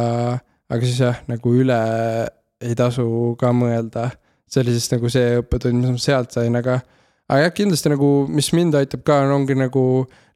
aga 0.71 0.83
siis 0.85 1.01
jah, 1.03 1.23
nagu 1.31 1.55
üle 1.57 1.81
ei 2.61 2.77
tasu 2.77 3.07
ka 3.41 3.55
mõelda 3.57 4.11
see 4.51 4.65
oli 4.65 4.75
siis 4.77 4.91
nagu 4.93 5.11
see 5.13 5.37
õppetund, 5.41 5.79
mis 5.81 5.95
ma 5.95 6.03
sealt 6.03 6.35
sain, 6.35 6.57
aga, 6.59 6.81
aga 7.31 7.45
jah, 7.45 7.55
kindlasti 7.55 7.93
nagu, 7.93 8.11
mis 8.31 8.51
mind 8.57 8.79
aitab 8.81 9.05
ka, 9.07 9.21
ongi 9.35 9.57
nagu 9.59 9.85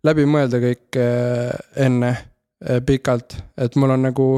läbi 0.07 0.27
mõelda 0.29 0.61
kõik 0.63 0.99
eh, 1.01 1.51
enne 1.87 2.13
eh, 2.15 2.81
pikalt, 2.87 3.37
et 3.59 3.77
mul 3.81 3.97
on 3.97 4.07
nagu 4.09 4.29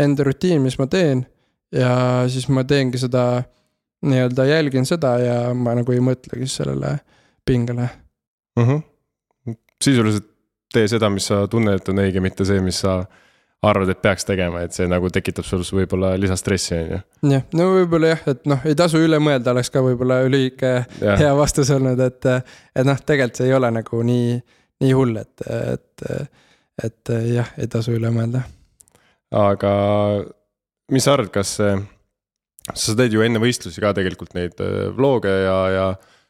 enda 0.00 0.26
rutiin, 0.26 0.62
mis 0.64 0.78
ma 0.80 0.88
teen 0.90 1.24
ja 1.74 1.92
siis 2.30 2.48
ma 2.50 2.64
teengi 2.66 2.98
seda, 2.98 3.44
nii-öelda 4.06 4.46
jälgin 4.48 4.88
seda 4.88 5.14
ja 5.20 5.38
ma 5.54 5.76
nagu 5.76 5.92
ei 5.92 6.00
mõtlegi 6.02 6.48
sellele 6.48 6.96
pingele 7.44 7.88
mm. 8.56 8.64
-hmm. 8.64 9.56
sisuliselt 9.84 10.26
tee 10.72 10.88
seda, 10.88 11.10
mis 11.10 11.26
sa 11.26 11.46
tunned, 11.50 11.74
et 11.74 11.88
on 11.88 12.00
õige, 12.02 12.22
mitte 12.22 12.44
see, 12.46 12.60
mis 12.64 12.80
sa 12.80 13.02
arvad, 13.62 13.90
et 13.92 14.00
peaks 14.00 14.24
tegema, 14.24 14.62
et 14.64 14.72
see 14.72 14.88
nagu 14.88 15.10
tekitab 15.12 15.44
sul 15.44 15.62
võib-olla 15.76 16.14
lisastressi, 16.20 16.74
on 16.76 16.92
ju. 16.94 17.00
jah, 17.34 17.44
no 17.56 17.66
võib-olla 17.74 18.14
jah, 18.14 18.22
et 18.32 18.48
noh, 18.48 18.62
ei 18.68 18.76
tasu 18.78 19.02
üle 19.04 19.20
mõelda, 19.20 19.52
oleks 19.52 19.72
ka 19.72 19.82
võib-olla 19.84 20.22
lühike 20.32 20.72
hea 21.00 21.32
vastus 21.36 21.72
olnud, 21.74 22.00
et. 22.00 22.30
et 22.72 22.88
noh, 22.88 23.00
tegelikult 23.04 23.42
see 23.42 23.50
ei 23.50 23.56
ole 23.58 23.70
nagu 23.76 24.02
nii, 24.06 24.38
nii 24.84 24.94
hull, 24.96 25.20
et, 25.20 25.44
et, 25.74 26.06
et 26.86 27.14
jah, 27.34 27.52
ei 27.60 27.68
tasu 27.70 27.92
üle 27.96 28.12
mõelda. 28.14 28.46
aga 29.36 29.72
mis 30.90 31.04
sa 31.04 31.18
arvad, 31.18 31.32
kas, 31.34 31.58
sa 31.60 32.96
teed 32.96 33.14
ju 33.14 33.26
enne 33.26 33.42
võistlusi 33.42 33.82
ka 33.82 33.92
tegelikult 33.96 34.32
neid 34.38 34.56
äh, 34.64 34.88
vlog'e 34.96 35.36
ja, 35.44 35.58
ja 35.74 35.86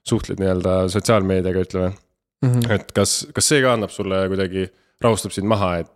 suhtled 0.07 0.43
nii-öelda 0.43 0.83
sotsiaalmeediaga, 0.93 1.63
ütleme 1.67 1.93
mm. 1.93 2.51
-hmm. 2.51 2.75
et 2.75 2.93
kas, 2.97 3.21
kas 3.37 3.49
see 3.53 3.63
ka 3.63 3.77
annab 3.77 3.95
sulle 3.95 4.25
kuidagi, 4.33 4.67
rahustab 5.05 5.35
sind 5.37 5.49
maha, 5.51 5.77
et 5.85 5.91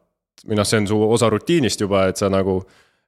või 0.47 0.59
noh, 0.59 0.67
see 0.69 0.83
on 0.83 0.89
su 0.91 0.99
osa 1.17 1.31
rutiinist 1.33 1.81
juba, 1.81 2.07
et 2.11 2.21
sa 2.21 2.31
nagu 2.33 2.61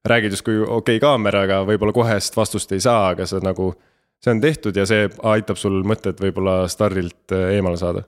räägid 0.06 0.36
justkui 0.36 0.60
okei 0.62 0.70
okay, 0.76 1.02
kaameraga, 1.02 1.62
võib-olla 1.66 1.94
kohest 1.96 2.36
vastust 2.36 2.72
ei 2.72 2.80
saa, 2.80 3.10
aga 3.14 3.26
sa 3.26 3.40
nagu. 3.42 3.74
see 4.22 4.32
on 4.32 4.40
tehtud 4.40 4.76
ja 4.76 4.86
see 4.88 5.10
aitab 5.28 5.58
sul 5.60 5.82
mõtted 5.84 6.20
võib-olla 6.20 6.68
stardilt 6.72 7.32
äh, 7.32 7.56
eemale 7.56 7.76
saada. 7.76 8.06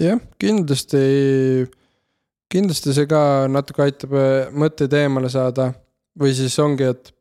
jah, 0.00 0.20
kindlasti, 0.38 1.66
kindlasti 2.52 2.92
see 2.92 3.06
ka 3.06 3.48
natuke 3.48 3.82
aitab 3.82 4.12
äh, 4.12 4.52
mõtteid 4.52 4.92
eemale 4.92 5.30
saada 5.32 5.72
või 6.18 6.34
siis 6.36 6.58
ongi, 6.58 6.84
et 6.84 7.14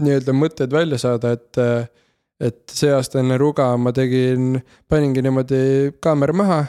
nii-öelda 0.00 0.32
mõtteid 0.32 0.72
välja 0.72 0.98
saada, 0.98 1.32
et. 1.32 1.52
Äh, 1.58 1.90
et 2.40 2.72
see 2.74 2.90
aasta 2.92 3.20
enne 3.22 3.36
Ruga 3.38 3.68
ma 3.78 3.92
tegin, 3.94 4.58
paningi 4.90 5.22
niimoodi 5.22 5.94
kaamera 6.02 6.34
maha 6.34 6.60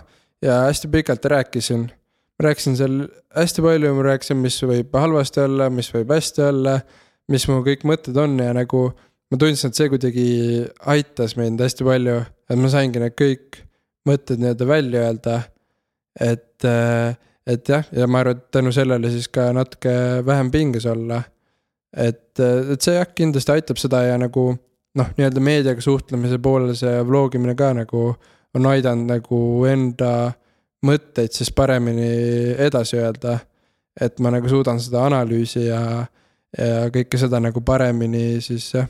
ja 0.46 0.60
hästi 0.68 0.88
pikalt 0.94 1.26
rääkisin. 1.26 1.88
Ma 2.36 2.48
rääkisin 2.50 2.78
seal 2.78 3.02
hästi 3.36 3.64
palju, 3.64 3.94
ma 3.96 4.06
rääkisin, 4.10 4.40
mis 4.44 4.60
võib 4.64 4.96
halvasti 4.96 5.44
olla, 5.46 5.70
mis 5.74 5.92
võib 5.94 6.12
hästi 6.12 6.44
olla, 6.50 6.80
mis 7.32 7.48
mu 7.50 7.62
kõik 7.66 7.86
mõtted 7.88 8.18
on 8.22 8.38
ja 8.44 8.54
nagu 8.56 8.88
ma 9.32 9.40
tundsin, 9.42 9.72
et 9.72 9.80
see 9.80 9.92
kuidagi 9.92 10.26
aitas 10.92 11.36
mind 11.40 11.62
hästi 11.64 11.88
palju, 11.88 12.18
et 12.50 12.62
ma 12.62 12.72
saingi 12.72 13.02
need 13.02 13.16
kõik 13.18 13.62
mõtted 14.06 14.42
nii-öelda 14.42 14.68
välja 14.70 15.06
öelda. 15.08 15.40
et, 16.22 16.68
et 17.48 17.70
jah, 17.70 17.88
ja 17.92 18.08
ma 18.08 18.22
arvan, 18.22 18.38
et 18.38 18.52
tänu 18.52 18.72
sellele 18.72 19.10
siis 19.12 19.28
ka 19.28 19.50
natuke 19.56 19.96
vähem 20.26 20.52
pinges 20.52 20.86
olla. 20.86 21.24
et, 21.96 22.40
et 22.40 22.82
see 22.82 22.96
jah, 22.96 23.08
kindlasti 23.16 23.52
aitab 23.52 23.80
seda 23.80 24.04
ja 24.04 24.18
nagu 24.20 24.52
noh, 24.96 25.12
nii-öelda 25.18 25.44
meediaga 25.44 25.82
suhtlemise 25.82 26.40
poolel 26.44 26.76
see 26.76 27.02
vlogimine 27.08 27.56
ka 27.56 27.74
nagu 27.76 28.08
on 28.56 28.68
aidanud 28.72 29.10
nagu 29.12 29.40
enda 29.68 30.12
mõtteid 30.86 31.34
siis 31.36 31.52
paremini 31.56 32.10
edasi 32.68 33.00
öelda. 33.02 33.40
et 34.02 34.20
ma 34.20 34.32
nagu 34.34 34.50
suudan 34.52 34.80
seda 34.80 35.06
analüüsi 35.08 35.70
ja, 35.70 35.82
ja 36.58 36.90
kõike 36.92 37.20
seda 37.20 37.40
nagu 37.40 37.62
paremini 37.64 38.42
siis 38.44 38.74
jah, 38.74 38.90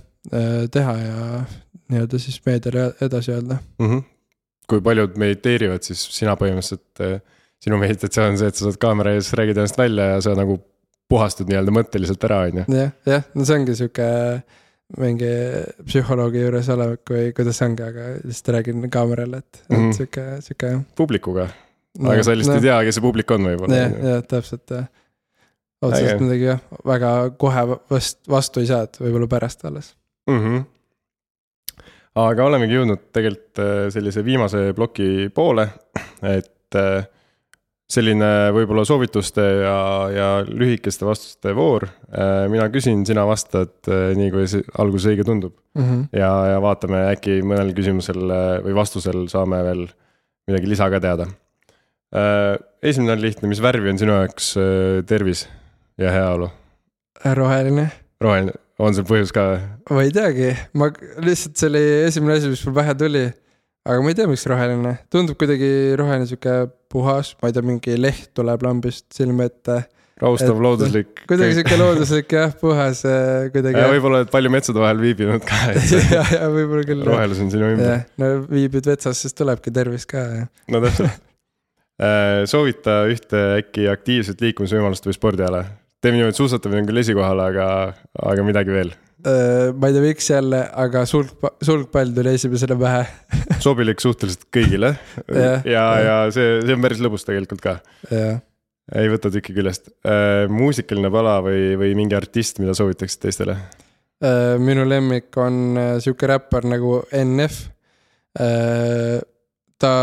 teha 0.72 0.96
ja 0.98 1.44
nii-öelda 1.92 2.20
siis 2.20 2.40
meediale 2.46 2.88
edasi 3.02 3.32
öelda 3.32 3.58
mm. 3.80 3.90
-hmm. 3.90 4.04
kui 4.70 4.82
paljud 4.82 5.18
mediteerivad, 5.18 5.84
siis 5.86 6.02
sina 6.18 6.34
põhimõtteliselt, 6.40 7.02
äh, 7.06 7.22
sinu 7.62 7.78
meditatsioon 7.78 8.34
on 8.34 8.38
see, 8.38 8.48
et 8.50 8.58
sa 8.58 8.66
saad 8.66 8.80
kaamera 8.82 9.14
ees, 9.14 9.34
räägid 9.38 9.58
ennast 9.62 9.78
välja 9.78 10.08
ja 10.16 10.22
sa 10.22 10.34
nagu 10.38 10.58
puhastud 11.10 11.50
nii-öelda 11.50 11.74
mõtteliselt 11.74 12.24
ära, 12.26 12.40
on 12.50 12.64
ju. 12.64 12.66
jah, 12.80 12.94
jah, 13.06 13.28
no 13.36 13.46
see 13.46 13.60
ongi 13.60 13.76
sihuke 13.78 14.08
mingi 15.02 15.30
psühholoogi 15.86 16.42
juures 16.42 16.70
olek 16.74 17.14
või 17.14 17.30
kuidas 17.38 17.62
ongi, 17.66 17.86
aga 17.86 18.10
lihtsalt 18.24 18.52
räägin 18.58 18.90
kaamerale, 18.90 19.44
et 19.46 19.62
mm, 19.70 19.76
-hmm. 19.76 19.90
et 19.90 20.02
sihuke, 20.02 20.26
sihuke 20.48 20.74
jah. 20.74 20.82
publikuga 20.98 21.48
aga 22.04 22.26
sa 22.26 22.36
lihtsalt 22.36 22.60
ei 22.60 22.68
tea, 22.68 22.78
kes 22.88 22.98
see 22.98 23.06
publik 23.06 23.34
on 23.36 23.50
võib-olla. 23.50 23.82
jah, 23.82 23.98
jah, 24.10 24.22
täpselt 24.28 24.74
jah. 24.74 24.88
otseselt 25.86 26.24
midagi 26.24 26.50
jah, 26.52 26.62
väga 26.88 27.12
kohe 27.42 27.66
vast-, 27.92 28.24
vastu 28.32 28.64
ei 28.64 28.70
saa, 28.72 28.86
et 28.90 29.00
võib-olla 29.02 29.30
pärast 29.32 29.66
alles 29.68 29.94
mm. 30.30 30.40
-hmm. 30.44 30.64
aga 32.26 32.48
olemegi 32.50 32.80
jõudnud 32.80 33.10
tegelikult 33.16 33.64
äh, 33.64 33.76
sellise 33.96 34.26
viimase 34.26 34.68
ploki 34.78 35.30
poole, 35.36 35.70
et 36.22 36.80
äh, 36.80 37.06
selline 37.86 38.32
võib-olla 38.56 38.84
soovituste 38.88 39.44
ja, 39.62 39.80
ja 40.10 40.30
lühikeste 40.48 41.06
vastuste 41.06 41.54
voor. 41.56 41.86
Äh, 42.10 42.48
mina 42.50 42.66
küsin, 42.74 43.04
sina 43.06 43.28
vastad 43.30 43.78
nii, 43.88 44.32
kui 44.34 44.48
alguses 44.82 45.12
õige 45.14 45.28
tundub 45.28 45.54
mm. 45.78 45.84
-hmm. 45.84 46.08
ja, 46.18 46.32
ja 46.56 46.62
vaatame, 46.62 47.06
äkki 47.14 47.40
mõnel 47.46 47.76
küsimusel 47.78 48.26
või 48.66 48.76
vastusel 48.76 49.28
saame 49.32 49.64
veel 49.64 49.88
midagi 50.50 50.70
lisa 50.70 50.90
ka 50.90 51.00
teada. 51.02 51.30
Esimene 52.16 53.16
on 53.16 53.24
lihtne, 53.24 53.50
mis 53.52 53.62
värvi 53.64 53.92
on 53.92 54.02
sinu 54.02 54.16
jaoks 54.16 54.54
tervis 55.10 55.46
ja 56.02 56.14
heaolu? 56.16 56.52
roheline. 57.36 57.90
roheline, 58.22 58.54
on 58.80 58.96
sul 58.96 59.08
põhjus 59.10 59.34
ka? 59.36 59.48
ma 59.92 60.06
ei 60.06 60.14
teagi, 60.16 60.54
ma 60.78 60.92
lihtsalt 61.24 61.58
see 61.60 61.72
oli 61.72 61.84
esimene 62.06 62.40
asi, 62.40 62.52
mis 62.54 62.64
mul 62.68 62.78
pähe 62.78 62.96
tuli 63.00 63.26
aga 63.86 64.02
ma 64.02 64.12
ei 64.12 64.18
tea, 64.18 64.30
miks 64.30 64.46
roheline, 64.50 64.96
tundub 65.14 65.38
kuidagi 65.42 65.68
roheline 66.00 66.26
sihuke 66.30 66.56
puhas, 66.92 67.36
ma 67.42 67.52
ei 67.52 67.56
tea, 67.56 67.66
mingi 67.66 67.98
leht 68.00 68.32
tuleb 68.38 68.66
lambist 68.66 69.06
silme 69.14 69.46
ette. 69.52 69.84
raustav, 70.22 70.58
looduslik. 70.64 71.22
kuidagi 71.30 71.60
sihuke 71.60 71.78
looduslik 71.78 72.34
jah, 72.34 72.56
puhas 72.62 73.04
äh, 73.06 73.52
kuidagi. 73.54 73.84
võib-olla 73.94 74.24
oled 74.24 74.32
palju 74.34 74.52
metsade 74.56 74.82
vahel 74.82 75.04
viibinud 75.04 75.46
ka 75.46 75.60
ja, 75.76 76.24
ja 76.40 76.50
võib-olla 76.50 76.88
küll. 76.88 77.06
rohelus 77.06 77.44
on 77.46 77.54
sinu 77.54 77.70
ümber. 77.76 78.08
no 78.22 78.32
viibid 78.50 78.90
metsas, 78.90 79.22
siis 79.22 79.38
tulebki 79.38 79.74
tervis 79.76 80.08
ka. 80.10 80.26
no 80.72 80.82
täpselt 80.88 81.12
äh, 81.12 81.22
soovita 82.52 83.06
ühte 83.08 83.42
äkki 83.62 83.86
aktiivset 83.88 84.42
liikumisvõimalust 84.44 85.06
või 85.08 85.16
spordiala. 85.16 85.62
teeme 86.04 86.20
niimoodi, 86.20 86.36
suusatamine 86.36 86.84
on 86.84 86.90
küll 86.90 87.00
esikohal, 87.00 87.40
aga, 87.40 87.68
aga 88.20 88.44
midagi 88.44 88.76
veel 88.76 88.92
Äh, 89.26 89.72
ma 89.74 89.90
ei 89.90 89.96
tea, 89.96 90.04
miks 90.04 90.28
jälle, 90.30 90.60
aga 90.78 91.02
sulg, 91.10 91.32
sulgpall 91.64 92.12
tuli 92.14 92.36
esimesena 92.38 92.76
pähe 92.78 93.06
sobilik 93.66 94.02
suhteliselt 94.04 94.44
kõigile 94.54 94.92
ja, 95.34 95.54
ja, 95.66 95.86
ja 96.04 96.18
see, 96.36 96.60
see 96.62 96.76
on 96.76 96.84
päris 96.84 97.02
lõbus 97.02 97.26
tegelikult 97.26 97.64
ka. 97.64 97.74
ei 98.12 99.10
võta 99.10 99.32
tükki 99.34 99.56
küljest 99.56 99.90
äh,. 100.06 100.46
muusikaline 100.52 101.10
pala 101.14 101.40
või, 101.48 101.74
või 101.80 101.96
mingi 101.98 102.18
artist, 102.18 102.62
mida 102.62 102.76
soovitaksid 102.78 103.24
teistele 103.24 103.56
äh,? 103.58 104.60
minu 104.62 104.86
lemmik 104.86 105.34
on 105.42 105.80
äh, 105.80 105.92
sihuke 106.06 106.30
räppar 106.30 106.68
nagu 106.70 107.00
NF 107.24 107.64
äh,. 108.38 109.24
ta, 109.82 109.96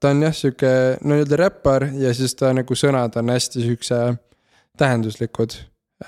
ta 0.00 0.14
on 0.14 0.24
jah, 0.24 0.34
sihuke 0.36 0.72
no 1.02 1.14
nii-öelda 1.14 1.38
räppar 1.40 1.88
ja 2.00 2.14
siis 2.16 2.34
ta 2.38 2.54
nagu 2.56 2.76
sõnad 2.76 3.16
on 3.20 3.32
hästi 3.34 3.66
siukse 3.66 4.00
tähenduslikud 4.80 5.56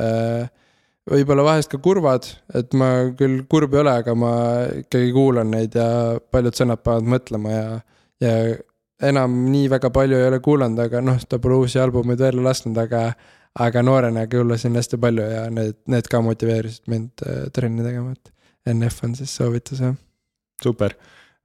äh, 0.00 0.48
võib-olla 1.10 1.44
vahest 1.46 1.70
ka 1.72 1.80
kurvad, 1.82 2.26
et 2.54 2.74
ma 2.78 2.90
küll 3.18 3.42
kurb 3.50 3.74
ei 3.74 3.82
ole, 3.82 3.94
aga 4.02 4.14
ma 4.18 4.32
ikkagi 4.82 5.12
kuulan 5.14 5.50
neid 5.52 5.76
ja 5.76 5.86
paljud 6.32 6.58
sõnad 6.58 6.82
panevad 6.84 7.10
mõtlema 7.16 7.54
ja, 7.54 7.64
ja 8.22 8.34
enam 9.10 9.38
nii 9.50 9.68
väga 9.72 9.90
palju 9.94 10.18
ei 10.18 10.28
ole 10.30 10.40
kuulanud, 10.44 10.78
aga 10.84 11.02
noh, 11.04 11.18
ta 11.28 11.40
pole 11.42 11.58
uusi 11.62 11.80
albumeid 11.82 12.22
välja 12.22 12.44
lasknud, 12.44 12.78
aga, 12.78 13.08
aga 13.66 13.82
noorena 13.82 14.28
kuulasin 14.30 14.78
hästi 14.78 15.00
palju 15.02 15.26
ja 15.26 15.48
need, 15.50 15.80
need 15.90 16.10
ka 16.10 16.22
motiveerisid 16.24 16.86
mind 16.92 17.26
äh, 17.26 17.48
trenni 17.54 17.84
tegema, 17.86 18.14
et 18.14 18.74
NF 18.76 19.02
on 19.08 19.18
siis 19.18 19.34
soovitus, 19.34 19.82
jah. 19.82 19.98
super 20.62 20.94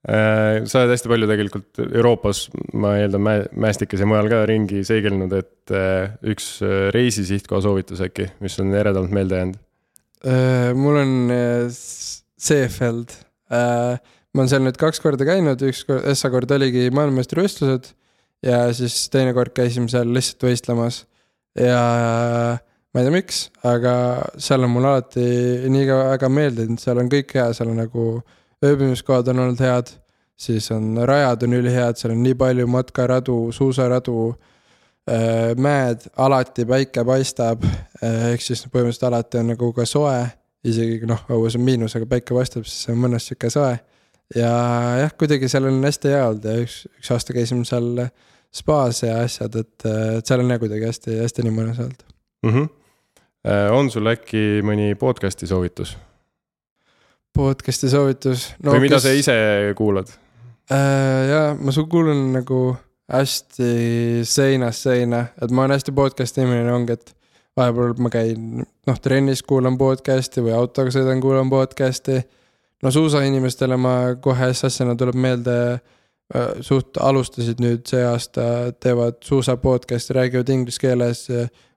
sa 0.08 0.82
oled 0.82 0.94
hästi 0.94 1.10
palju 1.12 1.28
tegelikult 1.28 1.82
Euroopas, 1.84 2.46
ma 2.80 2.94
eeldan, 3.02 3.26
mäestikes 3.60 4.00
ja 4.00 4.08
mujal 4.08 4.30
ka 4.32 4.46
ringi 4.48 4.80
seigelnud, 4.88 5.34
et 5.36 5.74
äh, 5.76 6.14
üks 6.32 6.62
äh, 6.64 6.88
reisi 6.96 7.26
sihtkoha 7.28 7.60
soovitus 7.66 8.04
äkki, 8.06 8.30
mis 8.44 8.56
on 8.64 8.72
eredamalt 8.72 9.16
meelde 9.16 9.42
jäänud? 9.42 9.64
mul 10.74 10.96
on 10.98 11.12
Seefeld. 12.42 13.12
ma 13.52 14.42
olen 14.42 14.50
seal 14.50 14.64
nüüd 14.66 14.80
kaks 14.82 15.00
korda 15.04 15.28
käinud, 15.28 15.62
üks 15.68 15.84
kord, 15.86 16.08
Essa 16.10 16.32
kord 16.34 16.50
oligi 16.56 16.88
maailmameistrivõistlused 16.90 17.92
ja 18.48 18.64
siis 18.76 18.96
teine 19.14 19.36
kord 19.38 19.54
käisime 19.56 19.92
seal 19.92 20.10
lihtsalt 20.16 20.48
võistlemas. 20.48 21.04
ja 21.60 21.84
ma 22.58 23.04
ei 23.04 23.06
tea, 23.06 23.14
miks, 23.14 23.44
aga 23.68 23.94
seal 24.42 24.66
on 24.66 24.74
mulle 24.74 24.96
alati 24.96 25.28
nii 25.70 25.86
väga 25.92 26.32
meeldinud, 26.34 26.82
seal 26.82 27.04
on 27.04 27.12
kõik 27.12 27.36
hea, 27.38 27.52
seal 27.54 27.76
on 27.76 27.82
nagu 27.84 28.08
ööbimiskohad 28.66 29.28
on 29.32 29.40
olnud 29.46 29.62
head, 29.62 29.92
siis 30.38 30.72
on 30.72 30.96
rajad 31.08 31.44
on 31.48 31.58
ülihead, 31.58 31.98
seal 32.00 32.14
on 32.14 32.24
nii 32.24 32.36
palju 32.38 32.68
matkaradu, 32.72 33.38
suusaradu, 33.56 34.18
äh, 35.10 35.54
mäed, 35.58 36.08
alati 36.18 36.66
päike 36.70 37.06
paistab, 37.06 37.66
äh, 37.66 38.32
ehk 38.34 38.46
siis 38.46 38.66
põhimõtteliselt 38.68 39.10
alati 39.10 39.42
on 39.42 39.52
nagu 39.54 39.72
ka 39.76 39.86
soe, 39.90 40.24
isegi 40.68 41.10
noh, 41.10 41.26
õues 41.34 41.58
on 41.58 41.66
miinus, 41.66 41.96
aga 41.98 42.10
päike 42.10 42.38
paistab, 42.38 42.66
siis 42.70 42.90
on 42.94 43.00
mõnus 43.04 43.30
sihuke 43.30 43.52
soe. 43.54 43.78
ja 44.36 44.50
jah, 45.04 45.14
kuidagi 45.16 45.48
seal 45.48 45.70
on 45.70 45.78
hästi 45.84 46.10
hea 46.12 46.26
olnud 46.28 46.50
ja 46.50 46.58
üks, 46.60 46.82
üks 47.00 47.14
aasta 47.16 47.36
käisime 47.36 47.64
seal 47.66 48.10
spaas 48.52 49.00
ja 49.06 49.22
asjad, 49.24 49.56
et, 49.56 49.86
et 49.86 50.28
seal 50.28 50.44
on 50.44 50.52
jah 50.52 50.60
kuidagi 50.60 50.90
hästi, 50.90 51.22
hästi 51.22 51.46
nii 51.46 51.54
mõnus 51.56 51.80
olnud 51.80 52.04
mm. 52.44 52.52
-hmm. 52.52 52.68
on 53.78 53.92
sul 53.92 54.12
äkki 54.12 54.60
mõni 54.68 54.96
podcast'i 55.00 55.48
soovitus? 55.48 55.96
Podcast'i 57.38 57.90
soovitus 57.92 58.48
no,. 58.64 58.74
või 58.74 58.88
mida 58.88 58.98
kes... 58.98 59.06
sa 59.08 59.16
ise 59.16 59.38
kuulad 59.78 60.10
äh,? 60.72 60.78
jaa, 61.32 61.50
ma 61.60 61.74
kuulan 61.90 62.24
nagu 62.36 62.62
hästi 63.12 64.24
seinast 64.28 64.88
seina, 64.88 65.24
et 65.42 65.52
ma 65.52 65.64
olen 65.64 65.78
hästi 65.78 65.94
podcast'i 65.96 66.44
inimene 66.44 66.74
ongi, 66.76 66.98
et 66.98 67.14
vahepeal 67.58 67.94
ma 68.04 68.12
käin 68.14 68.64
noh, 68.66 68.98
trennis 69.04 69.44
kuulan 69.48 69.78
podcast'i 69.80 70.44
või 70.44 70.56
autoga 70.58 70.92
sõidan, 70.94 71.22
kuulan 71.24 71.50
podcast'i. 71.52 72.20
no 72.84 72.92
suusainimestele 72.92 73.78
ma 73.80 73.94
kohe 74.22 74.52
S-asjana 74.54 74.98
tuleb 75.00 75.16
meelde 75.16 75.56
äh, 75.78 76.52
suht 76.62 77.00
alustasid 77.00 77.64
nüüd 77.64 77.88
see 77.88 78.04
aasta, 78.06 78.74
teevad 78.80 79.22
suusa 79.24 79.58
podcast'i, 79.62 80.18
räägivad 80.20 80.52
inglise 80.52 80.84
keeles, 80.84 81.26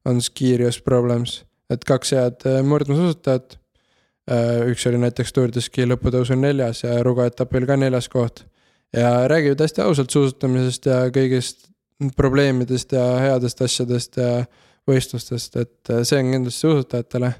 on 0.09 0.21
Skirios 0.25 0.81
Problems, 0.83 1.45
et 1.71 1.87
kaks 1.87 2.17
head 2.17 2.47
äh, 2.49 2.63
murdmaasuusatajat 2.67 3.55
Äh, 3.55 3.60
üks 4.71 4.87
oli 4.87 5.01
näiteks 5.01 5.33
Tour 5.33 5.51
de 5.55 5.63
Ski 5.65 5.87
lõputõusul 5.89 6.39
neljas 6.39 6.85
ja 6.85 7.01
Ruga 7.07 7.27
etapil 7.31 7.67
ka 7.67 7.77
neljas 7.77 8.09
koht. 8.09 8.45
ja 8.93 9.29
räägivad 9.31 9.61
hästi 9.65 9.83
ausalt 9.83 10.11
suusatamisest 10.11 10.87
ja 10.87 11.03
kõigist 11.15 11.71
probleemidest 12.17 12.93
ja 12.93 13.05
headest 13.21 13.63
asjadest 13.63 14.17
ja 14.17 14.45
võistlustest, 14.89 15.57
et 15.61 15.93
äh, 15.93 16.03
see 16.09 16.21
on 16.21 16.35
kindlasti 16.35 16.67
suusatajatele. 16.67 17.33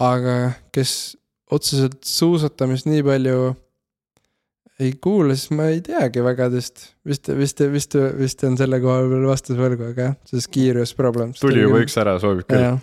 aga 0.00 0.36
kes 0.72 1.16
otseselt 1.52 2.00
suusatamist 2.08 2.88
nii 2.88 3.02
palju 3.04 3.52
ei 4.80 4.94
kuula, 5.04 5.36
siis 5.36 5.52
ma 5.54 5.68
ei 5.70 5.82
teagi 5.84 6.22
väga 6.24 6.48
teist. 6.52 6.88
vist, 7.06 7.28
vist, 7.38 7.60
vist, 7.72 7.96
vist 8.18 8.44
on 8.48 8.56
selle 8.58 8.80
koha 8.82 9.02
peal 9.10 9.26
vastus 9.28 9.58
võlgu, 9.58 9.92
aga 9.92 10.08
jah, 10.08 10.14
see 10.28 10.44
Skirius 10.44 10.94
problem. 10.98 11.34
tuli 11.38 11.62
juba 11.62 11.82
üks 11.84 11.98
ära, 12.00 12.18
sobib 12.22 12.48
küll. 12.48 12.78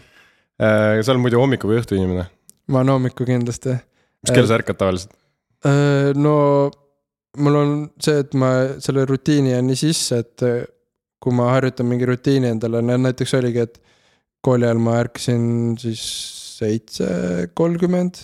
Äh, 0.59 0.99
sa 1.01 1.13
oled 1.13 1.23
muidu 1.23 1.41
hommiku 1.41 1.69
või 1.71 1.81
õhtu 1.81 1.97
inimene? 1.97 2.27
Hommikul 2.69 3.25
kindlasti. 3.25 3.77
mis 4.23 4.35
kell 4.35 4.47
sa 4.47 4.59
ärkad 4.59 4.77
tavaliselt? 4.79 5.15
Äh, 5.65 6.13
no 6.15 6.71
mul 7.37 7.55
on 7.59 7.77
see, 8.01 8.23
et 8.23 8.33
ma 8.39 8.51
selle 8.83 9.05
rutiini 9.09 9.53
jään 9.53 9.69
nii 9.69 9.79
sisse, 9.79 10.23
et 10.23 10.43
äh, 10.45 10.63
kui 11.19 11.35
ma 11.35 11.51
harjutan 11.53 11.87
mingi 11.89 12.07
rutiini 12.07 12.53
endale, 12.53 12.81
näiteks 12.81 13.33
oligi, 13.39 13.65
et 13.67 13.79
kooli 14.45 14.67
ajal 14.67 14.81
ma 14.83 14.99
ärkasin 15.03 15.43
siis 15.79 16.03
seitse 16.59 17.07
kolmkümmend. 17.53 18.21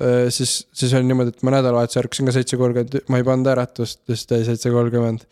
Äh, 0.00 0.26
siis, 0.34 0.64
siis 0.74 0.92
oli 0.94 1.08
niimoodi, 1.08 1.34
et 1.34 1.46
ma 1.46 1.54
nädalavahetusel 1.56 2.04
ärkasin 2.04 2.28
ka 2.28 2.36
seitse 2.36 2.58
kolmkümmend, 2.60 3.08
ma 3.08 3.20
ei 3.20 3.26
pannud 3.26 3.50
äratust, 3.54 4.02
lihtsalt 4.10 4.38
jäi 4.38 4.50
seitse 4.52 4.74
kolmkümmend. 4.74 5.26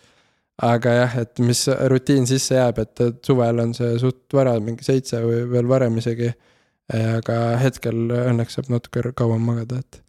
aga 0.63 0.91
jah, 0.95 1.15
et 1.19 1.41
mis 1.43 1.65
rutiin 1.91 2.27
sisse 2.29 2.55
jääb, 2.55 2.77
et 2.79 3.01
suvel 3.27 3.59
on 3.59 3.73
see 3.75 3.97
suht 3.99 4.35
vara, 4.37 4.53
mingi 4.63 4.85
seitse 4.85 5.19
või 5.25 5.47
veel 5.51 5.69
varem 5.69 5.97
isegi. 5.99 6.29
Aga 6.93 7.36
hetkel 7.62 8.09
õnneks 8.12 8.59
saab 8.59 8.72
natuke 8.72 9.12
kauem 9.16 9.45
magada, 9.49 9.80
et 9.80 10.03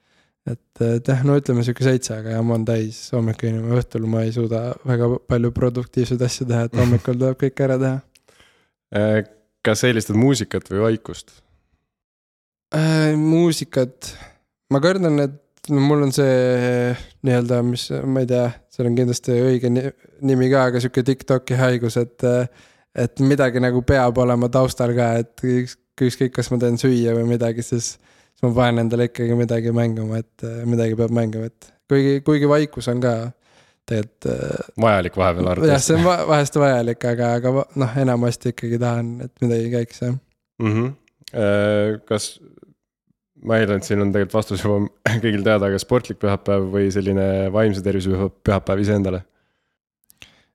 et, 0.50 0.82
jah, 1.08 1.22
no 1.24 1.38
ütleme 1.40 1.64
sihuke 1.64 1.86
seitse, 1.86 2.18
aga 2.18 2.36
jah, 2.36 2.42
ma 2.44 2.58
olen 2.58 2.66
täis 2.68 2.98
hommikul 3.16 3.50
inimene, 3.50 3.78
õhtul 3.80 4.08
ma 4.12 4.26
ei 4.26 4.34
suuda 4.36 4.74
väga 4.88 5.08
palju 5.32 5.54
produktiivseid 5.56 6.26
asju 6.28 6.48
teha, 6.50 6.66
et 6.68 6.76
hommikul 6.82 7.16
tuleb 7.16 7.38
kõik 7.40 7.62
ära 7.64 7.78
teha. 7.80 8.02
Äh, 9.00 9.20
kas 9.66 9.86
eelistad 9.88 10.20
muusikat 10.20 10.68
või 10.74 10.84
vaikust 10.84 11.32
äh,? 12.76 13.14
muusikat, 13.20 14.12
ma 14.74 14.84
kardan, 14.84 15.24
et 15.24 15.72
no 15.72 15.86
mul 15.88 16.04
on 16.10 16.12
see 16.14 16.92
nii-öelda, 17.24 17.62
mis, 17.66 17.88
ma 18.04 18.26
ei 18.26 18.30
tea, 18.30 18.50
seal 18.74 18.90
on 18.90 19.00
kindlasti 19.00 19.40
õige 19.40 19.72
nimi 19.72 20.52
ka, 20.52 20.68
aga 20.68 20.84
sihuke 20.84 21.06
Tiktoki 21.08 21.58
haigus, 21.60 22.00
et. 22.02 22.30
et 22.94 23.22
midagi 23.26 23.58
nagu 23.58 23.80
peab 23.82 24.20
olema 24.22 24.46
taustal 24.54 24.92
ka, 24.94 25.08
et 25.24 25.32
ükskõik, 26.02 26.34
kas 26.34 26.50
ma 26.52 26.58
teen 26.62 26.80
süüa 26.82 27.14
või 27.18 27.28
midagi, 27.36 27.66
siis 27.66 27.98
ma 28.44 28.52
panen 28.56 28.86
endale 28.86 29.08
ikkagi 29.10 29.38
midagi 29.40 29.74
mängima, 29.76 30.20
et 30.24 30.46
äh, 30.48 30.64
midagi 30.70 30.98
peab 31.00 31.14
mängima, 31.16 31.50
et 31.52 31.70
kuigi, 31.90 32.20
kuigi 32.26 32.50
vaikus 32.50 32.90
on 32.92 33.04
ka 33.04 33.14
tegelikult. 33.90 34.30
Äh, 34.32 34.72
vajalik 34.84 35.20
vahepeal 35.20 35.52
arvatavasti. 35.52 35.74
jah, 35.74 35.84
see 35.86 36.00
on 36.00 36.28
vahest 36.32 36.58
vajalik, 36.60 37.06
aga, 37.12 37.34
aga 37.40 37.54
noh, 37.84 38.00
enamasti 38.06 38.54
ikkagi 38.56 38.80
tahan, 38.82 39.14
et 39.28 39.46
midagi 39.46 39.70
käiks 39.74 40.04
jah 40.04 40.16
mm. 40.16 40.74
-hmm. 40.74 42.00
kas, 42.10 42.30
ma 43.44 43.60
eeldan, 43.60 43.82
et 43.82 43.90
siin 43.90 44.02
on 44.02 44.12
tegelikult 44.16 44.40
vastus 44.40 44.64
juba 44.64 44.88
kõigil 45.24 45.46
teada, 45.46 45.70
aga 45.70 45.80
sportlik 45.82 46.20
pühapäev 46.24 46.68
või 46.74 46.90
selline 46.96 47.52
vaimse 47.54 47.84
tervise 47.86 48.32
pühapäev 48.44 48.84
iseendale? 48.84 49.24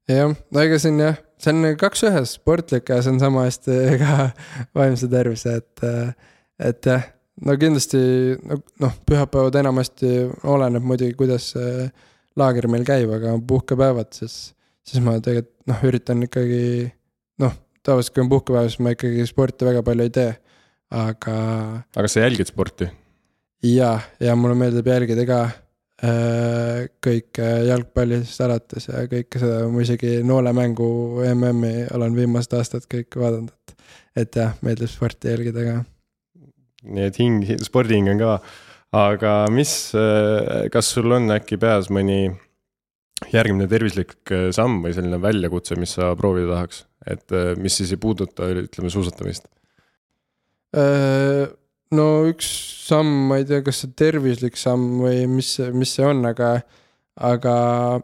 jah, 0.09 0.33
no 0.33 0.65
ega 0.65 0.81
siin 0.81 1.01
jah, 1.05 1.21
see 1.43 1.55
on 1.55 1.77
kaks 1.79 2.05
ühes, 2.09 2.35
sportlik 2.39 2.91
ja 2.91 3.03
see 3.03 3.15
on 3.15 3.23
sama 3.23 3.47
hästi 3.47 3.79
ka 4.03 4.31
vaimse 4.77 5.09
tervise, 5.13 5.61
et, 5.63 5.87
et 6.71 6.91
jah 6.91 7.07
no 7.45 7.55
kindlasti 7.61 8.01
noh, 8.83 8.95
pühapäevad 9.07 9.59
enamasti 9.61 10.13
oleneb 10.49 10.87
muidugi, 10.87 11.17
kuidas 11.19 11.53
see 11.55 11.89
laager 12.39 12.69
meil 12.71 12.85
käib, 12.87 13.11
aga 13.15 13.35
puhkepäevad, 13.49 14.13
siis, 14.15 14.53
siis 14.87 15.03
ma 15.05 15.17
tegelikult 15.23 15.55
noh, 15.69 15.83
üritan 15.85 16.25
ikkagi 16.25 16.63
noh, 17.43 17.55
tavaliselt 17.87 18.15
kui 18.17 18.25
on 18.25 18.33
puhkepäev, 18.33 18.71
siis 18.71 18.83
ma 18.85 18.95
ikkagi 18.95 19.27
sporti 19.29 19.69
väga 19.69 19.85
palju 19.87 20.07
ei 20.07 20.15
tee, 20.15 20.31
aga. 20.95 21.37
aga 21.95 22.11
sa 22.11 22.25
jälgid 22.25 22.51
sporti? 22.51 22.91
ja, 23.67 23.97
ja 24.23 24.37
mulle 24.39 24.59
meeldib 24.59 24.87
jälgida 24.87 25.27
ka 25.29 25.41
äh, 26.03 26.89
kõike 27.05 27.51
jalgpallist 27.69 28.41
alates 28.47 28.89
ja 28.91 29.05
kõike 29.11 29.43
seda, 29.43 29.61
ma 29.73 29.85
isegi 29.85 30.19
noolemängu 30.27 30.89
MM-i 31.35 31.87
olen 31.97 32.17
viimased 32.19 32.59
aastad 32.59 32.89
kõik 32.91 33.21
vaadanud, 33.21 33.55
et. 33.55 33.79
et 34.25 34.43
jah, 34.43 34.59
meeldib 34.67 34.91
sporti 34.91 35.31
jälgida 35.31 35.65
ka 35.67 35.79
nii 36.87 37.07
et 37.09 37.21
hing, 37.21 37.47
spordihing 37.65 38.11
on 38.13 38.21
ka. 38.23 38.35
aga 38.99 39.33
mis, 39.53 39.93
äh, 39.99 40.69
kas 40.73 40.89
sul 40.95 41.13
on 41.13 41.29
äkki 41.35 41.59
peas 41.61 41.91
mõni 41.93 42.31
järgmine 43.35 43.67
tervislik 43.69 44.33
äh, 44.33 44.49
samm 44.55 44.81
või 44.85 44.95
selline 44.97 45.19
väljakutse, 45.21 45.77
mis 45.77 45.93
sa 45.99 46.15
proovida 46.17 46.55
tahaks, 46.55 46.85
et 47.05 47.37
äh, 47.37 47.53
mis 47.61 47.77
siis 47.81 47.93
ei 47.93 48.01
puuduta, 48.01 48.49
ütleme 48.49 48.93
suusatamist? 48.93 49.49
No 51.97 52.09
üks 52.29 52.49
samm, 52.89 53.29
ma 53.31 53.39
ei 53.41 53.47
tea, 53.49 53.63
kas 53.67 53.83
see 53.85 53.95
tervislik 53.97 54.59
samm 54.61 55.01
või 55.05 55.25
mis, 55.31 55.55
mis 55.75 55.95
see 55.97 56.07
on, 56.09 56.25
aga, 56.29 56.59
aga 57.31 57.55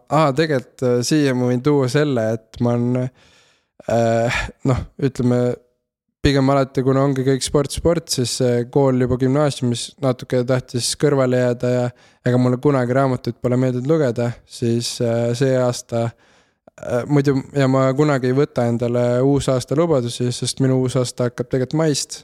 aa, 0.08 0.32
tegelikult 0.36 1.04
siia 1.06 1.34
ma 1.36 1.50
võin 1.50 1.64
tuua 1.64 1.88
selle, 1.92 2.30
et 2.38 2.60
ma 2.64 2.76
olen 2.76 3.06
noh, 4.70 4.80
ütleme 5.04 5.40
pigem 6.24 6.48
alati, 6.48 6.82
kuna 6.84 7.02
ongi 7.04 7.24
kõik 7.26 7.44
sport, 7.44 7.74
sport, 7.74 8.08
siis 8.12 8.38
kool 8.72 9.02
juba 9.04 9.18
gümnaasiumis 9.20 9.82
natuke 10.02 10.40
tahtis 10.48 10.94
kõrvale 11.00 11.40
jääda 11.42 11.72
ja 11.72 11.88
ega 12.24 12.40
mulle 12.40 12.56
kunagi 12.64 12.96
raamatuid 12.96 13.36
pole 13.44 13.58
meeldinud 13.60 13.90
lugeda, 13.90 14.30
siis 14.48 14.94
äh, 15.04 15.26
see 15.36 15.52
aasta 15.60 16.06
äh, 16.06 17.02
muidu 17.10 17.36
ja 17.52 17.68
ma 17.68 17.86
kunagi 17.96 18.30
ei 18.30 18.36
võta 18.38 18.64
endale 18.70 19.04
uusaasta 19.24 19.76
lubadusi, 19.76 20.30
sest 20.32 20.64
minu 20.64 20.80
uusaasta 20.86 21.28
hakkab 21.28 21.50
tegelikult 21.52 21.80
maist. 21.82 22.22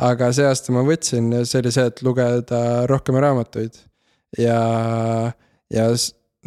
Aga 0.00 0.30
see 0.32 0.48
aasta 0.48 0.72
ma 0.74 0.84
võtsin, 0.86 1.30
see 1.44 1.60
oli 1.60 1.72
see, 1.74 1.86
et 1.90 2.02
lugeda 2.06 2.60
rohkem 2.90 3.18
raamatuid 3.20 3.76
ja, 4.38 4.60
ja 5.72 5.86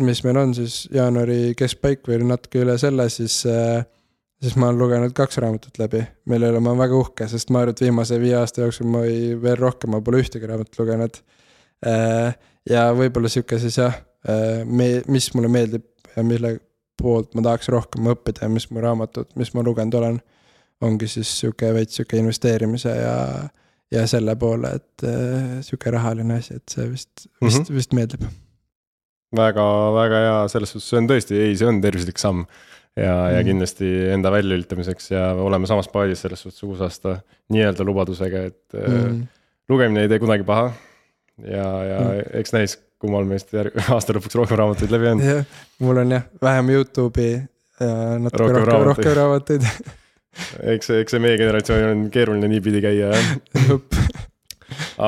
mis 0.02 0.24
meil 0.26 0.40
on 0.42 0.56
siis 0.58 0.84
jaanuari 0.94 1.54
keskpaik 1.58 2.08
või 2.10 2.24
natuke 2.26 2.64
üle 2.64 2.78
selle, 2.82 3.10
siis 3.14 3.44
äh, 3.50 3.84
siis 4.44 4.56
ma 4.60 4.70
olen 4.70 4.82
lugenud 4.82 5.14
kaks 5.16 5.40
raamatut 5.42 5.78
läbi, 5.80 6.02
mille 6.30 6.50
üle 6.52 6.60
ma 6.60 6.74
olen 6.74 6.82
väga 6.84 7.00
uhke, 7.00 7.28
sest 7.32 7.52
ma 7.54 7.62
arvan, 7.62 7.76
et 7.76 7.84
viimase 7.86 8.20
viie 8.22 8.36
aasta 8.40 8.66
jooksul 8.66 8.90
ma 8.92 9.06
ei, 9.08 9.32
veel 9.40 9.58
rohkem, 9.60 9.94
ma 9.94 10.02
pole 10.04 10.20
ühtegi 10.24 10.50
raamatut 10.50 10.82
lugenud. 10.82 11.20
Äh, 11.88 12.36
ja 12.70 12.86
võib-olla 12.96 13.32
sihuke 13.32 13.60
siis 13.62 13.80
jah, 13.80 13.96
äh, 14.28 14.64
me, 14.68 14.90
mis 15.12 15.30
mulle 15.38 15.52
meeldib 15.52 15.88
ja 16.16 16.26
mille 16.28 16.58
poolt 17.00 17.34
ma 17.36 17.44
tahaks 17.48 17.72
rohkem 17.74 18.12
õppida 18.14 18.46
ja 18.46 18.52
mis 18.52 18.68
mu 18.72 18.84
raamatud, 18.84 19.32
mis 19.40 19.54
ma 19.56 19.64
lugenud 19.66 20.00
olen. 20.00 20.20
Ongi 20.82 21.08
siis 21.08 21.30
sihuke 21.40 21.74
veits 21.76 22.00
sihuke 22.00 22.20
investeerimise 22.20 22.94
ja, 22.98 23.18
ja 23.94 24.06
selle 24.10 24.36
poole, 24.40 24.76
et 24.80 25.08
äh, 25.08 25.58
sihuke 25.66 25.94
rahaline 25.94 26.40
asi, 26.42 26.60
et 26.60 26.76
see 26.76 26.88
vist, 26.92 27.28
vist 27.42 27.60
mm, 27.60 27.66
-hmm. 27.66 27.76
vist 27.78 27.94
meeldib. 27.94 28.28
väga, 29.36 29.66
väga 29.96 30.22
hea, 30.28 30.38
selles 30.54 30.74
suhtes, 30.74 30.90
see 30.90 31.02
on 31.02 31.10
tõesti, 31.10 31.40
ei, 31.48 31.58
see 31.58 31.68
on 31.70 31.82
tervislik 31.82 32.22
samm 32.22 32.46
ja 32.96 33.14
mm., 33.14 33.36
ja 33.36 33.44
kindlasti 33.44 33.92
enda 34.14 34.32
väljaütlemiseks 34.32 35.12
ja 35.12 35.28
oleme 35.34 35.68
samas 35.68 35.90
paadis 35.90 36.22
selles 36.22 36.42
suhtes 36.46 36.64
uusaasta 36.64 37.18
nii-öelda 37.54 37.86
lubadusega, 37.86 38.44
et 38.52 38.78
mm. 38.78 39.24
lugemine 39.70 40.06
ei 40.06 40.12
tee 40.12 40.20
kunagi 40.22 40.44
paha. 40.44 40.74
ja, 41.42 41.68
ja 41.90 42.00
mm. 42.00 42.38
eks 42.42 42.54
näis, 42.54 42.78
kummal 43.02 43.26
meist 43.26 43.54
aasta 43.96 44.14
lõpuks 44.14 44.38
rohkem 44.38 44.62
raamatuid 44.62 44.94
läbi 44.94 45.10
on. 45.16 45.26
jah, 45.26 45.58
mul 45.80 46.04
on 46.04 46.16
jah, 46.20 46.30
vähem 46.42 46.70
Youtube'i 46.76 47.34
ja 47.80 47.92
natuke 48.22 48.54
rohkem, 48.54 48.88
rohkem 48.92 49.18
raamatuid 49.18 49.68
eks, 50.74 50.90
eks 51.02 51.16
see 51.16 51.24
meie 51.24 51.38
generatsioonil 51.40 51.94
on 51.94 52.06
keeruline 52.14 52.50
niipidi 52.52 52.82
käia 52.84 53.14
jah 53.14 53.80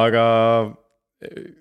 aga 0.06 0.26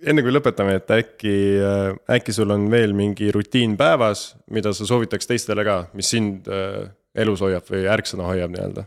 enne 0.05 0.25
kui 0.25 0.35
lõpetame, 0.35 0.79
et 0.79 0.91
äkki, 0.95 1.35
äh, 1.62 2.17
äkki 2.17 2.35
sul 2.35 2.53
on 2.55 2.67
veel 2.73 2.95
mingi 2.97 3.31
rutiin 3.35 3.77
päevas, 3.81 4.33
mida 4.53 4.75
sa 4.75 4.87
soovitaks 4.89 5.29
teistele 5.31 5.65
ka, 5.67 5.79
mis 5.97 6.11
sind 6.15 6.49
äh, 6.51 6.85
elus 7.15 7.43
hoiab 7.45 7.67
või 7.71 7.87
ärksõna 7.91 8.29
hoiab 8.29 8.55
nii-öelda? 8.55 8.87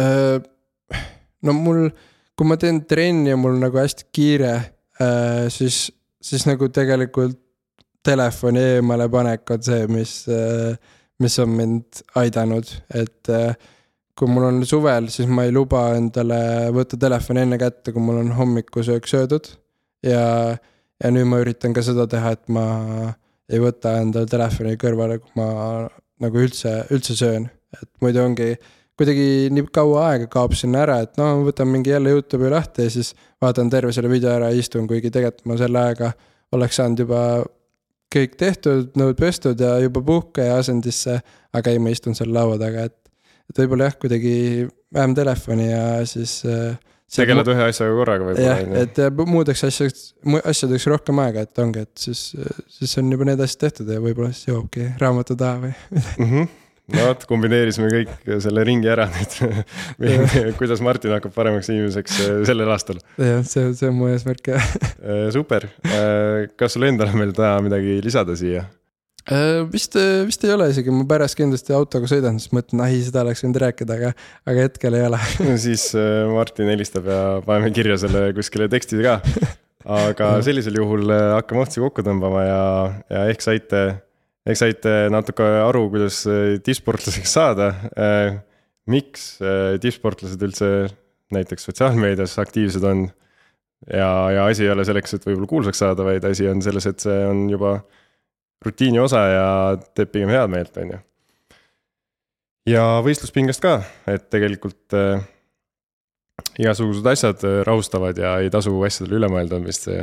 Äh, 0.00 1.00
no 1.46 1.56
mul, 1.56 1.88
kui 2.38 2.48
ma 2.48 2.58
teen 2.60 2.84
trenni 2.90 3.32
ja 3.32 3.40
mul 3.40 3.58
nagu 3.60 3.80
hästi 3.80 4.10
kiire, 4.14 4.54
siis, 5.48 5.86
siis 6.20 6.42
nagu 6.44 6.66
tegelikult 6.68 7.38
telefoni 8.04 8.60
eemale 8.76 9.06
panek 9.12 9.48
on 9.54 9.62
see, 9.64 9.86
mis, 9.88 10.12
mis 11.20 11.36
on 11.42 11.52
mind 11.52 12.02
aidanud, 12.20 12.68
et 12.96 13.30
kui 14.18 14.28
mul 14.28 14.48
on 14.50 14.58
suvel, 14.68 15.08
siis 15.12 15.28
ma 15.32 15.46
ei 15.46 15.52
luba 15.54 15.90
endale 15.96 16.40
võtta 16.76 16.98
telefoni 17.00 17.44
enne 17.44 17.58
kätte, 17.60 17.94
kui 17.94 18.02
mul 18.04 18.20
on 18.20 18.34
hommikusöök 18.36 19.08
söödud. 19.08 19.48
ja, 20.04 20.56
ja 21.00 21.12
nüüd 21.12 21.28
ma 21.28 21.40
üritan 21.40 21.76
ka 21.76 21.84
seda 21.84 22.06
teha, 22.10 22.34
et 22.36 22.48
ma 22.52 22.66
ei 23.50 23.60
võta 23.62 23.96
endale 24.00 24.28
telefoni 24.30 24.76
kõrvale, 24.80 25.18
kui 25.22 25.32
ma 25.40 25.48
nagu 26.20 26.44
üldse, 26.44 26.82
üldse 26.92 27.16
söön. 27.16 27.48
et 27.80 27.88
muidu 28.02 28.24
ongi 28.24 28.54
kuidagi 29.00 29.48
nii 29.54 29.70
kaua 29.72 30.02
aega 30.10 30.26
kaob 30.28 30.52
sinna 30.58 30.82
ära, 30.84 30.98
et 31.06 31.16
noh, 31.16 31.38
võtan 31.46 31.70
mingi 31.72 31.92
jälle 31.94 32.12
Youtube'i 32.12 32.50
lahti 32.52 32.84
ja 32.84 32.92
siis 32.92 33.14
vaatan 33.40 33.70
terve 33.72 33.94
selle 33.96 34.10
video 34.12 34.34
ära 34.34 34.50
ja 34.52 34.60
istun, 34.60 34.88
kuigi 34.90 35.12
tegelikult 35.14 35.46
ma 35.48 35.56
selle 35.60 35.80
ajaga 35.80 36.10
oleks 36.52 36.76
saanud 36.76 37.00
juba 37.06 37.20
kõik 38.10 38.36
tehtud, 38.40 38.90
nõud 38.98 39.18
pestud 39.18 39.60
ja 39.60 39.76
juba 39.82 40.02
puhkeja 40.02 40.58
asendisse. 40.58 41.20
aga 41.52 41.70
ei, 41.70 41.78
ma 41.82 41.90
istun 41.90 42.14
seal 42.14 42.30
laua 42.34 42.58
taga, 42.58 42.86
et 42.86 43.00
et 43.50 43.58
võib-olla 43.64 43.88
jah, 43.88 43.98
kuidagi 43.98 44.34
vähem 44.94 45.16
telefoni 45.18 45.66
ja 45.70 45.82
siis 46.06 46.40
äh,. 46.46 46.78
tegeled 47.10 47.48
ühe 47.50 47.66
asjaga 47.66 47.96
korraga 47.98 48.28
võib-olla. 48.28 48.56
jah, 48.60 48.84
et 48.84 49.22
muudeks 49.26 49.64
asjadeks, 49.66 50.04
asjadeks 50.52 50.86
rohkem 50.92 51.22
aega, 51.24 51.44
et 51.46 51.62
ongi, 51.62 51.84
et 51.86 52.04
siis, 52.06 52.30
siis 52.70 52.96
on 53.02 53.10
juba 53.10 53.26
need 53.26 53.42
asjad 53.42 53.66
tehtud 53.66 53.90
ja 53.90 54.02
võib-olla 54.02 54.30
siis 54.34 54.52
jõuabki 54.52 54.92
raamatu 55.02 55.38
taha 55.40 55.64
või 55.66 55.72
midagi 55.74 56.22
mm. 56.22 56.30
-hmm. 56.30 56.52
No 56.94 57.06
vot, 57.10 57.24
kombineerisime 57.30 57.90
kõik 57.92 58.30
selle 58.42 58.64
ringi 58.66 58.90
ära 58.90 59.06
nüüd 59.10 59.36
kuidas 60.60 60.82
Martin 60.84 61.14
hakkab 61.16 61.34
paremaks 61.34 61.70
inimeseks 61.72 62.18
äh, 62.24 62.34
sellel 62.48 62.70
aastal. 62.72 63.00
jah, 63.20 63.40
see, 63.46 63.70
see 63.76 63.90
on 63.90 63.96
mu 63.98 64.10
eesmärk 64.10 64.52
jah. 64.54 64.70
Äh, 65.00 65.30
super, 65.32 65.64
äh, 65.88 66.50
kas 66.60 66.74
sul 66.76 66.84
endal 66.84 67.08
on 67.08 67.22
veel 67.22 67.32
täna 67.36 67.54
midagi 67.64 67.96
lisada 68.04 68.34
siia? 68.36 68.66
vist, 69.70 69.94
vist 70.26 70.44
ei 70.44 70.52
ole 70.52 70.66
isegi, 70.72 70.90
ma 70.92 71.04
pärast 71.08 71.36
kindlasti 71.38 71.74
autoga 71.76 72.08
sõidan, 72.10 72.40
siis 72.40 72.50
mõtlen, 72.56 72.82
ai, 72.84 72.98
seda 73.04 73.22
oleks 73.22 73.44
võinud 73.44 73.60
rääkida, 73.62 73.96
aga, 73.96 74.10
aga 74.48 74.66
hetkel 74.66 74.96
ei 74.98 75.04
ole 75.06 75.20
no 75.46 75.56
siis 75.60 75.84
Martin 76.32 76.72
helistab 76.72 77.08
ja 77.08 77.20
paneme 77.46 77.70
kirja 77.76 77.98
selle 78.02 78.24
kuskile 78.36 78.66
teksti 78.72 79.00
ka. 79.04 79.18
aga 80.00 80.32
sellisel 80.44 80.80
juhul 80.80 81.12
hakkame 81.36 81.62
otsi 81.62 81.84
kokku 81.84 82.04
tõmbama 82.04 82.44
ja, 82.48 82.62
ja 83.12 83.26
ehk 83.32 83.44
saite 83.44 83.84
eks 84.48 84.62
saite 84.62 84.94
natuke 85.12 85.46
aru, 85.66 85.86
kuidas 85.92 86.22
äh, 86.30 86.58
tippsportlaseks 86.64 87.34
saada. 87.36 87.70
Äh, 87.92 88.38
miks 88.90 89.34
äh, 89.44 89.76
tippsportlased 89.82 90.42
üldse 90.44 90.70
näiteks 91.34 91.68
sotsiaalmeedias 91.68 92.38
aktiivsed 92.42 92.84
on. 92.86 93.08
ja, 93.86 94.08
ja 94.34 94.46
asi 94.46 94.66
ei 94.66 94.72
ole 94.72 94.84
selleks, 94.84 95.14
et 95.14 95.26
võib-olla 95.26 95.48
kuulsaks 95.48 95.80
saada, 95.80 96.04
vaid 96.04 96.24
asi 96.28 96.48
on 96.50 96.60
selles, 96.64 96.86
et 96.90 97.00
see 97.00 97.20
on 97.24 97.46
juba 97.48 97.78
rutiini 98.64 99.00
osa 99.00 99.22
ja 99.30 99.46
teeb 99.96 100.10
pigem 100.12 100.32
head 100.32 100.50
meelt, 100.52 100.74
on 100.82 100.90
ju. 100.92 100.98
ja 102.74 102.84
võistluspingest 103.06 103.62
ka, 103.64 103.78
et 104.10 104.26
tegelikult 104.32 104.96
äh, 104.98 105.22
igasugused 106.60 107.08
asjad 107.08 107.46
rahustavad 107.64 108.20
ja 108.20 108.34
ei 108.42 108.52
tasu 108.52 108.74
asjadele 108.84 109.20
üle 109.22 109.32
mõelda, 109.32 109.56
on 109.56 109.68
vist 109.70 109.88
see 109.88 110.02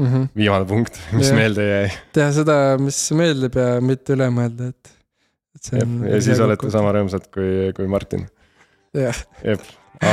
mm. 0.00 0.12
-hmm. 0.12 0.28
viimane 0.36 0.64
punkt, 0.68 1.00
mis 1.12 1.28
ja. 1.30 1.36
meelde 1.36 1.66
jäi. 1.66 1.90
teha 2.16 2.30
seda, 2.36 2.56
mis 2.80 2.98
meeldib 3.16 3.58
ja 3.60 3.68
mitte 3.84 4.16
üle 4.16 4.30
mõelda, 4.34 4.70
et, 4.72 4.94
et 5.58 5.72
on. 5.82 5.98
ja 6.08 6.22
siis 6.24 6.40
olete 6.40 6.64
kokku. 6.64 6.72
sama 6.76 6.94
rõõmsad 6.96 7.28
kui, 7.34 7.70
kui 7.76 7.90
Martin. 7.90 8.26
jah. 8.96 9.22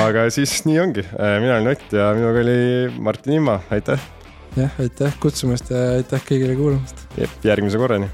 aga 0.02 0.28
siis 0.34 0.60
nii 0.68 0.80
ongi, 0.84 1.06
äh, 1.16 1.38
mina 1.44 1.58
olin 1.60 1.74
Ott 1.76 1.98
ja 2.00 2.12
minuga 2.18 2.44
oli 2.46 2.60
Martin 3.10 3.40
Imma, 3.40 3.62
aitäh. 3.72 4.10
jah, 4.58 4.82
aitäh 4.84 5.16
kutsumast 5.24 5.72
ja 5.74 5.88
aitäh 6.02 6.28
kõigile 6.32 6.60
kuulamast. 6.60 7.08
järgmise 7.44 7.80
korrani 7.82 8.12